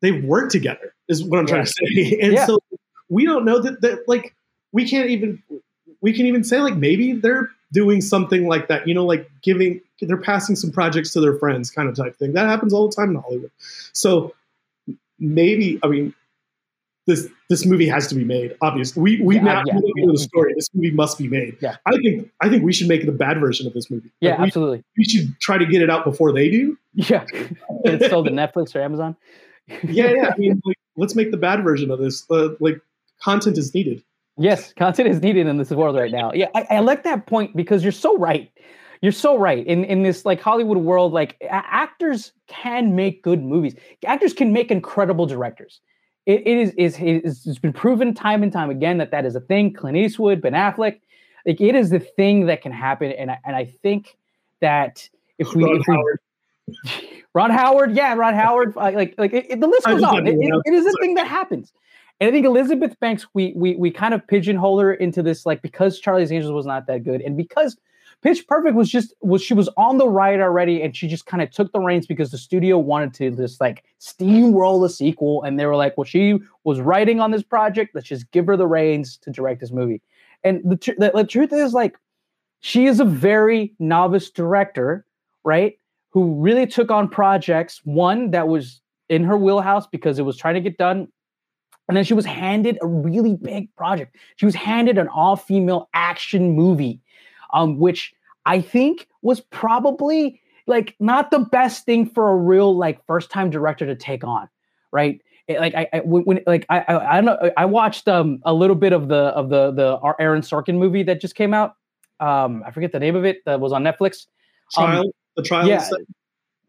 [0.01, 1.53] They've worked together, is what I'm yeah.
[1.53, 2.19] trying to say.
[2.21, 2.45] And yeah.
[2.45, 2.59] so
[3.09, 4.35] we don't know that, that, like,
[4.71, 5.41] we can't even,
[6.01, 9.81] we can even say, like, maybe they're doing something like that, you know, like giving,
[10.01, 12.33] they're passing some projects to their friends kind of type thing.
[12.33, 13.51] That happens all the time in Hollywood.
[13.93, 14.33] So
[15.19, 16.13] maybe, I mean,
[17.07, 18.55] this this movie has to be made.
[18.61, 20.53] Obviously, we we yeah, now yeah, know the story.
[20.53, 21.57] This movie must be made.
[21.61, 21.77] Yeah.
[21.85, 24.11] I think I think we should make the bad version of this movie.
[24.19, 24.83] Yeah, like we, absolutely.
[24.97, 26.77] We should try to get it out before they do.
[26.93, 27.25] Yeah,
[27.85, 29.15] it's sold to Netflix or Amazon.
[29.83, 30.31] yeah, yeah.
[30.33, 32.29] I mean, like, let's make the bad version of this.
[32.29, 32.79] Uh, like,
[33.23, 34.03] content is needed.
[34.37, 36.31] Yes, content is needed in this world right now.
[36.33, 38.51] Yeah, I, I like that point because you're so right.
[39.01, 39.65] You're so right.
[39.65, 43.75] In in this like Hollywood world, like actors can make good movies.
[44.05, 45.79] Actors can make incredible directors
[46.27, 49.39] it, it is, is it's been proven time and time again that that is a
[49.39, 49.73] thing.
[49.73, 50.99] Clint Eastwood, Ben Affleck,
[51.45, 54.17] like it is the thing that can happen, and I, and I think
[54.59, 55.09] that
[55.39, 56.19] if we, Ron if Howard.
[56.67, 60.27] We, Ron Howard, yeah, Ron Howard, like like it, it, the list goes on.
[60.27, 61.71] It, it is a thing that happens,
[62.19, 65.61] and I think Elizabeth Banks, we we we kind of pigeonhole her into this like
[65.61, 67.77] because Charlie's Angels was not that good, and because
[68.23, 71.43] Pitch Perfect was just was she was on the ride already, and she just kind
[71.43, 75.59] of took the reins because the studio wanted to just like steamroll a sequel, and
[75.59, 77.93] they were like, "Well, she was writing on this project.
[77.93, 80.01] Let's just give her the reins to direct this movie."
[80.43, 81.97] And the, tr- the, the truth is, like,
[82.59, 85.05] she is a very novice director,
[85.43, 85.77] right?
[86.11, 90.55] Who really took on projects one that was in her wheelhouse because it was trying
[90.55, 91.07] to get done
[91.87, 94.17] and then she was handed a really big project.
[94.35, 96.99] She was handed an all female action movie
[97.53, 98.13] um, which
[98.45, 103.49] I think was probably like not the best thing for a real like first time
[103.49, 104.49] director to take on,
[104.91, 105.21] right?
[105.47, 108.53] It, like I, I when like I, I I don't know I watched um a
[108.53, 111.75] little bit of the of the the Aaron Sorkin movie that just came out.
[112.19, 114.25] Um, I forget the name of it that was on Netflix.
[114.73, 115.67] Trial, um, the trial.
[115.67, 115.87] Yeah,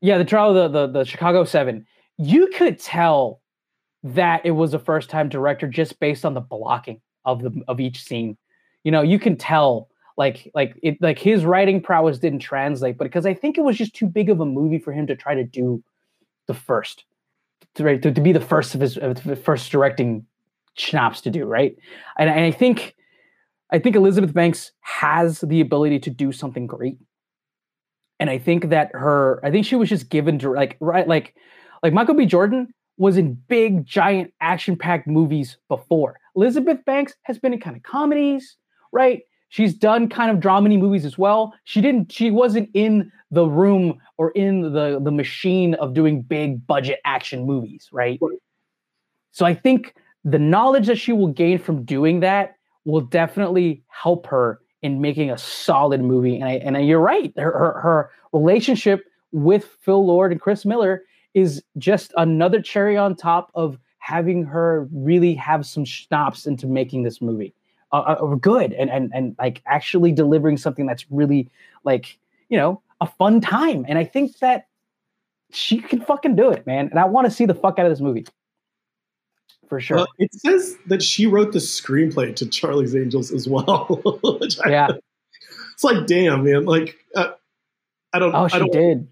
[0.01, 1.87] yeah, the trial, the the the Chicago Seven.
[2.19, 3.41] You could tell
[4.05, 7.81] that it was a first time director just based on the blocking of the of
[7.81, 8.37] each scene.
[8.85, 9.89] You know, you can tell
[10.19, 13.79] like like it like his writing prowess didn't translate but because i think it was
[13.79, 15.83] just too big of a movie for him to try to do
[16.47, 17.05] the first
[17.75, 20.27] to, right, to, to be the first of his of the first directing
[20.75, 21.77] schnapps to do right
[22.19, 22.95] and, and i think
[23.71, 26.99] i think elizabeth banks has the ability to do something great
[28.21, 31.35] and i think that her i think she was just given to like right like
[31.83, 36.19] like michael b jordan was in big, giant, action packed movies before.
[36.37, 38.57] Elizabeth Banks has been in kind of comedies,
[38.93, 39.23] right?
[39.49, 41.55] She's done kind of dramedy movies as well.
[41.65, 46.67] She didn't, she wasn't in the room or in the, the machine of doing big
[46.67, 48.21] budget action movies, right?
[49.31, 49.95] So I think
[50.25, 55.31] the knowledge that she will gain from doing that will definitely help her in making
[55.31, 56.37] a solid movie.
[56.37, 61.03] And I, and you're right, her, her, her relationship with Phil Lord and Chris Miller
[61.35, 67.03] is just another cherry on top of having her really have some schnapps into making
[67.03, 67.55] this movie
[67.93, 71.51] uh, uh, good and, and and like actually delivering something that's really
[71.85, 72.19] like
[72.49, 74.67] you know a fun time and i think that
[75.51, 77.93] she can fucking do it man and i want to see the fuck out of
[77.93, 78.27] this movie
[79.69, 80.07] for sure.
[80.19, 84.01] it says that she wrote the screenplay to Charlie's Angels as well.
[84.67, 84.89] yeah,
[85.75, 86.65] it's like damn, man.
[86.65, 87.33] Like uh,
[88.13, 88.35] I don't.
[88.35, 89.09] Oh, she I don't, did.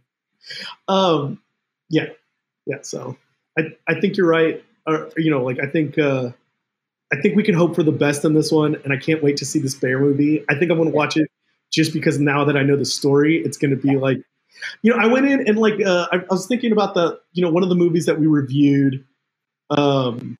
[0.89, 1.43] Um,
[1.91, 2.07] yeah,
[2.66, 2.79] yeah.
[2.83, 3.16] So
[3.59, 4.64] I I think you're right.
[4.87, 6.31] Or you know, like I think uh,
[7.13, 9.37] I think we can hope for the best in this one, and I can't wait
[9.37, 10.45] to see this bear movie.
[10.49, 11.31] I think I'm going to watch it
[11.73, 14.19] just because now that I know the story, it's going to be like,
[14.83, 17.45] you know, I went in and like uh, I, I was thinking about the you
[17.45, 19.05] know one of the movies that we reviewed.
[19.71, 20.39] Um,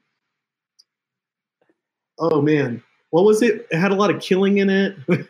[2.19, 3.67] oh man, what was it?
[3.71, 4.97] It had a lot of killing in it.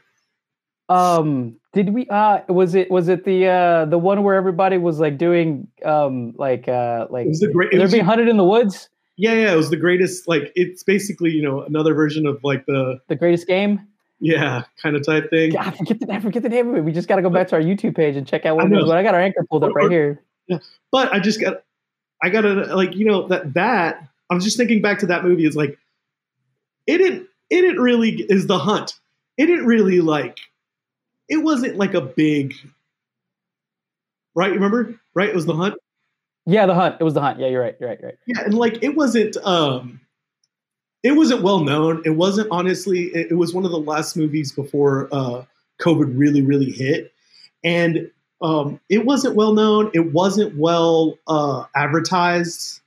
[0.89, 2.07] um, did we?
[2.09, 6.32] Uh, was it was it the uh the one where everybody was like doing um
[6.37, 7.72] like uh like it was the great.
[7.72, 8.89] they're being hunted in the woods?
[9.16, 10.28] Yeah, yeah, it was the greatest.
[10.28, 13.86] Like it's basically you know another version of like the the greatest game.
[14.18, 15.56] Yeah, kind of type thing.
[15.56, 16.84] I forget the I forget the name of it.
[16.84, 18.68] We just got to go back to our YouTube page and check out what I
[18.68, 18.84] it is.
[18.84, 20.22] But I got our anchor pulled up right here.
[20.46, 20.58] Yeah,
[20.92, 21.62] but I just got
[22.22, 25.24] I got to like you know that that I was just thinking back to that
[25.24, 25.44] movie.
[25.44, 25.78] It's like
[26.86, 28.94] it didn't it didn't really is the hunt.
[29.36, 30.38] It didn't really like
[31.28, 32.54] it wasn't like a big
[34.34, 34.52] right.
[34.52, 35.28] Remember right?
[35.28, 35.74] It was the hunt.
[36.47, 36.97] Yeah, the hunt.
[37.01, 37.40] It was the hunt.
[37.40, 37.76] Yeah, you're right.
[37.80, 37.99] You're right.
[38.01, 38.18] You're right.
[38.26, 39.36] Yeah, and like it wasn't.
[39.38, 40.01] um
[41.03, 42.03] It wasn't well known.
[42.05, 43.05] It wasn't honestly.
[43.14, 45.44] It, it was one of the last movies before uh
[45.80, 47.12] COVID really, really hit,
[47.64, 48.11] and
[48.42, 49.90] um it wasn't well known.
[49.94, 52.80] It wasn't well uh advertised.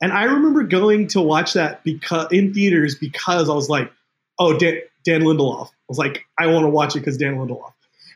[0.00, 3.90] And I remember going to watch that because in theaters because I was like,
[4.38, 7.72] "Oh, Dan, Dan Lindelof." I was like, "I want to watch it because Dan Lindelof."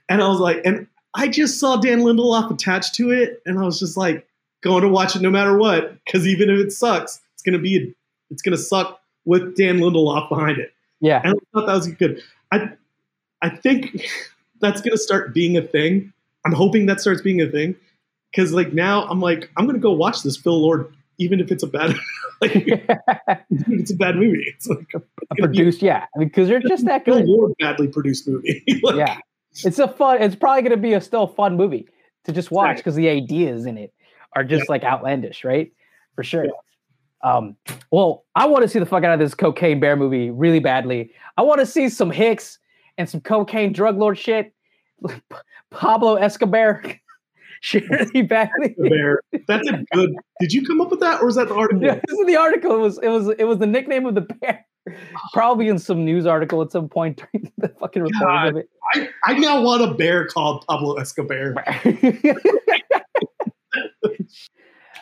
[0.08, 3.62] And I was like, and I just saw Dan Lindelof attached to it, and I
[3.62, 4.26] was just like,
[4.62, 7.94] going to watch it no matter what because even if it sucks, it's gonna be
[8.30, 10.72] it's gonna suck with Dan Lindelof behind it.
[11.00, 12.22] Yeah, and I thought that was good.
[12.52, 12.70] I
[13.42, 14.06] I think
[14.60, 16.12] that's gonna start being a thing.
[16.44, 17.76] I'm hoping that starts being a thing
[18.30, 21.62] because like now I'm like I'm gonna go watch this Phil Lord even if it's
[21.62, 21.94] a bad
[22.40, 22.52] like
[23.50, 24.44] it's a bad movie.
[24.46, 25.02] It's like a,
[25.36, 27.26] produced, yeah, because they're just that good.
[27.26, 28.64] Lord badly produced movie.
[28.82, 29.18] like, yeah,
[29.64, 30.22] it's a fun.
[30.22, 31.88] It's probably gonna be a still fun movie
[32.24, 33.92] to just watch because the ideas in it
[34.34, 34.72] are just yeah.
[34.72, 35.72] like outlandish, right?
[36.14, 36.44] For sure.
[36.44, 36.50] Yeah.
[37.22, 37.56] Um,
[37.90, 41.10] well, I want to see the fuck out of this cocaine bear movie really badly.
[41.36, 42.58] I want to see some Hicks
[42.96, 44.52] and some cocaine drug lord shit.
[45.70, 46.82] Pablo Escobar.
[47.74, 48.74] really badly.
[48.78, 49.20] Bear.
[49.46, 50.14] That's a good.
[50.40, 51.82] Did you come up with that, or was that the article?
[51.82, 52.74] Yeah, this is the article.
[52.74, 52.98] It was.
[52.98, 53.28] It was.
[53.38, 54.64] It was the nickname of the bear.
[55.32, 58.70] Probably in some news article at some point during the fucking recording of it.
[58.94, 61.54] I, I now want a bear called Pablo Escobar.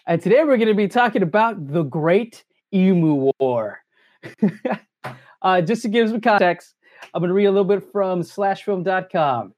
[0.07, 3.81] And today we're going to be talking about the Great Emu War.
[5.43, 6.75] uh, just to give some context,
[7.13, 9.53] I'm going to read a little bit from slashfilm.com.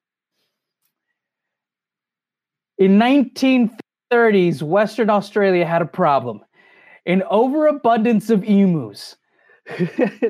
[2.79, 6.43] In 1930s, Western Australia had a problem
[7.07, 9.17] an overabundance of emus.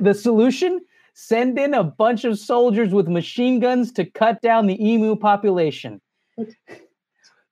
[0.00, 0.80] the solution?
[1.14, 6.00] Send in a bunch of soldiers with machine guns to cut down the emu population.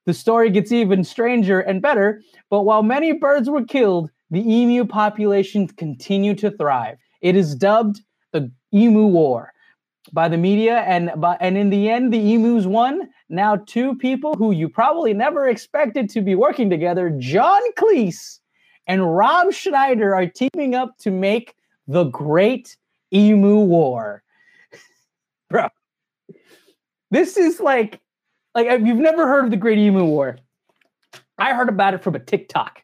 [0.07, 4.85] The story gets even stranger and better, but while many birds were killed, the emu
[4.85, 6.97] population continued to thrive.
[7.19, 7.99] It is dubbed
[8.31, 9.51] the Emu War
[10.13, 13.09] by the media, and by, and in the end, the emus won.
[13.27, 18.39] Now, two people who you probably never expected to be working together, John Cleese
[18.87, 21.53] and Rob Schneider, are teaming up to make
[21.85, 22.77] the Great
[23.13, 24.23] Emu War.
[25.49, 25.67] Bro,
[27.11, 27.99] this is like
[28.57, 30.37] like you've never heard of the Great Emu War.
[31.37, 32.81] I heard about it from a TikTok.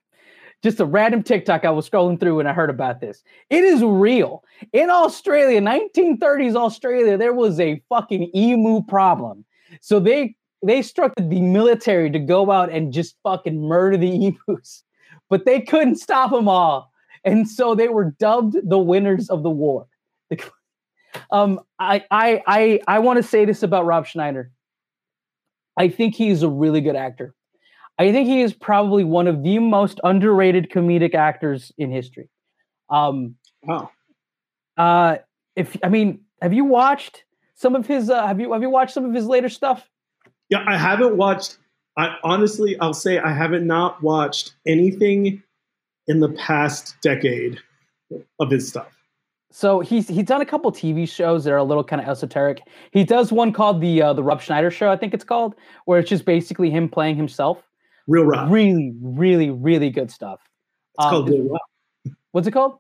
[0.62, 3.24] Just a random TikTok I was scrolling through and I heard about this.
[3.50, 4.44] It is real.
[4.72, 9.44] In Australia, 1930s Australia, there was a fucking emu problem.
[9.82, 14.84] So they they instructed the military to go out and just fucking murder the emus.
[15.30, 16.92] But they couldn't stop them all.
[17.26, 19.88] And so they were dubbed the winners of the war.
[21.32, 24.52] um, I I I I want to say this about Rob Schneider.
[25.78, 27.34] I think he's a really good actor.
[28.00, 32.30] I think he is probably one of the most underrated comedic actors in history.
[32.90, 33.90] Um, wow.
[34.78, 35.18] Uh,
[35.56, 37.24] if I mean, have you watched
[37.56, 38.10] some of his?
[38.10, 39.88] Uh, have you have you watched some of his later stuff?
[40.50, 41.58] Yeah, I haven't watched.
[41.98, 45.44] I honestly, I'll say I haven't not watched anything
[46.08, 47.60] in the past decade
[48.40, 48.92] of his stuff.
[49.56, 52.64] So he's he's done a couple TV shows that are a little kind of esoteric.
[52.90, 55.54] He does one called the uh, the Rob Schneider Show, I think it's called,
[55.86, 57.60] where it's just basically him playing himself.
[58.08, 58.52] Real Rob.
[58.52, 60.40] Really, really, really good stuff.
[60.98, 62.16] It's um, called Real Rob.
[62.32, 62.80] What's it called?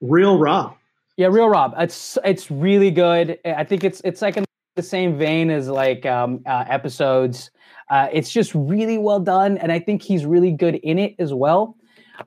[0.00, 0.74] Real Rob.
[1.18, 1.74] Yeah, Real Rob.
[1.76, 3.38] It's it's really good.
[3.44, 4.46] I think it's it's like in
[4.76, 7.50] the same vein as like um, uh, episodes.
[7.90, 11.34] Uh, it's just really well done, and I think he's really good in it as
[11.34, 11.76] well.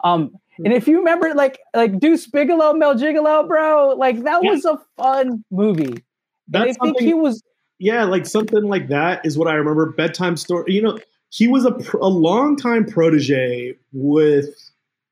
[0.03, 4.51] Um, and if you remember, like like Deuce Bigalow, Male Gigolo, bro, like that yeah.
[4.51, 6.03] was a fun movie.
[6.47, 7.43] That's I think he was.
[7.79, 9.91] Yeah, like something like that is what I remember.
[9.91, 10.73] Bedtime story.
[10.73, 10.99] You know,
[11.29, 14.49] he was a a long time protege with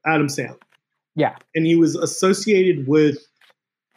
[0.05, 0.57] Adam Sandler.
[1.15, 3.17] Yeah, and he was associated with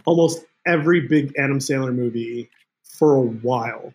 [0.05, 2.51] almost every big Adam Sandler movie
[2.83, 3.95] for a while.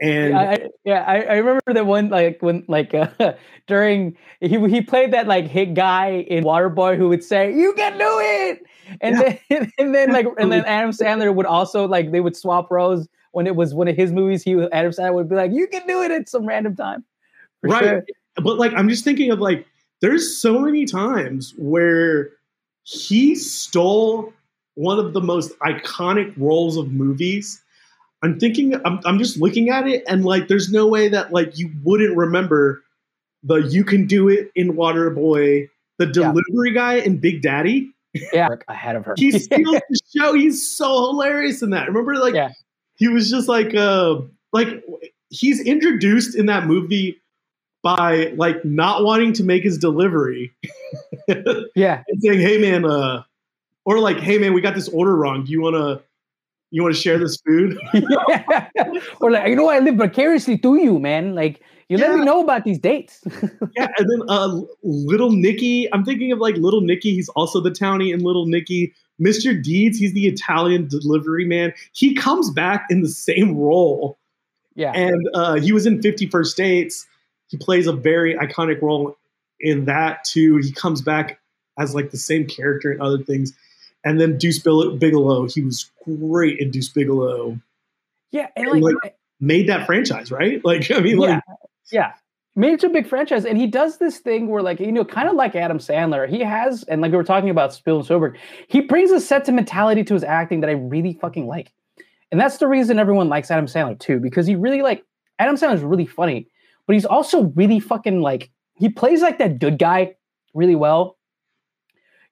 [0.00, 3.08] And yeah, I, yeah, I, I remember that one like when like uh,
[3.66, 7.98] during he he played that like hit guy in Waterboy who would say you can
[7.98, 8.62] do it,
[9.02, 9.38] and yeah.
[9.50, 13.08] then and then like and then Adam Sandler would also like they would swap roles
[13.32, 14.42] when it was one of his movies.
[14.42, 17.04] He Adam Sandler would be like you can do it at some random time,
[17.62, 17.84] right?
[17.84, 18.04] Sure.
[18.36, 19.66] But like I'm just thinking of like
[20.00, 22.30] there's so many times where
[22.84, 24.32] he stole
[24.76, 27.62] one of the most iconic roles of movies
[28.22, 31.58] I'm thinking, I'm, I'm just looking at it, and like, there's no way that like
[31.58, 32.82] you wouldn't remember
[33.42, 35.68] the "You Can Do It" in Waterboy,
[35.98, 36.74] the delivery yeah.
[36.74, 37.90] guy in Big Daddy.
[38.32, 39.14] Yeah, ahead of her.
[39.16, 40.34] he steals the show.
[40.34, 41.88] He's so hilarious in that.
[41.88, 42.50] Remember, like, yeah.
[42.96, 44.20] he was just like, uh,
[44.52, 44.84] like
[45.30, 47.20] he's introduced in that movie
[47.82, 50.52] by like not wanting to make his delivery.
[51.74, 53.22] yeah, and saying, "Hey, man," uh,
[53.86, 55.44] or like, "Hey, man, we got this order wrong.
[55.44, 56.02] Do you want to?"
[56.70, 57.78] You want to share this food?
[59.20, 61.34] Or like, you know, I live vicariously through you, man.
[61.34, 62.06] Like, you yeah.
[62.06, 63.20] let me know about these dates.
[63.76, 65.92] yeah, and then uh, Little Nicky.
[65.92, 67.14] I'm thinking of like Little Nicky.
[67.14, 68.94] He's also the townie in Little Nicky.
[69.20, 69.60] Mr.
[69.60, 69.98] Deeds.
[69.98, 71.74] He's the Italian delivery man.
[71.92, 74.18] He comes back in the same role.
[74.76, 77.06] Yeah, and uh, he was in Fifty First Dates.
[77.48, 79.16] He plays a very iconic role
[79.58, 80.58] in that too.
[80.58, 81.40] He comes back
[81.78, 83.52] as like the same character in other things.
[84.04, 87.60] And then Deuce Bigalow, he was great in Deuce Bigalow.
[88.30, 90.60] Yeah, and, and like, like, made that franchise, right?
[90.64, 91.42] Like, I mean, yeah, like,
[91.92, 92.12] yeah,
[92.56, 95.26] made it a big franchise, and he does this thing where, like, you know, kind
[95.26, 95.38] of mm-hmm.
[95.38, 98.36] like Adam Sandler, he has, and like we were talking about Spielberg, Soberg,
[98.68, 101.72] he brings a sentimentality to his acting that I really fucking like,
[102.30, 105.04] and that's the reason everyone likes Adam Sandler too, because he really like
[105.38, 106.46] Adam Sandler is really funny,
[106.86, 110.14] but he's also really fucking like he plays like that good guy
[110.54, 111.16] really well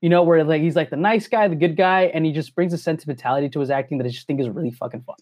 [0.01, 2.55] you know, where like he's like the nice guy, the good guy, and he just
[2.55, 5.16] brings a sentimentality to his acting that I just think is really fucking fun.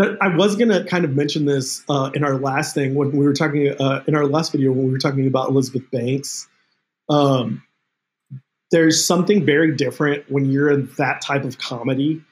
[0.00, 3.32] I was gonna kind of mention this uh, in our last thing when we were
[3.32, 6.48] talking uh, in our last video when we were talking about Elizabeth Banks.
[7.08, 7.62] Um,
[8.70, 12.22] there's something very different when you're in that type of comedy.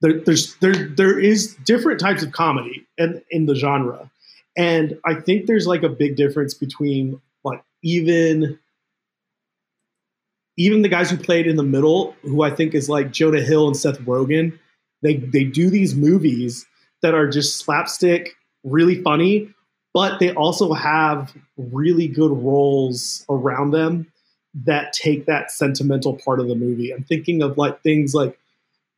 [0.00, 4.08] There, there's there there is different types of comedy in, in the genre,
[4.56, 8.60] and I think there's like a big difference between like even
[10.58, 13.68] even the guys who played in the middle, who I think is like Jonah Hill
[13.68, 14.58] and Seth Rogen,
[15.02, 16.66] they they do these movies
[17.00, 18.34] that are just slapstick,
[18.64, 19.48] really funny,
[19.94, 24.12] but they also have really good roles around them
[24.54, 26.90] that take that sentimental part of the movie.
[26.92, 28.36] I'm thinking of like things like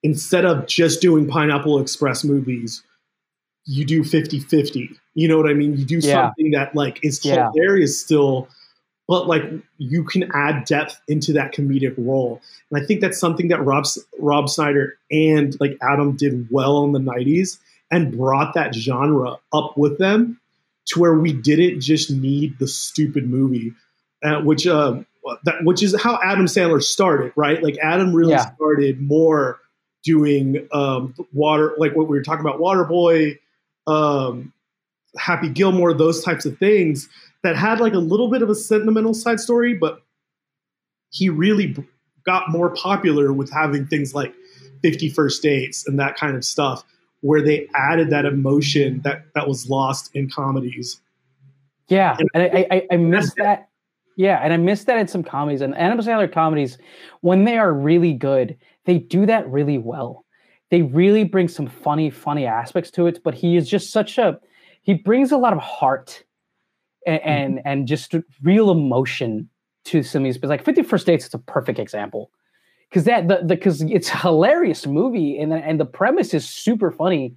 [0.03, 2.83] instead of just doing Pineapple Express movies,
[3.67, 4.97] you do 50-50.
[5.15, 5.77] You know what I mean?
[5.77, 6.29] You do yeah.
[6.29, 7.51] something that like is yeah.
[7.53, 8.49] hilarious still
[9.11, 9.43] but like
[9.79, 12.41] you can add depth into that comedic role.
[12.71, 13.85] And I think that's something that Rob
[14.21, 17.59] Rob Schneider and like Adam did well in the 90s
[17.91, 20.41] and brought that genre up with them
[20.87, 23.73] to where we didn't just need the stupid movie,
[24.23, 25.01] uh, which uh,
[25.43, 27.61] that which is how Adam Sandler started, right?
[27.65, 28.53] Like Adam really yeah.
[28.55, 29.59] started more
[30.05, 33.41] doing um, water, like what we were talking about, Waterboy,
[33.89, 34.53] um,
[35.19, 37.09] Happy Gilmore, those types of things
[37.43, 40.03] that had like a little bit of a sentimental side story, but
[41.11, 41.75] he really
[42.25, 44.35] got more popular with having things like
[44.83, 46.85] 50 First Dates and that kind of stuff,
[47.21, 51.01] where they added that emotion that that was lost in comedies.
[51.89, 53.69] Yeah, and, and I, I, I miss that.
[54.17, 55.61] Yeah, and I miss that in some comedies.
[55.61, 56.79] And Adam Sandler comedies,
[57.23, 60.25] when they are really good, they do that really well.
[60.71, 63.23] They really bring some funny, funny aspects to it.
[63.25, 64.39] But he is just such a
[64.83, 66.25] he brings a lot of heart
[67.07, 67.29] and mm-hmm.
[67.29, 69.49] and, and just real emotion
[69.85, 70.39] to some of these.
[70.39, 72.31] But like Fifty First Dates is a perfect example
[72.89, 77.37] because that the because it's a hilarious movie and and the premise is super funny,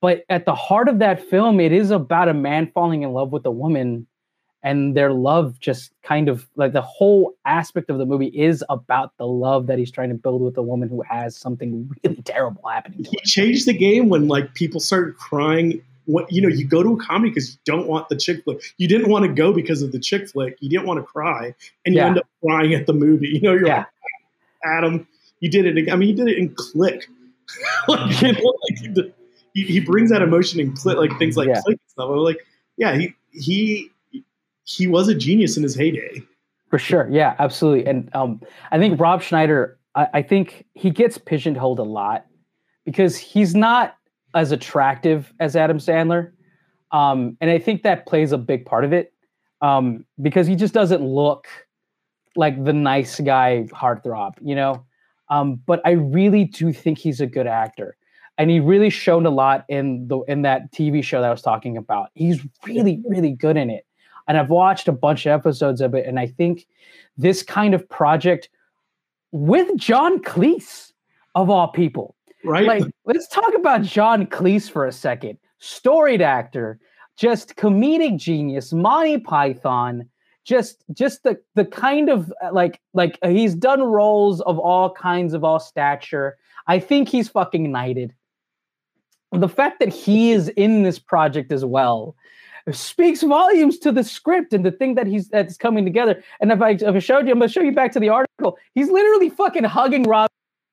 [0.00, 3.32] but at the heart of that film, it is about a man falling in love
[3.32, 4.06] with a woman
[4.66, 9.12] and their love just kind of like the whole aspect of the movie is about
[9.16, 12.68] the love that he's trying to build with a woman who has something really terrible
[12.68, 13.24] happening to He her.
[13.24, 15.80] changed the game when like people started crying.
[16.06, 18.62] What you know, you go to a comedy because you don't want the chick flick.
[18.78, 20.56] You didn't want to go because of the chick flick.
[20.60, 21.54] You didn't want to cry,
[21.84, 22.06] and you Yeah.
[22.06, 23.28] end up crying at the movie.
[23.34, 23.78] You know, you're Yeah.
[23.78, 23.86] like,
[24.64, 25.06] Adam,
[25.40, 25.90] you did it.
[25.90, 27.08] I mean, you did it in Click.
[27.88, 28.54] like, you know,
[28.96, 29.12] like,
[29.54, 31.60] he, he brings that emotion in Click, like things like Yeah.
[31.62, 32.10] Click and stuff.
[32.10, 32.38] I'm like,
[32.76, 33.90] yeah, he he
[34.64, 36.22] he was a genius in his heyday.
[36.70, 37.08] For sure.
[37.10, 37.86] Yeah, absolutely.
[37.86, 38.40] And um,
[38.72, 42.26] I think Rob Schneider, I, I think he gets pigeonholed a lot
[42.84, 43.96] because he's not
[44.36, 46.32] as attractive as Adam Sandler.
[46.92, 49.12] Um, and I think that plays a big part of it
[49.60, 51.48] um, because he just doesn't look
[52.36, 54.84] like the nice guy heartthrob, you know?
[55.28, 57.96] Um, but I really do think he's a good actor.
[58.38, 61.42] And he really showed a lot in the in that TV show that I was
[61.42, 62.10] talking about.
[62.14, 63.86] He's really, really good in it
[64.28, 66.66] and I've watched a bunch of episodes of it, and I think
[67.16, 68.48] this kind of project
[69.32, 70.92] with John Cleese,
[71.34, 72.15] of all people,
[72.46, 72.66] Right?
[72.66, 75.38] like let's talk about John Cleese for a second.
[75.58, 76.78] Storied actor,
[77.16, 80.08] just comedic genius, Monty Python,
[80.44, 84.92] just just the the kind of uh, like like uh, he's done roles of all
[84.92, 86.36] kinds of all stature.
[86.66, 88.14] I think he's fucking knighted.
[89.32, 92.14] The fact that he is in this project as well
[92.72, 96.22] speaks volumes to the script and the thing that he's that's coming together.
[96.40, 98.58] And if I if I showed you, I'm gonna show you back to the article.
[98.74, 100.30] He's literally fucking hugging Rob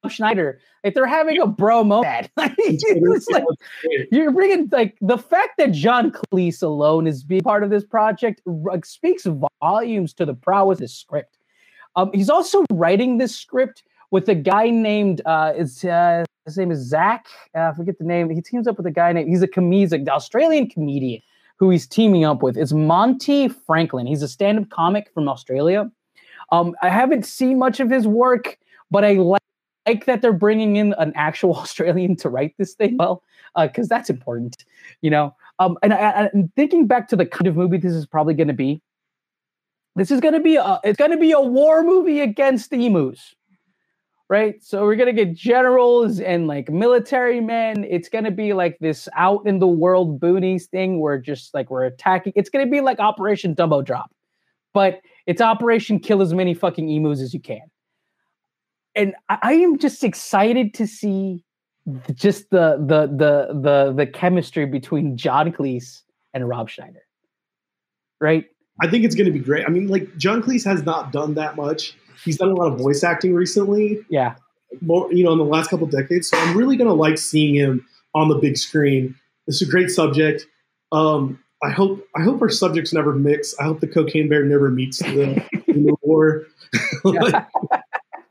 [0.10, 0.60] Schneider.
[0.84, 2.30] Like they're having a bro moment.
[2.38, 2.56] Like,
[4.12, 8.42] you're bringing like the fact that John Cleese alone is being part of this project
[8.48, 9.26] r- speaks
[9.62, 11.38] volumes to the prowess of the script.
[11.96, 16.72] Um, he's also writing this script with a guy named uh, it's uh, his name
[16.72, 17.28] is Zach.
[17.56, 18.30] Uh, I forget the name.
[18.30, 21.22] He teams up with a guy named he's a comedian, an Australian comedian
[21.58, 22.58] who he's teaming up with.
[22.58, 24.06] It's Monty Franklin.
[24.06, 25.90] He's a stand-up comic from Australia.
[26.52, 28.58] Um, I haven't seen much of his work,
[28.92, 29.42] but I like
[29.86, 33.24] like that they're bringing in an actual Australian to write this thing well,
[33.58, 34.66] because that's important,
[35.02, 35.36] you know.
[35.60, 38.48] Um, and I, I'm thinking back to the kind of movie this is probably going
[38.48, 38.82] to be.
[39.96, 43.36] This is going to be a it's going to be a war movie against emus,
[44.28, 44.56] right?
[44.64, 47.86] So we're going to get generals and like military men.
[47.88, 51.70] It's going to be like this out in the world boonies thing where just like
[51.70, 52.34] we're attacking.
[52.36, 54.12] It's going to be like Operation Dumbo Drop,
[54.74, 57.62] but it's Operation Kill as many fucking emus as you can
[58.96, 61.44] and I, am just excited to see
[62.14, 66.02] just the the the the the chemistry between John Cleese
[66.34, 67.04] and Rob Schneider.
[68.22, 68.46] Right?
[68.82, 69.66] I think it's going to be great.
[69.66, 71.96] I mean, like John Cleese has not done that much.
[72.24, 74.36] He's done a lot of voice acting recently, Yeah.
[74.82, 76.30] more you know, in the last couple decades.
[76.30, 77.86] So I'm really going to like seeing him
[78.16, 79.16] on the big screen.
[79.48, 80.48] It's a great subject.
[80.92, 83.56] Um, I hope I hope our subjects never mix.
[83.60, 86.46] I hope the cocaine bear never meets the, the war.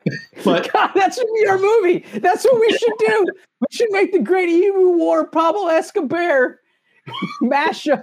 [0.45, 2.05] but God, that should be our movie.
[2.19, 3.27] That's what we should do.
[3.61, 6.59] We should make the Great Emu War Pablo Escobar
[7.43, 8.03] mashup.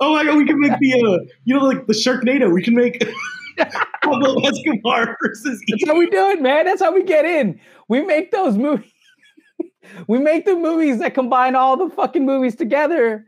[0.00, 2.52] oh my god, we can make the uh, you know like the Sharknado.
[2.52, 3.02] We can make
[4.02, 6.64] Pablo Escobar versus That's how we do it, man.
[6.64, 7.60] That's how we get in.
[7.88, 8.90] We make those movies.
[10.08, 13.26] we make the movies that combine all the fucking movies together.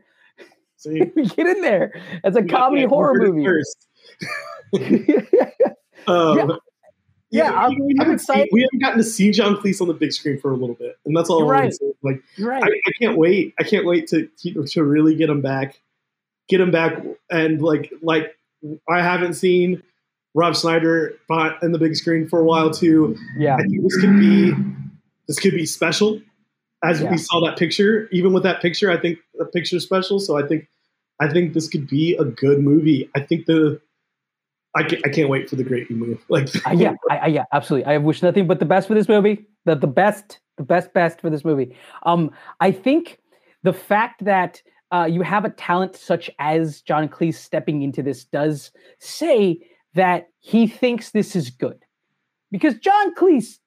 [0.77, 1.01] See?
[1.15, 1.93] we get in there.
[2.23, 3.47] It's a comedy Yeah, horror movie.
[6.07, 6.47] Um, Yeah.
[7.29, 8.47] Yeah, I'm- I'm excited.
[8.51, 10.97] we haven't gotten to see John Cleese on the big screen for a little bit,
[11.05, 11.39] and that's all.
[11.45, 11.73] You're I'm right.
[11.73, 11.93] saying.
[12.01, 12.63] Like, You're right.
[12.63, 13.53] I, I can't wait.
[13.59, 14.29] I can't wait to
[14.67, 15.79] to really get him back,
[16.47, 18.35] get him back, and like like
[18.89, 19.83] I haven't seen
[20.35, 21.15] Rob Schneider
[21.61, 23.17] in the big screen for a while too.
[23.37, 23.55] yeah.
[23.55, 24.53] I think this could be
[25.27, 26.21] this could be special.
[26.83, 27.11] As Yeah.
[27.11, 30.19] we saw that picture, even with that picture, I think the picture's special.
[30.19, 30.67] So I think
[31.19, 33.09] I think this could be a good movie.
[33.15, 33.81] I think the
[34.77, 36.17] I can't, I can't wait for the Great Emu.
[36.29, 37.91] Like Uh, yeah, I, I, yeah, absolutely.
[37.91, 39.47] I wish nothing but the best for this movie.
[39.65, 41.75] The the best, the best, best for this movie.
[42.03, 43.19] Um, I think
[43.63, 48.23] the fact that uh, you have a talent such as John Cleese stepping into this
[48.25, 49.59] does say
[49.95, 51.83] that he thinks this is good,
[52.51, 53.57] because John Cleese,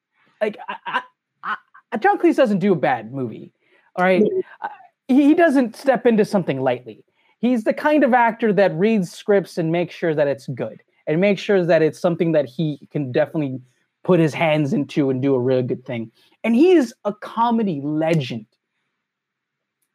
[0.40, 1.02] like, I,
[1.44, 1.56] I,
[1.92, 3.52] I, John Cleese doesn't do a bad movie.
[3.96, 4.22] All right,
[4.62, 4.68] Uh,
[5.08, 7.04] he, he doesn't step into something lightly.
[7.40, 11.20] He's the kind of actor that reads scripts and makes sure that it's good and
[11.20, 13.60] make sure that it's something that he can definitely
[14.04, 16.08] put his hands into and do a really good thing.
[16.44, 18.46] And he is a comedy legend.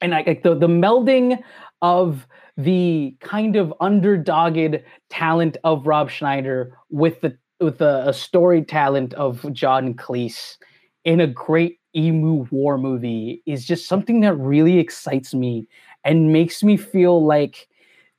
[0.02, 1.42] And like the the melding
[1.82, 2.28] of
[2.58, 9.14] the kind of underdogged talent of Rob Schneider with the with a, a story talent
[9.14, 10.58] of John Cleese
[11.06, 15.66] in a great emu war movie is just something that really excites me
[16.04, 17.70] and makes me feel like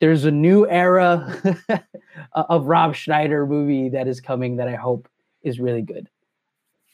[0.01, 1.61] there's a new era
[2.33, 5.09] of Rob Schneider movie that is coming that I hope
[5.43, 6.09] is really good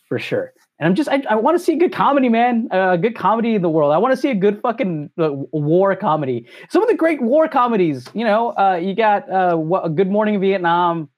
[0.09, 0.53] for sure.
[0.79, 2.69] And I'm just, I, I want to see a good comedy, man.
[2.71, 3.93] A uh, good comedy in the world.
[3.93, 6.47] I want to see a good fucking uh, war comedy.
[6.71, 10.41] Some of the great war comedies, you know, uh, you got uh, what, Good Morning
[10.41, 11.09] Vietnam.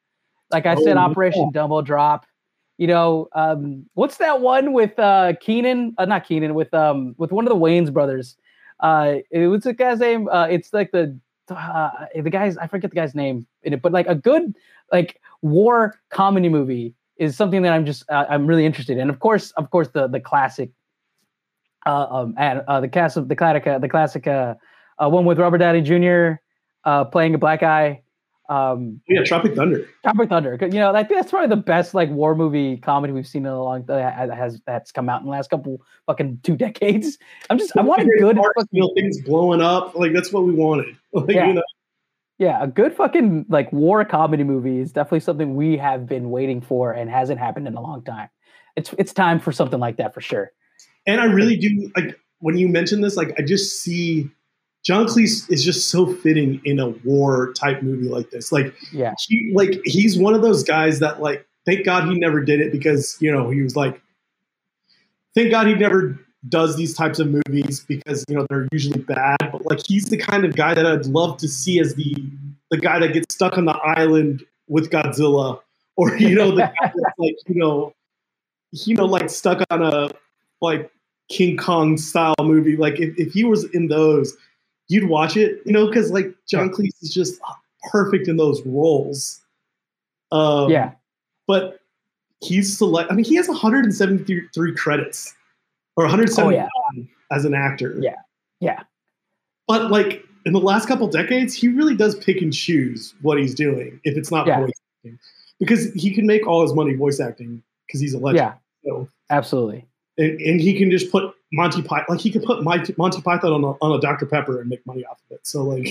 [0.51, 1.63] Like I oh, said, Operation yeah.
[1.63, 2.27] Dumbo Drop.
[2.77, 5.95] You know, um, what's that one with uh, Keenen?
[5.97, 8.37] Uh, not Keenan, with um, with one of the Wayans brothers.
[8.81, 10.29] Uh, it was guy's name.
[10.29, 11.19] Uh, it's like the
[11.51, 14.55] uh, the guy's I forget the guy's name in it, but like a good
[14.93, 19.11] like war comedy movie is something that I'm just uh, I'm really interested in.
[19.11, 20.71] Of course, of course, the the classic,
[21.87, 24.55] uh, um, and uh, the cast of the classic, the classic uh,
[24.99, 26.41] uh, one with Robert Downey Jr.
[26.85, 28.03] Uh, playing a black guy.
[28.49, 29.89] Um, yeah, Tropic Thunder.
[30.03, 30.59] Tropic Thunder.
[30.61, 33.53] You know, I think that's probably the best like war movie comedy we've seen in
[33.53, 37.19] a long that has that's come out in the last couple fucking two decades.
[37.49, 39.95] I'm just I want a good fucking, you know, things blowing up.
[39.95, 40.97] Like that's what we wanted.
[41.15, 41.47] Like, yeah.
[41.47, 41.63] You know?
[42.39, 46.61] Yeah, a good fucking like war comedy movie is definitely something we have been waiting
[46.61, 48.29] for and hasn't happened in a long time.
[48.75, 50.51] It's it's time for something like that for sure.
[51.07, 54.29] And I really do like when you mention this, like I just see
[54.85, 58.53] John Cleese is just so fitting in a war type movie like this.
[58.53, 62.43] Like, yeah, he, like he's one of those guys that like, thank God he never
[62.43, 64.01] did it because you know he was like,
[65.35, 66.19] thank God he never
[66.51, 69.39] does these types of movies because you know they're usually bad.
[69.51, 72.15] But like he's the kind of guy that I'd love to see as the
[72.71, 75.61] the guy that gets stuck on the island with Godzilla,
[75.97, 77.95] or you know the guy that's like you know
[78.73, 80.11] you know like stuck on a
[80.61, 80.91] like
[81.31, 82.77] King Kong style movie.
[82.77, 84.37] Like if, if he was in those,
[84.89, 87.41] you'd watch it, you know, because like John Cleese is just
[87.91, 89.41] perfect in those roles.
[90.33, 90.93] Um, yeah,
[91.47, 91.81] but
[92.41, 93.11] he's select.
[93.11, 95.35] I mean, he has 173 credits
[95.97, 97.03] or 170 oh, yeah.
[97.31, 97.97] as an actor.
[98.01, 98.17] Yeah,
[98.61, 98.83] yeah.
[99.67, 103.55] But like in the last couple decades, he really does pick and choose what he's
[103.55, 104.61] doing if it's not yeah.
[104.61, 105.19] voice acting,
[105.59, 108.55] because he can make all his money voice acting because he's a legend.
[108.83, 109.87] Yeah, so, absolutely.
[110.19, 113.53] And, and, he can just put Monty Python, like he could put Monty, Monty Python
[113.53, 115.47] on a, on a Dr Pepper and make money off of it.
[115.47, 115.87] So like,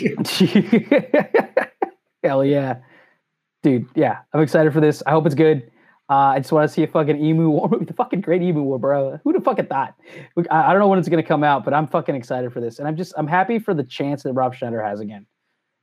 [2.24, 2.78] hell yeah,
[3.62, 3.88] dude.
[3.96, 5.02] Yeah, I'm excited for this.
[5.06, 5.72] I hope it's good.
[6.10, 7.86] Uh, I just want to see a fucking emu war movie.
[7.94, 9.20] The fucking great emu war, bro.
[9.24, 9.96] Who the fucking thought?
[10.52, 12.80] I, I don't know when it's gonna come out, but I'm fucking excited for this,
[12.80, 15.26] and I'm just I'm happy for the chance that Rob Schneider has again.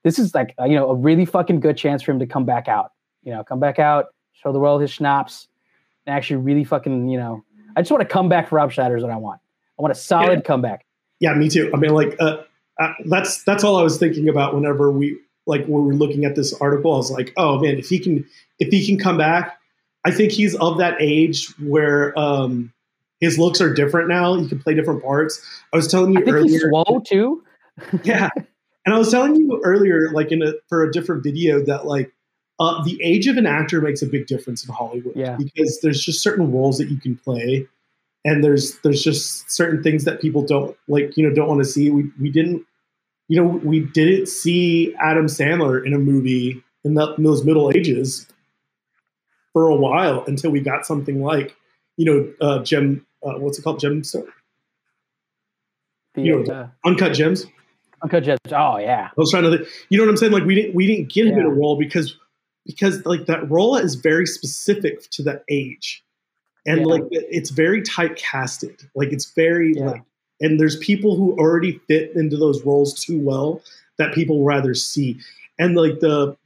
[0.05, 2.45] This is like uh, you know a really fucking good chance for him to come
[2.45, 2.93] back out.
[3.23, 5.49] You know, come back out, show the world his schnapps,
[6.07, 7.43] and actually really fucking you know.
[7.77, 9.41] I just want to come back for Rob Schneider is what I want.
[9.81, 10.41] I want a solid yeah.
[10.41, 10.85] comeback.
[11.21, 11.71] Yeah, me too.
[11.75, 12.43] I mean, like uh,
[12.79, 16.25] uh, that's that's all I was thinking about whenever we like when we were looking
[16.25, 16.93] at this article.
[16.93, 18.27] I was like, oh man, if he can
[18.59, 19.61] if he can come back
[20.05, 22.73] I think he's of that age where um,
[23.21, 24.35] his looks are different now.
[24.35, 25.45] He can play different parts.
[25.73, 26.49] I was telling you I earlier.
[26.49, 27.45] He's slow too.
[28.03, 28.29] yeah,
[28.87, 32.13] and I was telling you earlier, like in a for a different video, that like
[32.59, 35.17] uh, the age of an actor makes a big difference in Hollywood.
[35.17, 35.37] Yeah.
[35.37, 37.67] because there's just certain roles that you can play,
[38.25, 41.17] and there's there's just certain things that people don't like.
[41.17, 41.91] You know, don't want to see.
[41.91, 42.65] We we didn't.
[43.29, 47.71] You know, we didn't see Adam Sandler in a movie in, the, in those Middle
[47.71, 48.27] Ages
[49.53, 51.55] for a while until we got something like,
[51.97, 53.07] you know, uh, gem.
[53.23, 53.81] Uh, what's it called?
[53.81, 54.27] Gemstone.
[56.17, 57.47] you know, uh, uncut gems.
[58.03, 58.41] Uncut gems.
[58.51, 59.09] Oh yeah.
[59.11, 59.65] I was trying to.
[59.91, 60.33] You know what I'm saying?
[60.33, 61.41] Like we didn't we didn't get him yeah.
[61.41, 62.17] in a role because
[62.67, 66.03] because like that role is very specific to that age,
[66.67, 66.87] and yeah.
[66.87, 68.87] like it's very typecasted.
[68.95, 69.91] Like it's very yeah.
[69.91, 70.03] like,
[70.41, 73.63] and there's people who already fit into those roles too well
[73.99, 75.19] that people rather see,
[75.59, 76.37] and like the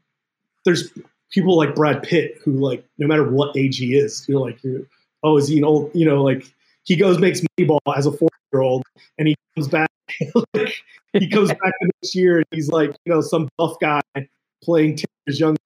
[0.65, 0.91] there's
[1.31, 4.82] people like Brad Pitt, who like no matter what age he is, you're like, you're,
[5.23, 5.91] oh, is he an old?
[5.95, 6.45] You know, like
[6.85, 8.85] he goes makes Moneyball as a four year old,
[9.19, 9.91] and he comes back.
[10.55, 10.74] like,
[11.12, 14.01] he comes back the next year, and he's like, you know, some buff guy
[14.62, 15.59] playing ten years younger.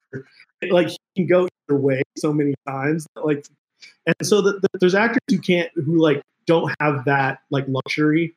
[0.71, 3.07] Like he can go either way so many times.
[3.15, 3.47] Like,
[4.07, 8.35] and so the, the, there's actors who can't, who like don't have that like luxury.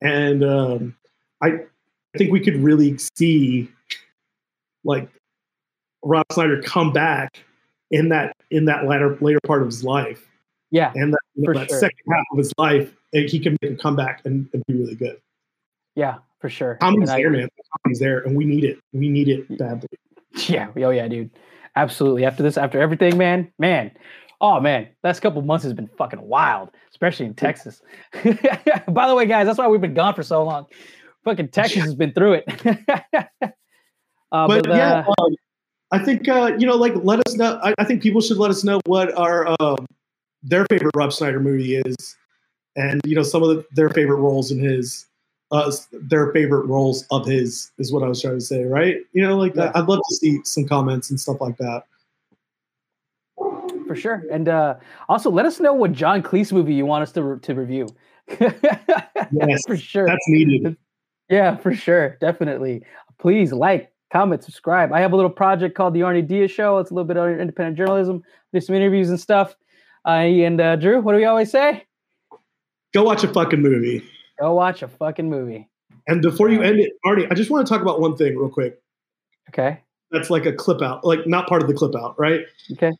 [0.00, 0.96] and um,
[1.42, 3.70] I, I think we could really see
[4.84, 5.08] like
[6.04, 7.42] Rob Schneider come back
[7.90, 10.28] in that in that latter later part of his life.
[10.70, 11.78] Yeah, and that, you know, that sure.
[11.78, 15.20] second half of his life, he can make a comeback and, and be really good.
[15.94, 16.76] Yeah, for sure.
[16.76, 17.48] Comedy's there, man.
[17.84, 18.78] Comedy's there, and we need it.
[18.92, 19.88] We need it badly.
[20.48, 20.68] Yeah.
[20.76, 21.30] Oh yeah, dude.
[21.76, 22.24] Absolutely.
[22.24, 23.92] After this, after everything, man, man.
[24.40, 27.80] Oh man, last couple months has been fucking wild, especially in Texas.
[28.88, 30.66] By the way, guys, that's why we've been gone for so long.
[31.24, 32.44] Fucking Texas has been through it.
[33.14, 33.28] uh,
[34.32, 35.34] but, but uh, yeah, um,
[35.92, 37.60] I think uh, you know, like, let us know.
[37.62, 39.86] I, I, think people should let us know what our um,
[40.42, 42.16] their favorite Rob Schneider movie is,
[42.74, 45.06] and you know, some of the, their favorite roles in his.
[45.52, 48.96] Uh, their favorite roles of his is what I was trying to say, right?
[49.12, 49.70] You know, like yeah.
[49.74, 51.84] I'd love to see some comments and stuff like that
[53.92, 54.24] for sure.
[54.30, 54.76] And uh,
[55.08, 57.88] also, let us know what John Cleese movie you want us to re- to review.
[58.40, 60.06] yes, for sure.
[60.06, 60.76] That's needed.
[61.28, 62.16] Yeah, for sure.
[62.20, 62.82] Definitely.
[63.18, 64.92] Please like, comment, subscribe.
[64.92, 66.78] I have a little project called the Arnie Diaz Show.
[66.78, 68.22] It's a little bit of independent journalism.
[68.52, 69.56] Do some interviews and stuff.
[70.06, 71.84] Uh, and uh, Drew, what do we always say?
[72.94, 74.02] Go watch a fucking movie.
[74.42, 75.68] Go watch a fucking movie.
[76.08, 78.48] And before you end it, Arnie, I just want to talk about one thing real
[78.48, 78.82] quick.
[79.50, 79.78] Okay.
[80.10, 82.40] That's like a clip out, like not part of the clip out, right?
[82.72, 82.90] Okay.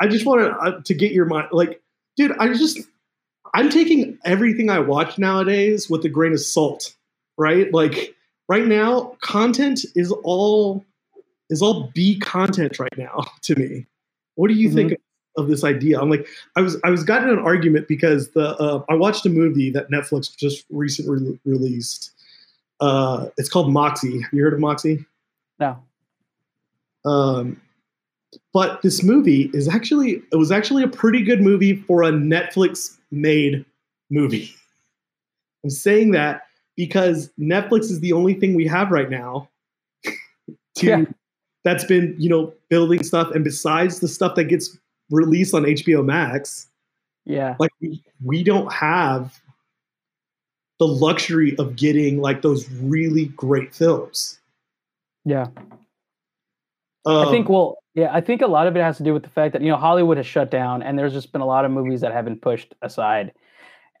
[0.00, 1.82] I just wanted uh, to get your mind, like,
[2.16, 2.80] dude, I just,
[3.52, 6.94] I'm taking everything I watch nowadays with a grain of salt,
[7.36, 7.70] right?
[7.74, 8.14] Like,
[8.48, 10.82] right now, content is all
[11.50, 13.84] is all B content right now to me.
[14.36, 14.88] What do you mm-hmm.
[14.88, 15.00] think
[15.36, 16.00] of this idea?
[16.00, 16.26] I'm like,
[16.56, 19.70] I was I was gotten in an argument because the uh, I watched a movie
[19.70, 22.10] that Netflix just recently re- released.
[22.80, 24.20] Uh, it's called Moxie.
[24.20, 25.04] Have you heard of Moxie?
[25.58, 25.78] No.
[27.04, 27.60] Um,
[28.52, 32.96] but this movie is actually it was actually a pretty good movie for a Netflix
[33.10, 33.64] made
[34.10, 34.54] movie.
[35.64, 36.42] I'm saying that
[36.76, 39.48] because Netflix is the only thing we have right now
[40.76, 41.04] to yeah.
[41.64, 44.78] that's been, you know, building stuff and besides the stuff that gets
[45.10, 46.68] released on HBO Max,
[47.26, 47.56] yeah.
[47.58, 49.38] Like we, we don't have
[50.78, 54.38] the luxury of getting like those really great films.
[55.24, 55.48] Yeah.
[57.04, 59.24] Um, I think well, yeah, I think a lot of it has to do with
[59.24, 61.64] the fact that you know Hollywood has shut down, and there's just been a lot
[61.64, 63.32] of movies that have been pushed aside,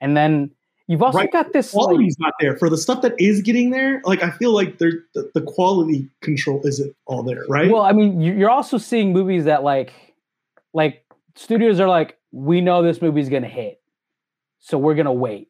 [0.00, 0.50] and then
[0.86, 1.32] you've also right.
[1.32, 4.02] got this quality's like, not there for the stuff that is getting there.
[4.04, 7.70] Like I feel like there the, the quality control isn't all there, right?
[7.70, 10.05] Well, I mean, you're also seeing movies that like
[10.76, 11.04] like
[11.34, 13.80] studios are like, we know this movie's gonna hit,
[14.58, 15.48] so we're gonna wait,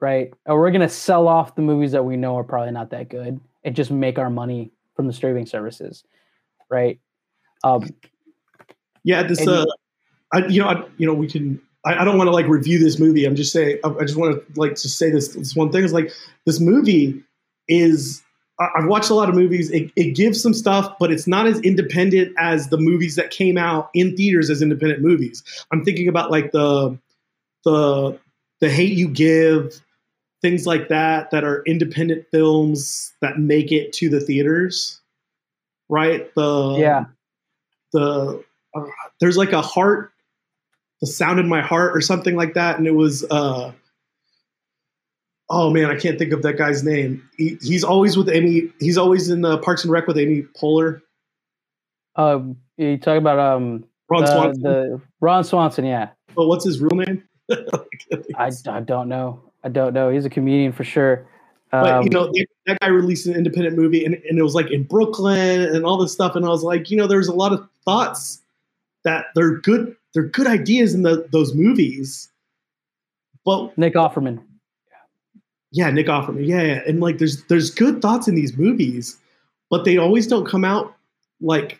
[0.00, 0.32] right?
[0.46, 3.40] Or we're gonna sell off the movies that we know are probably not that good
[3.64, 6.04] and just make our money from the streaming services
[6.68, 7.00] right?
[7.64, 7.88] Um,
[9.04, 9.46] yeah, this.
[9.46, 9.64] Uh,
[10.32, 11.60] I, you know, I, you know, we can.
[11.84, 13.24] I, I don't want to like review this movie.
[13.24, 13.78] I'm just saying.
[13.84, 15.28] I, I just want to like to say this.
[15.28, 16.12] This one thing is like
[16.44, 17.22] this movie
[17.68, 18.22] is.
[18.58, 19.70] I've watched a lot of movies.
[19.70, 23.58] It, it gives some stuff, but it's not as independent as the movies that came
[23.58, 25.42] out in theaters as independent movies.
[25.70, 26.98] I'm thinking about like the
[27.64, 28.18] the
[28.60, 29.82] the hate you give
[30.40, 35.00] things like that that are independent films that make it to the theaters
[35.88, 36.32] right?
[36.34, 37.04] The yeah,
[37.92, 38.84] the uh,
[39.20, 40.12] there's like a heart,
[41.00, 43.24] the sound in my heart or something like that, and it was.
[43.24, 43.72] uh
[45.48, 47.28] Oh man, I can't think of that guy's name.
[47.36, 48.72] He, he's always with Amy.
[48.80, 51.00] He's always in the Parks and Rec with Amy Poehler.
[52.16, 54.62] Um, you talking about um Ron the, Swanson?
[54.62, 56.10] The Ron Swanson, yeah.
[56.34, 57.22] But what's his real name?
[58.36, 59.40] I, I don't know.
[59.62, 60.10] I don't know.
[60.10, 61.28] He's a comedian for sure.
[61.70, 62.32] But you um, know,
[62.66, 65.98] that guy released an independent movie, and, and it was like in Brooklyn and all
[65.98, 66.36] this stuff.
[66.36, 68.40] And I was like, you know, there's a lot of thoughts
[69.04, 69.94] that they're good.
[70.14, 72.30] They're good ideas in the, those movies.
[73.44, 74.42] But Nick Offerman.
[75.76, 76.46] Yeah, Nick Offerman.
[76.46, 79.18] Yeah, yeah, and like there's there's good thoughts in these movies,
[79.68, 80.96] but they always don't come out
[81.42, 81.78] like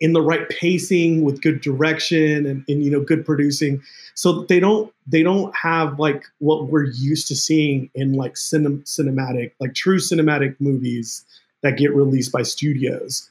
[0.00, 3.82] in the right pacing with good direction and, and you know good producing.
[4.14, 8.82] So they don't they don't have like what we're used to seeing in like cinem-
[8.84, 11.22] cinematic like true cinematic movies
[11.62, 13.28] that get released by studios.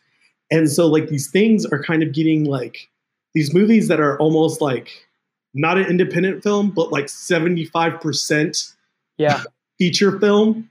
[0.52, 2.88] And so like these things are kind of getting like
[3.34, 4.92] these movies that are almost like
[5.56, 8.74] not an independent film but like 75%
[9.18, 9.44] yeah
[9.84, 10.70] feature film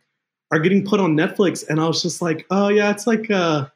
[0.51, 3.67] are getting put on netflix and i was just like oh yeah it's like uh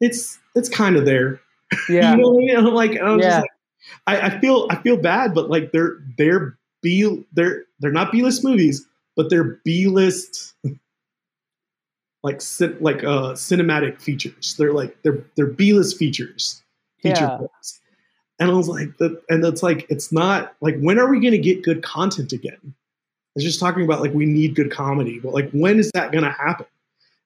[0.00, 1.40] it's it's kind of there.
[1.88, 2.16] Yeah.
[2.16, 2.56] you know what I mean?
[2.56, 3.42] I'm like, I'm yeah.
[3.42, 3.50] Like,
[4.08, 8.22] I, I, feel I feel bad, but like they're they're B they're they're not B
[8.22, 8.84] list movies,
[9.14, 10.54] but they're B list
[12.24, 12.40] like
[12.80, 14.56] like uh cinematic features.
[14.58, 16.60] They're like they're they're B list features.
[17.04, 17.38] Feature yeah.
[17.38, 17.80] films.
[18.40, 21.32] And I was like, the, and it's like it's not like when are we going
[21.32, 22.74] to get good content again?
[23.30, 26.10] I was just talking about like we need good comedy, but like when is that
[26.10, 26.66] going to happen?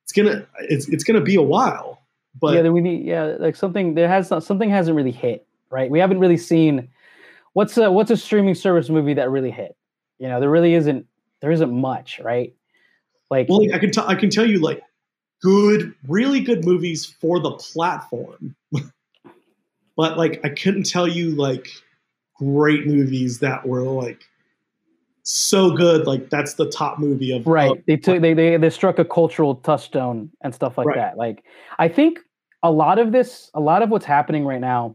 [0.02, 2.02] It's gonna it's it's gonna be a while.
[2.38, 5.90] But yeah, we need yeah, like something there has something hasn't really hit, right?
[5.90, 6.88] We haven't really seen
[7.54, 9.76] what's a what's a streaming service movie that really hit.
[10.18, 11.06] You know, there really isn't
[11.40, 12.54] there isn't much, right?
[13.30, 14.82] Like, well, I can tell I can tell you like
[15.40, 18.54] good, really good movies for the platform,
[19.96, 21.68] but like I couldn't tell you like
[22.36, 24.22] great movies that were like
[25.24, 26.06] so good.
[26.06, 27.72] Like that's the top movie of right.
[27.72, 30.96] Of, they took they, they they struck a cultural touchstone and stuff like right.
[30.96, 31.16] that.
[31.16, 31.44] Like
[31.78, 32.20] I think
[32.62, 34.94] a lot of this, a lot of what's happening right now,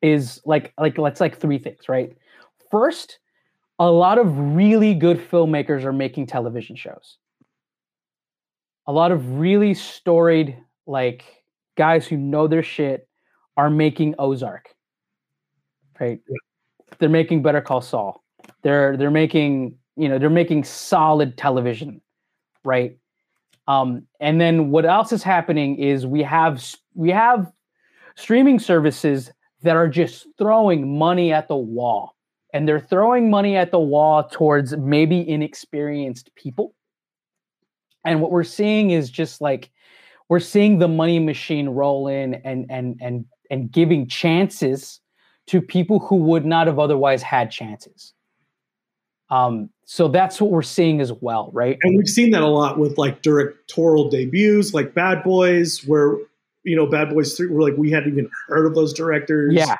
[0.00, 1.88] is like like let's like three things.
[1.88, 2.16] Right.
[2.70, 3.18] First,
[3.78, 7.18] a lot of really good filmmakers are making television shows.
[8.86, 11.24] A lot of really storied like
[11.76, 13.08] guys who know their shit
[13.56, 14.72] are making Ozark.
[15.98, 16.20] Right.
[16.28, 16.36] Yeah.
[16.98, 18.22] They're making Better Call Saul
[18.62, 22.00] they're they're making you know they're making solid television,
[22.64, 22.96] right?
[23.68, 26.64] Um, and then what else is happening is we have
[26.94, 27.52] we have
[28.14, 29.30] streaming services
[29.62, 32.14] that are just throwing money at the wall,
[32.52, 36.74] and they're throwing money at the wall towards maybe inexperienced people.
[38.04, 39.70] And what we're seeing is just like
[40.28, 45.00] we're seeing the money machine roll in and and and and giving chances
[45.46, 48.12] to people who would not have otherwise had chances.
[49.30, 51.78] Um, so that's what we're seeing as well, right?
[51.82, 56.16] And we've seen that a lot with like directorial debuts, like Bad Boys, where
[56.64, 59.54] you know Bad Boys Three were like we hadn't even heard of those directors.
[59.54, 59.76] Yeah,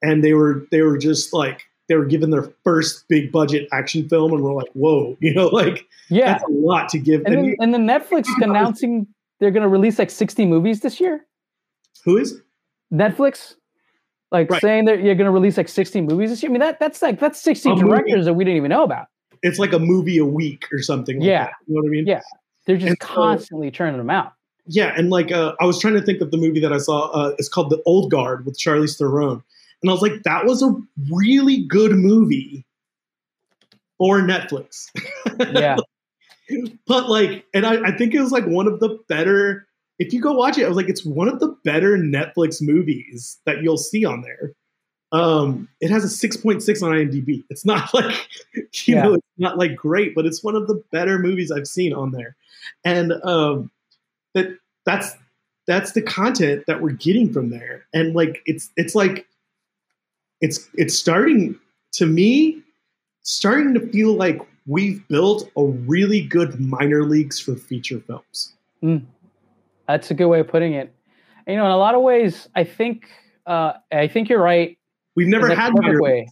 [0.00, 4.08] and they were they were just like they were given their first big budget action
[4.08, 7.22] film, and we're like, whoa, you know, like yeah, that's a lot to give.
[7.24, 9.06] And, and, then, and then Netflix announcing
[9.40, 11.26] they're going to release like sixty movies this year.
[12.04, 12.40] Who is
[12.92, 13.54] Netflix?
[14.32, 14.62] Like right.
[14.62, 16.50] saying that you're going to release like 60 movies this year.
[16.50, 18.24] I mean, that that's like that's 60 a directors movie.
[18.24, 19.06] that we didn't even know about.
[19.42, 21.18] It's like a movie a week or something.
[21.18, 22.06] Like yeah, that, you know what I mean?
[22.06, 22.22] Yeah,
[22.64, 24.32] they're just and constantly so, churning them out.
[24.66, 27.10] Yeah, and like uh, I was trying to think of the movie that I saw.
[27.10, 29.42] Uh, it's called The Old Guard with Charlize Theron,
[29.82, 30.74] and I was like, that was a
[31.12, 32.64] really good movie
[33.98, 34.86] for Netflix.
[35.52, 35.76] yeah,
[36.86, 39.66] but like, and I, I think it was like one of the better
[39.98, 43.38] if you go watch it, I was like, it's one of the better Netflix movies
[43.46, 44.52] that you'll see on there.
[45.12, 47.44] Um, it has a 6.6 on IMDb.
[47.50, 48.64] It's not like, you
[48.94, 49.02] yeah.
[49.02, 52.12] know, it's not like great, but it's one of the better movies I've seen on
[52.12, 52.36] there.
[52.84, 53.70] And um,
[54.34, 54.56] that
[54.86, 55.14] that's
[55.66, 57.84] that's the content that we're getting from there.
[57.92, 59.26] And like it's it's like
[60.40, 61.58] it's it's starting
[61.92, 62.62] to me
[63.22, 68.52] starting to feel like we've built a really good minor leagues for feature films.
[68.82, 69.04] Mm.
[69.86, 70.94] That's a good way of putting it.
[71.46, 73.08] You know, in a lot of ways, I think
[73.46, 74.78] uh, I think you're right.
[75.16, 76.28] We've never had perfect way.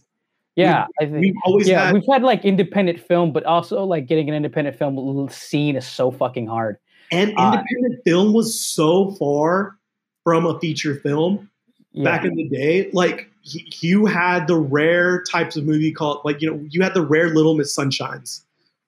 [0.55, 3.83] Yeah, we've, I think we've always yeah, had, we've had like independent film, but also
[3.83, 6.77] like getting an independent film seen is so fucking hard.
[7.11, 9.77] And uh, independent uh, film was so far
[10.23, 11.49] from a feature film
[11.91, 12.03] yeah.
[12.03, 12.89] back in the day.
[12.91, 17.05] Like you had the rare types of movie called like you know you had the
[17.05, 18.43] rare Little Miss Sunshines,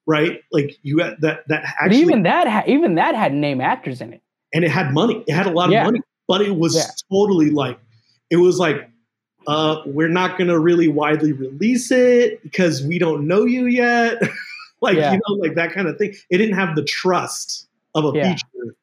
[0.05, 0.41] right?
[0.51, 4.01] Like you had that that actually but even that ha- even that had name actors
[4.01, 4.22] in it
[4.53, 5.23] and it had money.
[5.27, 5.83] It had a lot of yeah.
[5.83, 6.85] money, but it was yeah.
[7.11, 7.79] totally like
[8.29, 8.89] it was like
[9.47, 14.21] uh, we're not going to really widely release it because we don't know you yet.
[14.81, 15.13] like yeah.
[15.13, 16.13] you know, like that kind of thing.
[16.29, 18.75] It didn't have the trust of a feature,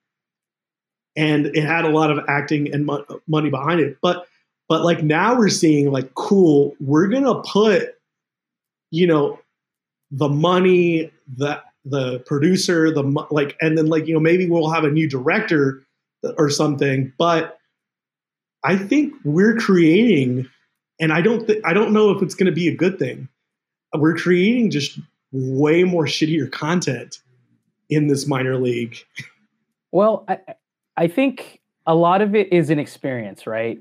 [1.16, 3.98] and it had a lot of acting and mo- money behind it.
[4.02, 4.26] But
[4.68, 6.74] but like now we're seeing like cool.
[6.80, 7.94] We're gonna put
[8.90, 9.38] you know
[10.10, 14.84] the money the the producer, the like, and then like you know maybe we'll have
[14.84, 15.82] a new director
[16.36, 17.12] or something.
[17.18, 17.58] But
[18.64, 20.48] I think we're creating,
[21.00, 23.28] and I don't th- I don't know if it's going to be a good thing.
[23.94, 24.98] We're creating just
[25.32, 27.18] way more shittier content
[27.88, 28.96] in this minor league.
[29.92, 30.38] Well, I
[30.96, 33.80] I think a lot of it is an experience, right?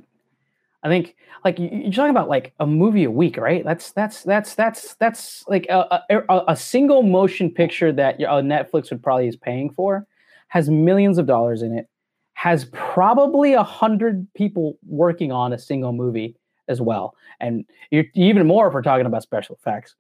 [0.82, 3.64] I think like you're talking about like a movie a week, right?
[3.66, 8.90] That's that's that's that's that's like a, a, a single motion picture that uh, Netflix
[8.90, 10.08] would probably is paying for
[10.50, 11.88] has millions of dollars in it,
[12.34, 16.36] has probably a hundred people working on a single movie
[16.68, 17.66] as well, and
[18.14, 19.96] even more if we're talking about special effects.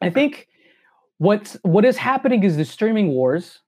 [0.00, 0.48] I think
[1.18, 3.60] what's what is happening is the streaming wars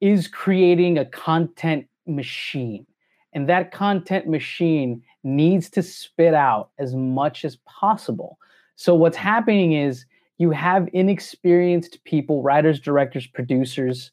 [0.00, 2.86] is creating a content machine,
[3.32, 8.38] and that content machine needs to spit out as much as possible.
[8.76, 9.26] So what's mm-hmm.
[9.26, 10.06] happening is
[10.38, 14.12] you have inexperienced people, writers, directors, producers,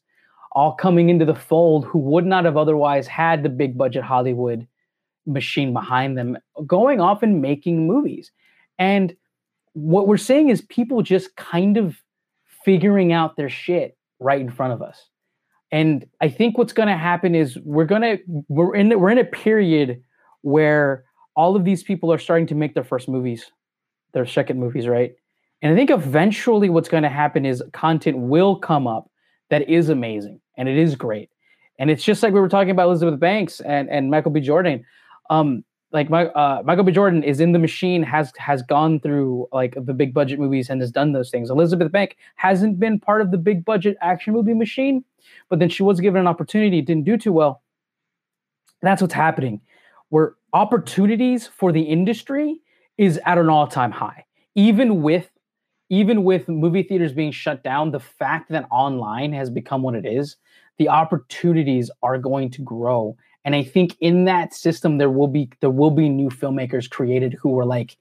[0.52, 4.66] all coming into the fold who would not have otherwise had the big budget Hollywood
[5.26, 8.32] machine behind them, going off and making movies.
[8.78, 9.14] And
[9.74, 11.96] what we're seeing is people just kind of
[12.64, 15.08] figuring out their shit right in front of us.
[15.70, 18.18] And I think what's going to happen is we're going to
[18.48, 20.02] we're in we're in a period
[20.46, 21.04] where
[21.34, 23.50] all of these people are starting to make their first movies,
[24.12, 25.12] their second movies, right?
[25.60, 29.10] And I think eventually what's going to happen is content will come up
[29.50, 31.30] that is amazing and it is great.
[31.80, 34.40] And it's just like we were talking about Elizabeth Banks and, and Michael B.
[34.40, 34.84] Jordan.
[35.30, 36.92] Um, like my uh, Michael B.
[36.92, 40.80] Jordan is in the machine, has has gone through like the big budget movies and
[40.80, 41.50] has done those things.
[41.50, 45.04] Elizabeth Bank hasn't been part of the big budget action movie machine,
[45.48, 47.62] but then she was given an opportunity, didn't do too well.
[48.82, 49.60] That's what's happening.
[50.10, 52.60] Where opportunities for the industry
[52.96, 54.24] is at an all-time high.
[54.54, 55.30] Even with
[55.88, 60.04] even with movie theaters being shut down, the fact that online has become what it
[60.04, 60.36] is,
[60.78, 63.16] the opportunities are going to grow
[63.46, 67.32] and I think in that system there will be there will be new filmmakers created
[67.40, 67.96] who were like,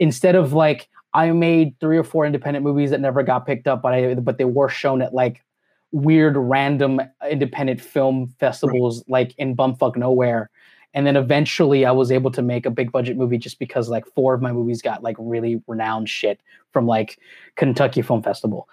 [0.00, 3.80] instead of like I made three or four independent movies that never got picked up,
[3.80, 5.44] but I but they were shown at like
[5.92, 9.10] weird random independent film festivals right.
[9.10, 10.50] like in bumfuck nowhere.
[10.94, 14.06] And then eventually I was able to make a big budget movie just because like
[14.14, 16.40] four of my movies got like really renowned shit
[16.72, 17.18] from like
[17.56, 18.68] Kentucky Film Festival.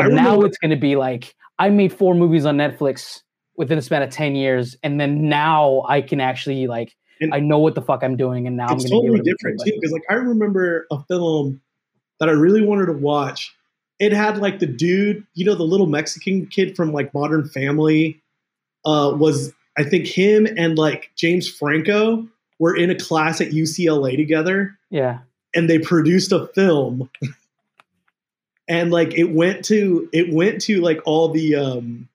[0.00, 3.22] Now it's gonna be like I made four movies on Netflix
[3.58, 7.40] within a span of 10 years and then now i can actually like and i
[7.40, 10.04] know what the fuck i'm doing and now it's i'm totally different too because like
[10.08, 11.60] i remember a film
[12.20, 13.54] that i really wanted to watch
[13.98, 18.22] it had like the dude you know the little mexican kid from like modern family
[18.86, 22.26] uh was i think him and like james franco
[22.58, 25.20] were in a class at ucla together yeah
[25.54, 27.08] and they produced a film
[28.68, 32.08] and like it went to it went to like all the um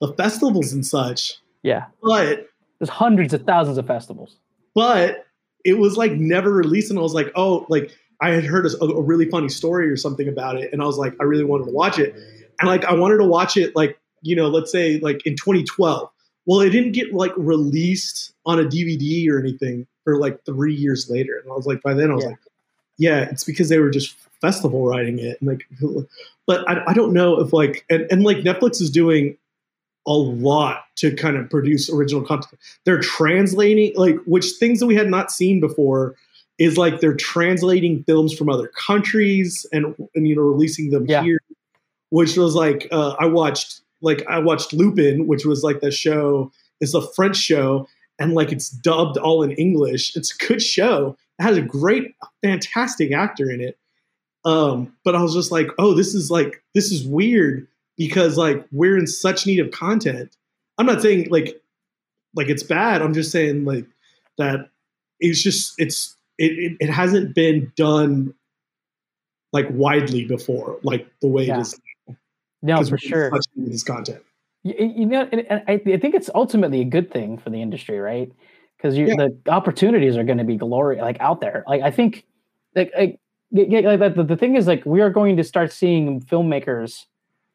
[0.00, 1.34] the festivals and such.
[1.62, 1.86] Yeah.
[2.02, 2.48] But
[2.78, 4.36] there's hundreds of thousands of festivals.
[4.74, 5.26] But
[5.64, 7.90] it was like never released, and I was like, oh, like
[8.20, 10.98] I had heard a, a, really funny story or something about it, and I was
[10.98, 12.14] like, I really wanted to watch it,
[12.60, 16.10] and like I wanted to watch it, like you know, let's say like in 2012.
[16.46, 21.10] Well, it didn't get like released on a DVD or anything for like three years
[21.10, 22.30] later, and I was like, by then I was yeah.
[22.30, 22.38] like,
[22.98, 25.66] yeah, it's because they were just festival writing it, and like,
[26.46, 29.36] but I, I don't know if like, and, and like Netflix is doing
[30.06, 32.60] a lot to kind of produce original content.
[32.84, 36.14] They're translating like which things that we had not seen before
[36.58, 41.22] is like they're translating films from other countries and and you know releasing them yeah.
[41.22, 41.40] here,
[42.10, 46.52] which was like uh, I watched like I watched Lupin, which was like the show.
[46.80, 50.16] It's a French show and like it's dubbed all in English.
[50.16, 51.16] It's a good show.
[51.38, 53.78] It has a great, fantastic actor in it.
[54.44, 57.66] Um, but I was just like, oh, this is like this is weird
[57.96, 60.36] because like we're in such need of content.
[60.78, 61.60] I'm not saying like
[62.34, 63.02] like it's bad.
[63.02, 63.86] I'm just saying like
[64.38, 64.70] that
[65.20, 68.34] it's just it's it, it, it hasn't been done
[69.52, 71.58] like widely before, like the way yeah.
[71.58, 71.80] it is.
[72.62, 73.30] No, for sure.
[73.56, 74.22] This content.
[74.62, 77.98] You, you know, and I, I think it's ultimately a good thing for the industry,
[77.98, 78.32] right?
[78.76, 79.14] Because yeah.
[79.14, 81.64] the opportunities are going to be glory like out there.
[81.66, 82.24] Like I think,
[82.74, 83.18] like, like,
[83.52, 87.04] like the, the thing is, like we are going to start seeing filmmakers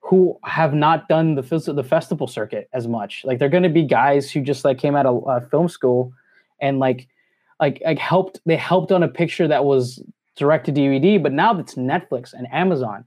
[0.01, 3.23] who have not done the the festival circuit as much.
[3.23, 6.13] Like they're going to be guys who just like came out of uh, film school
[6.59, 7.07] and like
[7.59, 10.01] like like helped they helped on a picture that was
[10.35, 13.05] direct to DVD, but now that's Netflix and Amazon,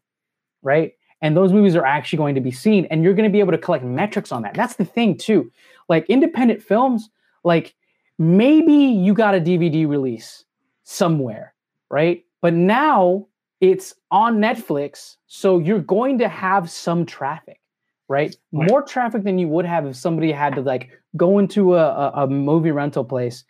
[0.62, 0.92] right?
[1.24, 3.52] And those movies are actually going to be seen, and you're going to be able
[3.52, 4.52] to collect metrics on that.
[4.52, 5.50] That's the thing too.
[5.88, 7.08] Like independent films,
[7.44, 7.74] like
[8.18, 10.44] maybe you got a DVD release
[10.82, 11.54] somewhere,
[11.90, 12.26] right?
[12.42, 13.26] But now
[13.62, 17.58] it's on Netflix, so you're going to have some traffic,
[18.06, 18.36] right?
[18.52, 22.26] More traffic than you would have if somebody had to like go into a, a
[22.26, 23.44] movie rental place,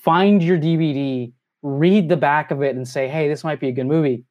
[0.00, 1.32] find your DVD,
[1.62, 4.24] read the back of it, and say, "Hey, this might be a good movie,"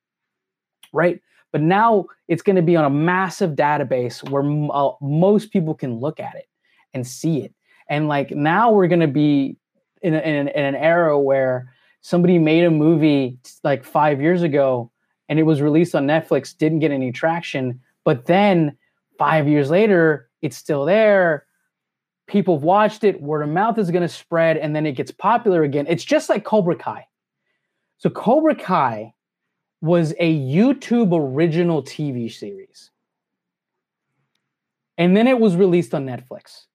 [0.92, 1.22] right?
[1.52, 6.00] But now it's going to be on a massive database where uh, most people can
[6.00, 6.48] look at it
[6.94, 7.54] and see it.
[7.90, 9.58] And like now we're going to be
[10.02, 14.92] in, a, in, in an era where somebody made a movie like five years ago
[15.30, 17.80] and it was released on Netflix, didn't get any traction.
[18.04, 18.78] But then
[19.18, 21.46] five years later, it's still there.
[22.28, 25.12] People have watched it, word of mouth is going to spread, and then it gets
[25.12, 25.86] popular again.
[25.88, 27.08] It's just like Cobra Kai.
[27.98, 29.14] So, Cobra Kai
[29.82, 32.92] was a YouTube original TV series.
[34.98, 36.66] And then it was released on Netflix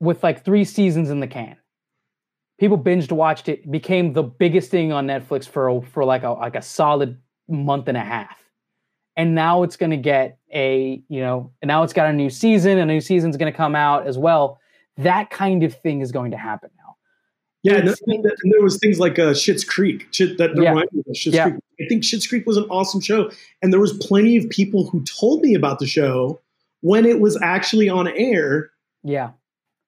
[0.00, 1.56] with like three seasons in the can.
[2.58, 6.56] People binged watched it became the biggest thing on netflix for for like a like
[6.56, 7.18] a solid
[7.48, 8.38] month and a half.
[9.16, 12.30] And now it's going to get a you know and now it's got a new
[12.30, 14.58] season a new season's going to come out as well.
[14.96, 16.70] That kind of thing is going to happen
[17.70, 20.70] yeah and, and there was things like uh Schitt's Creek Shit, that yeah.
[20.70, 21.50] reminded me of Schitt's yeah.
[21.50, 21.62] Creek.
[21.80, 23.30] I think Schitt's Creek was an awesome show
[23.62, 26.40] and there was plenty of people who told me about the show
[26.80, 28.70] when it was actually on air
[29.02, 29.30] yeah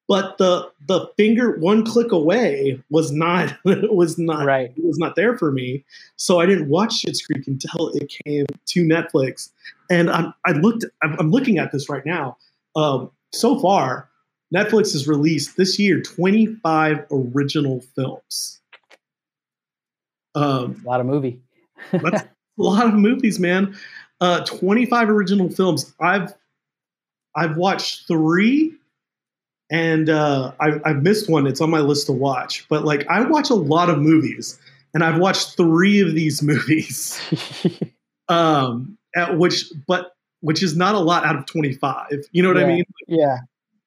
[0.09, 4.72] but the the finger one click away was not was not right.
[4.76, 5.84] it was not there for me.
[6.16, 9.50] So I didn't watch Schitt's Creek until it came to Netflix.
[9.90, 12.38] And I'm I looked I'm, looking at this right now.
[12.74, 14.09] Um, so far,
[14.54, 18.60] Netflix has released this year 25 original films.
[20.34, 21.40] Um, a lot of movie.
[21.92, 22.22] that's
[22.58, 23.76] a lot of movies, man.
[24.20, 25.94] Uh, 25 original films.
[26.00, 26.34] I've
[27.36, 28.74] I've watched three,
[29.70, 31.46] and uh, I, I've missed one.
[31.46, 32.66] It's on my list to watch.
[32.68, 34.58] But like, I watch a lot of movies,
[34.92, 37.20] and I've watched three of these movies.
[38.28, 42.24] um, at which, but which is not a lot out of 25.
[42.32, 42.64] You know what yeah.
[42.64, 42.84] I mean?
[43.06, 43.36] Yeah.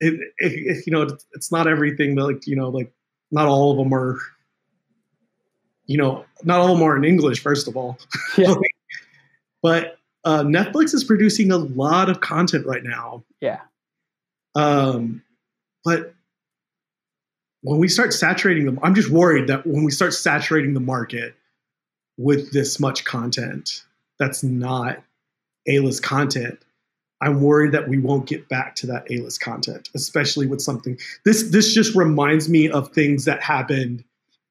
[0.01, 2.91] It, it, you know, it's not everything that like, you know, like
[3.31, 4.19] not all of them are,
[5.85, 7.97] you know, not all of them are in English, first of all.
[8.37, 8.55] Yeah.
[9.61, 13.23] but uh, Netflix is producing a lot of content right now.
[13.39, 13.61] Yeah.
[14.55, 15.23] Um,
[15.83, 16.13] but
[17.61, 21.35] when we start saturating them, I'm just worried that when we start saturating the market
[22.17, 23.83] with this much content,
[24.19, 25.01] that's not
[25.67, 26.59] A-list content.
[27.21, 30.97] I'm worried that we won't get back to that A-list content, especially with something.
[31.23, 34.03] This this just reminds me of things that happened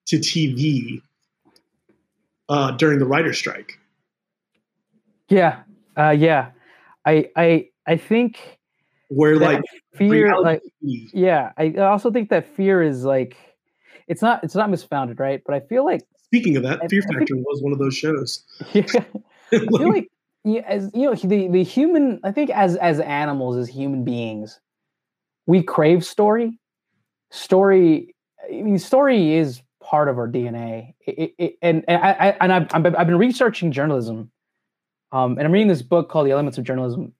[0.07, 1.03] to TV
[2.49, 3.79] uh, during the writer strike.
[5.29, 5.63] Yeah,
[5.97, 6.51] uh, yeah,
[7.05, 8.59] I I I think
[9.09, 9.63] where like
[9.95, 13.37] fear, like yeah, I also think that fear is like
[14.07, 15.43] it's not it's not misfounded, right?
[15.45, 17.97] But I feel like speaking of that, I, Fear Factor think, was one of those
[17.97, 18.45] shows.
[18.73, 18.85] Yeah,
[19.53, 20.09] I feel like
[20.45, 22.21] yeah, as you know, the the human.
[22.25, 24.61] I think as as animals, as human beings,
[25.47, 26.59] we crave story.
[27.31, 28.15] Story.
[28.49, 30.95] I mean, story is part of our DNA.
[31.07, 34.31] It, it, and and I, and I've I've been researching journalism
[35.13, 37.13] um, and I'm reading this book called The Elements of Journalism.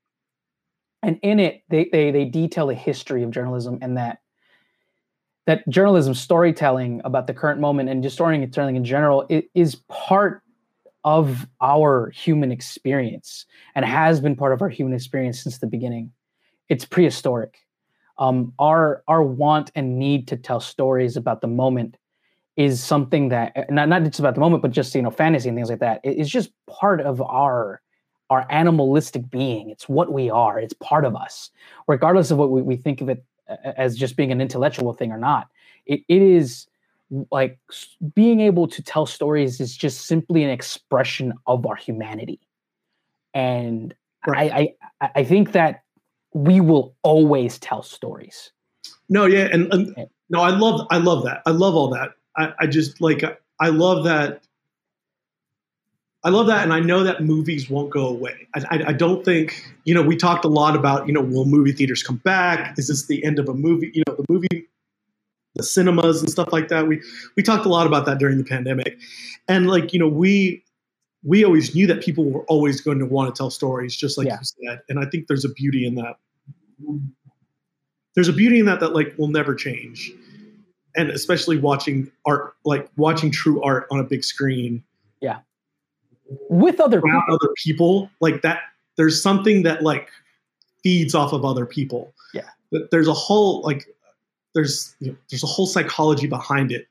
[1.03, 4.19] And in it, they, they, they detail the history of journalism and that
[5.47, 10.43] that journalism storytelling about the current moment and just storytelling in general is part
[11.05, 16.13] of our human experience and has been part of our human experience since the beginning.
[16.69, 17.59] It's prehistoric.
[18.19, 21.97] Um, our our want and need to tell stories about the moment
[22.57, 25.49] is something that eh, not, not just about the moment, but just you know fantasy
[25.49, 26.01] and things like that.
[26.05, 27.81] It's just part of our
[28.29, 29.71] our animalistic being.
[29.71, 30.61] It's what we are.
[30.61, 31.51] It's part of us,
[31.89, 33.25] regardless of what we, we think of it
[33.77, 35.49] as just being an intellectual thing or not.
[35.87, 36.67] It it is
[37.31, 37.59] like
[38.15, 42.41] being able to tell stories is just simply an expression of our humanity,
[43.35, 43.95] and
[44.27, 44.53] right.
[44.53, 45.83] I, I I think that
[46.35, 48.53] we will always tell stories.
[49.09, 50.05] No, yeah, and, and eh.
[50.31, 51.43] no, I love I love that.
[51.47, 52.11] I love all that.
[52.37, 53.23] I, I just like
[53.61, 54.43] I love that.
[56.23, 58.47] I love that, and I know that movies won't go away.
[58.55, 60.03] I, I, I, don't think you know.
[60.03, 62.79] We talked a lot about you know, will movie theaters come back?
[62.79, 63.91] Is this the end of a movie?
[63.95, 64.69] You know, the movie,
[65.55, 66.87] the cinemas and stuff like that.
[66.87, 67.03] We
[67.37, 68.99] we talked a lot about that during the pandemic,
[69.49, 70.65] and like you know, we
[71.23, 74.27] we always knew that people were always going to want to tell stories, just like
[74.27, 74.39] yeah.
[74.39, 74.81] you said.
[74.89, 76.17] And I think there's a beauty in that.
[78.15, 80.13] There's a beauty in that that like will never change
[80.97, 84.83] and especially watching art, like watching true art on a big screen.
[85.21, 85.39] Yeah.
[86.49, 87.23] With other people.
[87.29, 88.61] other people, like that.
[88.97, 90.09] There's something that like
[90.83, 92.13] feeds off of other people.
[92.35, 92.49] Yeah.
[92.91, 93.87] There's a whole like
[94.55, 96.87] there's you know, there's a whole psychology behind it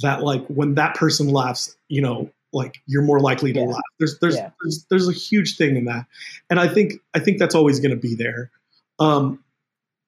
[0.00, 3.66] that like when that person laughs, you know, like you're more likely to yeah.
[3.66, 3.82] laugh.
[3.98, 4.50] There's there's, yeah.
[4.62, 6.06] there's there's a huge thing in that,
[6.50, 8.50] and I think I think that's always going to be there.
[8.98, 9.42] Um,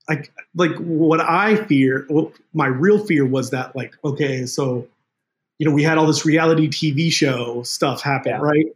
[0.09, 4.87] like like what I fear, well, my real fear was that like okay, so
[5.59, 8.41] you know we had all this reality TV show stuff happen, yeah.
[8.41, 8.67] right?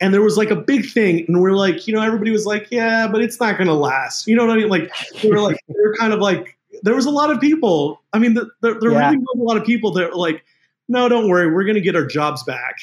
[0.00, 2.68] And there was like a big thing, and we're like, you know, everybody was like,
[2.70, 4.26] yeah, but it's not going to last.
[4.26, 4.68] You know what I mean?
[4.68, 4.90] Like
[5.22, 8.02] they were like they were kind of like there was a lot of people.
[8.12, 9.06] I mean, the, there, there yeah.
[9.06, 10.44] really was a lot of people that were like,
[10.88, 12.76] no, don't worry, we're going to get our jobs back.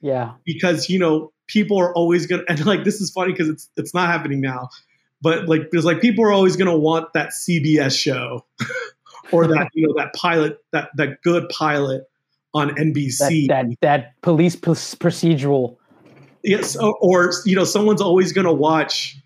[0.00, 3.48] yeah, because you know people are always going to, and like this is funny because
[3.48, 4.68] it's it's not happening now
[5.24, 8.44] but like there's like people are always going to want that CBS show
[9.32, 12.04] or that you know that pilot that that good pilot
[12.52, 15.78] on NBC that that, that police procedural
[16.44, 19.16] yes or, or you know someone's always going to watch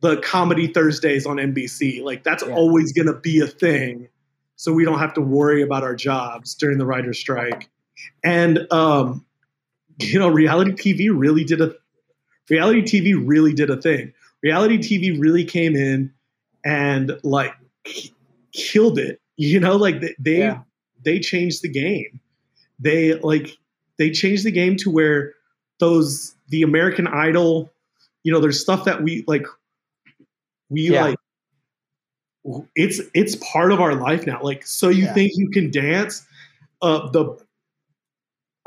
[0.00, 2.54] the comedy Thursdays on NBC like that's yeah.
[2.54, 4.08] always going to be a thing
[4.56, 7.68] so we don't have to worry about our jobs during the writer's strike
[8.24, 9.24] and um
[9.98, 11.74] you know reality TV really did a
[12.50, 14.12] reality TV really did a thing
[14.42, 16.12] reality TV really came in
[16.64, 17.54] and like
[18.52, 19.20] killed it.
[19.36, 20.60] You know, like they yeah.
[21.04, 22.20] they changed the game.
[22.78, 23.56] They like
[23.98, 25.34] they changed the game to where
[25.78, 27.72] those the American Idol,
[28.22, 29.46] you know, there's stuff that we like
[30.68, 31.04] we yeah.
[31.04, 31.16] like
[32.76, 34.40] it's it's part of our life now.
[34.42, 35.14] Like, so you yeah.
[35.14, 36.24] think you can dance?
[36.82, 37.36] Uh, the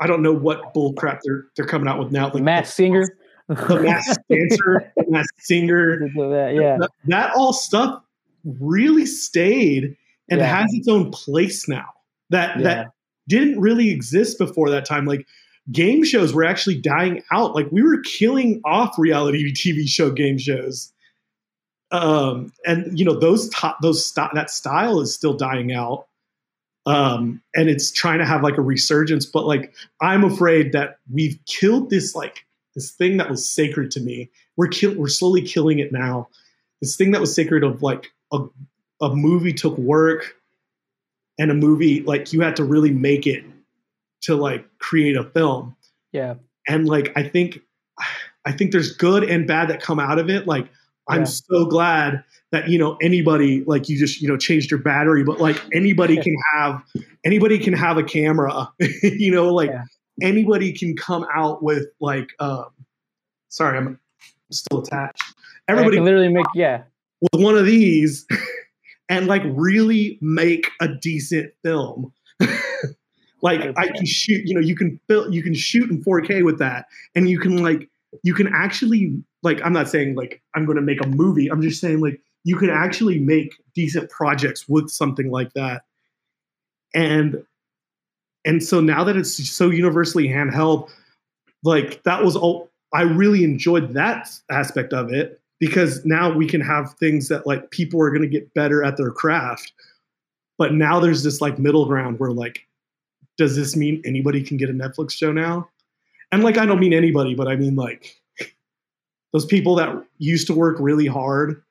[0.00, 2.30] I don't know what bull crap they're they're coming out with now.
[2.32, 3.06] Like Masked Singer
[3.50, 6.08] the masked dancer, the singer.
[6.16, 8.02] That, yeah, that, that, all stuff
[8.44, 9.96] really stayed
[10.28, 10.60] and Yeah.
[10.60, 11.86] has its own place now
[12.30, 12.62] that Yeah.
[12.62, 12.86] that
[13.28, 15.26] didn't really exist before that time like
[15.70, 20.38] game shows were actually dying out like we were killing off reality tv show game
[20.38, 20.90] shows
[21.92, 26.06] um and you know those top those st- that style is still dying out.
[26.86, 31.38] Um and it's trying to have like a resurgence but like i'm afraid that we've
[31.46, 34.30] killed this like this thing that was sacred to me.
[34.56, 36.28] We're kill- we're slowly killing it now.
[36.80, 38.44] This thing that was sacred of like a,
[39.00, 40.36] a movie took work
[41.38, 43.44] and a movie like you had to really make it
[44.22, 45.74] to like create a film.
[46.12, 46.34] Yeah.
[46.68, 47.60] and like i think
[48.44, 50.46] i think there's good and bad that come out of it.
[50.46, 50.68] Like
[51.10, 51.24] i'm Yeah.
[51.24, 55.40] so glad that you know anybody like you just you know changed your battery but
[55.40, 56.82] like anybody can have
[57.24, 58.68] anybody can have a camera
[59.02, 59.84] you know like Yeah.
[60.22, 62.66] anybody can come out with like um
[63.48, 63.98] sorry i'm
[64.50, 65.22] still attached
[65.68, 66.82] everybody can literally make yeah.
[67.20, 68.26] with one of these
[69.08, 72.12] and like really make a decent film.
[73.42, 76.58] like I can shoot, you know, you can fil- you can shoot in 4K with
[76.58, 77.88] that, and you can like
[78.22, 79.12] you can actually
[79.42, 81.48] like I'm not saying like I'm going to make a movie.
[81.48, 85.82] I'm just saying like you can actually make decent projects with something like that.
[86.94, 87.44] And
[88.44, 90.90] and so now that it's so universally handheld,
[91.62, 96.60] like that was all I really enjoyed that aspect of it because now we can
[96.60, 99.72] have things that like people are going to get better at their craft.
[100.58, 102.66] But now there's this like middle ground where like,
[103.38, 105.68] does this mean anybody can get a Netflix show now?
[106.32, 108.19] And like, I don't mean anybody, but I mean like
[109.32, 111.62] those people that used to work really hard.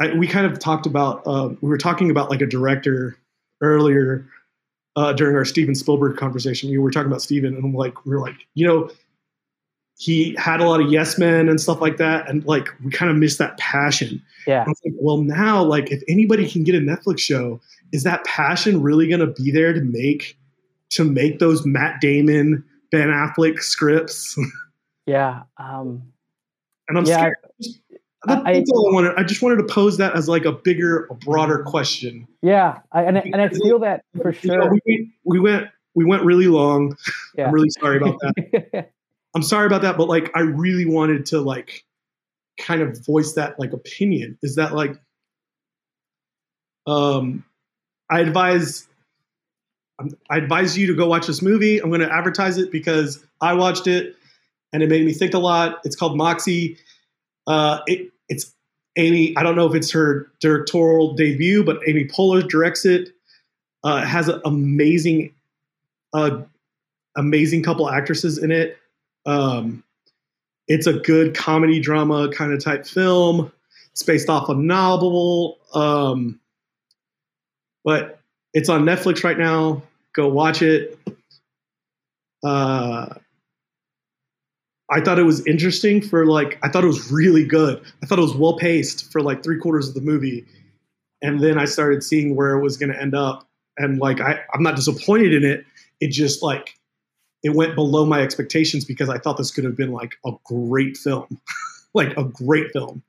[0.00, 3.16] I, we kind of talked about, uh, we were talking about like a director
[3.62, 4.26] earlier
[4.94, 6.70] uh, during our Steven Spielberg conversation.
[6.70, 8.90] We were talking about Steven, and like, we are like, you know,
[9.98, 13.10] he had a lot of yes men and stuff like that, and like we kind
[13.10, 14.22] of missed that passion.
[14.46, 14.64] Yeah.
[14.66, 17.60] Like, well, now like if anybody can get a Netflix show,
[17.92, 20.36] is that passion really going to be there to make
[20.90, 24.38] to make those Matt Damon, Ben Affleck scripts?
[25.08, 25.44] Yeah.
[25.56, 26.02] Um
[26.88, 27.36] and I'm Yeah, scared.
[28.24, 29.14] That- I- that's all I wanted.
[29.16, 32.26] I just wanted to pose that as like a bigger, a broader question.
[32.42, 32.80] yeah.
[32.92, 34.78] I, and I, and I feel that for You know, sure.
[34.86, 36.96] we, we went we went really long.
[37.36, 37.48] Yeah.
[37.48, 38.90] I'm really sorry about that.
[39.34, 41.84] I'm sorry about that, but like I really wanted to like
[42.58, 44.38] kind of voice that like opinion.
[44.42, 44.96] Is that like
[46.86, 47.44] um
[48.10, 48.88] I advise
[50.30, 51.78] I advise you to go watch this movie.
[51.78, 54.14] I'm going to advertise it because I watched it
[54.76, 55.80] and it made me think a lot.
[55.86, 56.76] It's called Moxie.
[57.46, 58.52] Uh, it, it's
[58.96, 59.34] Amy.
[59.34, 63.08] I don't know if it's her directorial debut, but Amy Poehler directs it.
[63.82, 65.32] Uh, it has an amazing,
[66.12, 66.42] uh,
[67.16, 68.76] amazing couple actresses in it.
[69.24, 69.82] Um,
[70.68, 73.50] it's a good comedy drama kind of type film.
[73.92, 76.38] It's based off a novel, um,
[77.82, 78.20] but
[78.52, 79.84] it's on Netflix right now.
[80.12, 80.98] Go watch it.
[82.44, 83.14] Uh,
[84.90, 87.82] I thought it was interesting for like I thought it was really good.
[88.02, 90.44] I thought it was well paced for like three quarters of the movie,
[91.22, 93.48] and then I started seeing where it was going to end up,
[93.78, 95.64] and like I, I'm not disappointed in it.
[96.00, 96.76] It just like
[97.42, 100.96] it went below my expectations because I thought this could have been like a great
[100.96, 101.40] film,
[101.94, 103.02] like a great film,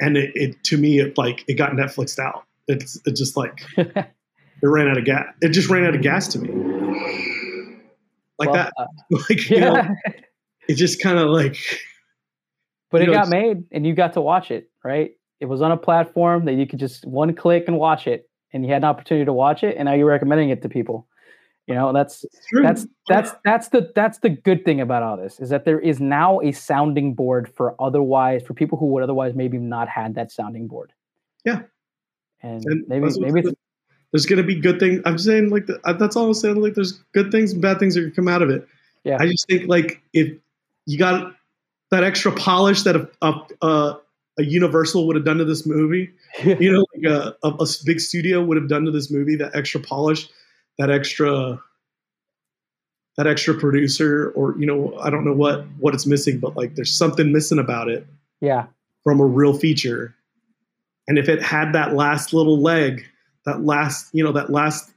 [0.00, 2.44] and it, it to me it like it got Netflixed out.
[2.68, 4.06] It's it just like it
[4.62, 5.26] ran out of gas.
[5.42, 7.78] It just ran out of gas to me,
[8.38, 8.72] like Well, that.
[8.76, 8.86] uh,
[9.28, 9.94] Like you know, yeah.
[10.68, 11.56] It just kind of like
[12.90, 15.12] but it know, got made and you got to watch it, right?
[15.40, 18.64] It was on a platform that you could just one click and watch it, and
[18.64, 21.08] you had an opportunity to watch it, and now you're recommending it to people.
[21.66, 22.24] You know, that's
[22.62, 25.98] that's that's that's the that's the good thing about all this is that there is
[25.98, 30.30] now a sounding board for otherwise for people who would otherwise maybe not had that
[30.30, 30.92] sounding board.
[31.44, 31.62] Yeah.
[32.42, 33.52] And, And maybe maybe it's,
[34.12, 35.00] there's gonna be good things.
[35.06, 36.56] I'm saying like the, that's all I'm saying.
[36.56, 38.68] Like there's good things and bad things that could come out of it.
[39.04, 39.16] Yeah.
[39.18, 40.36] I just think like if
[40.86, 41.34] you got
[41.90, 44.00] that extra polish that a a, a,
[44.38, 46.10] a Universal would have done to this movie,
[46.44, 49.54] you know, like a, a, a big studio would have done to this movie, that
[49.54, 50.28] extra polish,
[50.78, 51.60] that extra
[53.16, 56.74] that extra producer, or you know, I don't know what what it's missing, but like
[56.74, 58.06] there's something missing about it
[58.40, 58.66] yeah,
[59.02, 60.14] from a real feature.
[61.06, 63.04] And if it had that last little leg,
[63.44, 64.90] that last, you know, that last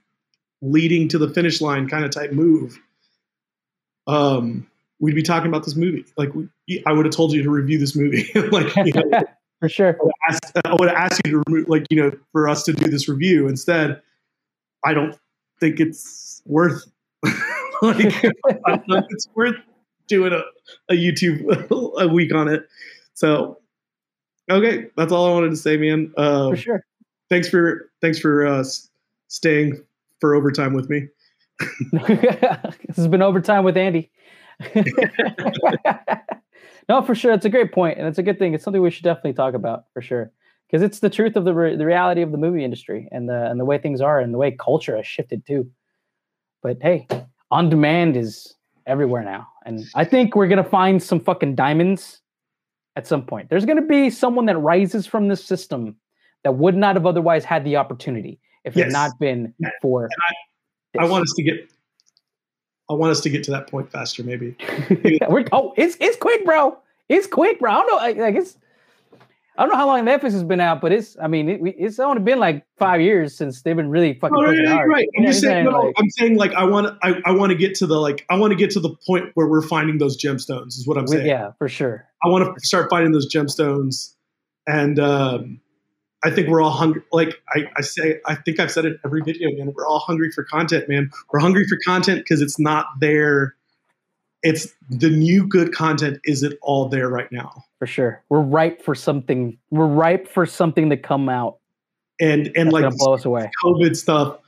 [0.61, 2.80] leading to the finish line kind of type move,
[4.07, 4.68] um,
[4.99, 6.06] we'd be talking about this movie.
[6.18, 6.48] Like we,
[6.86, 8.30] I would have told you to review this movie.
[8.52, 9.24] like you know,
[9.60, 9.98] for sure.
[9.99, 12.64] I would ask- I would have asked you to remove, like you know, for us
[12.64, 13.48] to do this review.
[13.48, 14.02] Instead,
[14.86, 15.18] I don't
[15.60, 16.84] think it's worth.
[17.82, 18.32] like I
[18.68, 19.56] don't know if it's worth
[20.07, 20.41] doing a,
[20.90, 21.69] a YouTube
[21.99, 22.68] a week on it.
[23.14, 23.57] So
[24.49, 26.14] Okay, that's all I wanted to say, man.
[26.15, 26.86] Uh, For sure.
[27.30, 28.64] Thanks for thanks for uh,
[29.28, 29.84] staying
[30.22, 31.07] for overtime with me.
[31.91, 34.10] this has been overtime with Andy.
[36.89, 38.53] no, for sure, it's a great point, and it's a good thing.
[38.53, 40.31] It's something we should definitely talk about for sure,
[40.67, 43.49] because it's the truth of the re- the reality of the movie industry and the
[43.49, 45.69] and the way things are and the way culture has shifted too.
[46.63, 47.07] But hey,
[47.51, 48.55] on demand is
[48.85, 52.21] everywhere now, and I think we're gonna find some fucking diamonds
[52.95, 53.49] at some point.
[53.49, 55.95] There's gonna be someone that rises from this system
[56.43, 60.09] that would not have otherwise had the opportunity if it had not been for.
[60.99, 61.69] I want us to get.
[62.89, 64.55] I want us to get to that point faster, maybe.
[65.30, 66.77] We're, oh, it's it's quick, bro.
[67.09, 67.72] It's quick, bro.
[67.72, 67.97] I don't know.
[67.97, 68.57] I, like it's.
[69.59, 71.18] I don't know how long Netflix has been out, but it's.
[71.22, 74.35] I mean, it, it's only been like five years since they've been really fucking.
[74.35, 74.89] No, no, pushing hard.
[74.89, 75.07] right.
[75.18, 75.65] I'm You know just what saying.
[75.65, 76.97] No, like- I'm saying like I want.
[77.01, 78.26] I, I want to get to the like.
[78.30, 80.77] I want to get to the point where we're finding those gemstones.
[80.77, 81.26] Is what I'm saying.
[81.26, 82.05] yeah, for sure.
[82.23, 84.14] I want to start finding those gemstones,
[84.68, 85.59] and um,
[86.23, 87.03] I think we're all hungry.
[87.11, 89.73] Like I, I say, I think I've said it every video, man.
[89.73, 91.11] We're all hungry for content, man.
[91.31, 93.56] We're hungry for content because it's not there.
[94.44, 98.23] It's the new good content isn't all there right now, For sure.
[98.30, 99.57] We're ripe for something.
[99.72, 101.57] We're ripe for something to come out
[102.19, 103.52] and and that's like blow us away.
[103.64, 104.39] COVID stuff,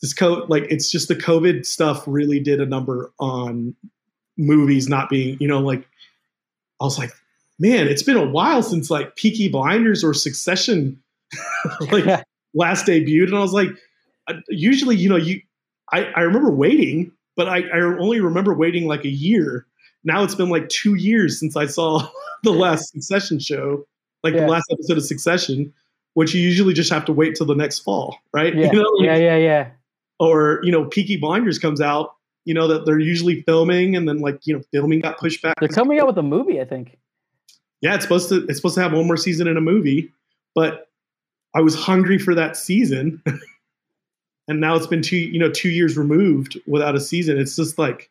[0.00, 3.74] this co like it's just the COVID stuff really did a number on
[4.36, 5.86] movies not being, you know, like
[6.80, 7.12] I was like,
[7.58, 11.02] man, it's been a while since like Peaky Blinders or Succession
[11.92, 12.22] like Yeah.
[12.54, 13.68] last debuted, and I was like,
[14.28, 15.40] uh, usually, you know, you
[15.92, 19.66] I I remember waiting, but I I only remember waiting like a year.
[20.04, 22.08] Now it's been like two years since I saw
[22.42, 23.86] the last Succession show,
[24.22, 24.42] like Yeah.
[24.42, 25.72] the last episode of Succession,
[26.14, 28.54] which you usually just have to wait till the next fall, right?
[28.56, 29.70] Yeah, You know, like- yeah, yeah, yeah.
[30.20, 32.14] or you know Peaky Blinders comes out,
[32.44, 35.54] you know that they're usually filming, and then like you know filming got pushed back.
[35.60, 36.96] They're coming out with a movie, I think.
[37.80, 40.12] Yeah, it's supposed to it's supposed to have one more season in a movie,
[40.54, 40.87] but
[41.54, 43.22] I was hungry for that season,
[44.48, 47.38] and now it's been two you know two years removed without a season.
[47.38, 48.10] It's just like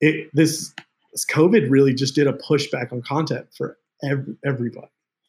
[0.00, 0.72] it this,
[1.12, 4.88] this COVID really just did a pushback on content for every, everybody.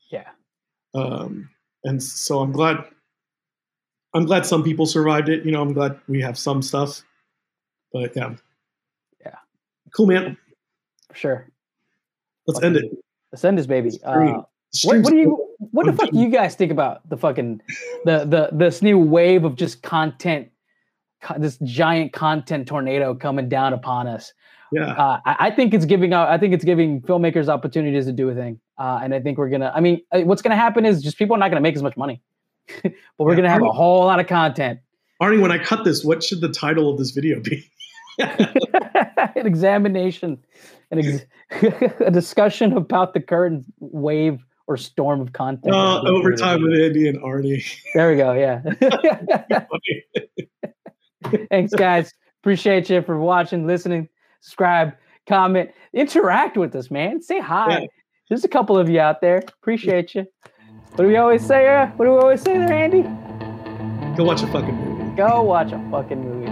[0.09, 0.29] Yeah.
[0.93, 1.49] Um,
[1.83, 2.83] and so I'm glad.
[4.13, 5.45] I'm glad some people survived it.
[5.45, 7.03] You know, I'm glad we have some stuff.
[7.91, 8.35] But yeah.
[9.19, 9.35] Yeah.
[9.95, 10.37] Cool, man.
[11.09, 11.47] For sure.
[12.47, 12.85] Let's end it.
[13.31, 13.91] Let's end this baby.
[14.03, 14.43] Uh,
[14.83, 17.61] what, what do you what the fuck do you guys think about the fucking
[18.05, 20.49] the the this new wave of just content
[21.37, 24.33] this giant content tornado coming down upon us?
[24.71, 24.91] Yeah.
[24.93, 28.29] uh, I, I think it's giving out i think it's giving filmmakers opportunities to do
[28.29, 28.59] a thing.
[28.77, 31.35] Uh, and i think we're gonna i mean uh, what's gonna happen is just people
[31.35, 32.21] are not gonna make as much money.
[32.83, 34.79] But we're Yeah, gonna have I a whole lot of content.
[35.21, 37.63] Arnie, when I cut this, what should the title of this video be?
[38.19, 40.37] an examination
[40.91, 41.25] an ex-
[41.99, 47.19] a discussion about the current wave or storm of content Uh, overtime with Andy and
[47.21, 47.63] Arnie.
[47.93, 48.61] there we go yeah
[51.49, 52.13] Thanks, guys.
[52.43, 54.07] Appreciate you for watching, listening,
[54.41, 54.93] subscribe,
[55.27, 57.19] comment, interact with us, man.
[57.21, 57.79] Say hi.
[57.79, 57.85] Yeah.
[58.29, 59.41] There's a couple of you out there.
[59.61, 60.25] Appreciate you.
[60.91, 61.67] What do we always say?
[61.67, 63.01] Uh, what do we always say there, Andy?
[64.15, 65.15] Go watch a fucking movie.
[65.15, 66.45] Go watch a fucking movie.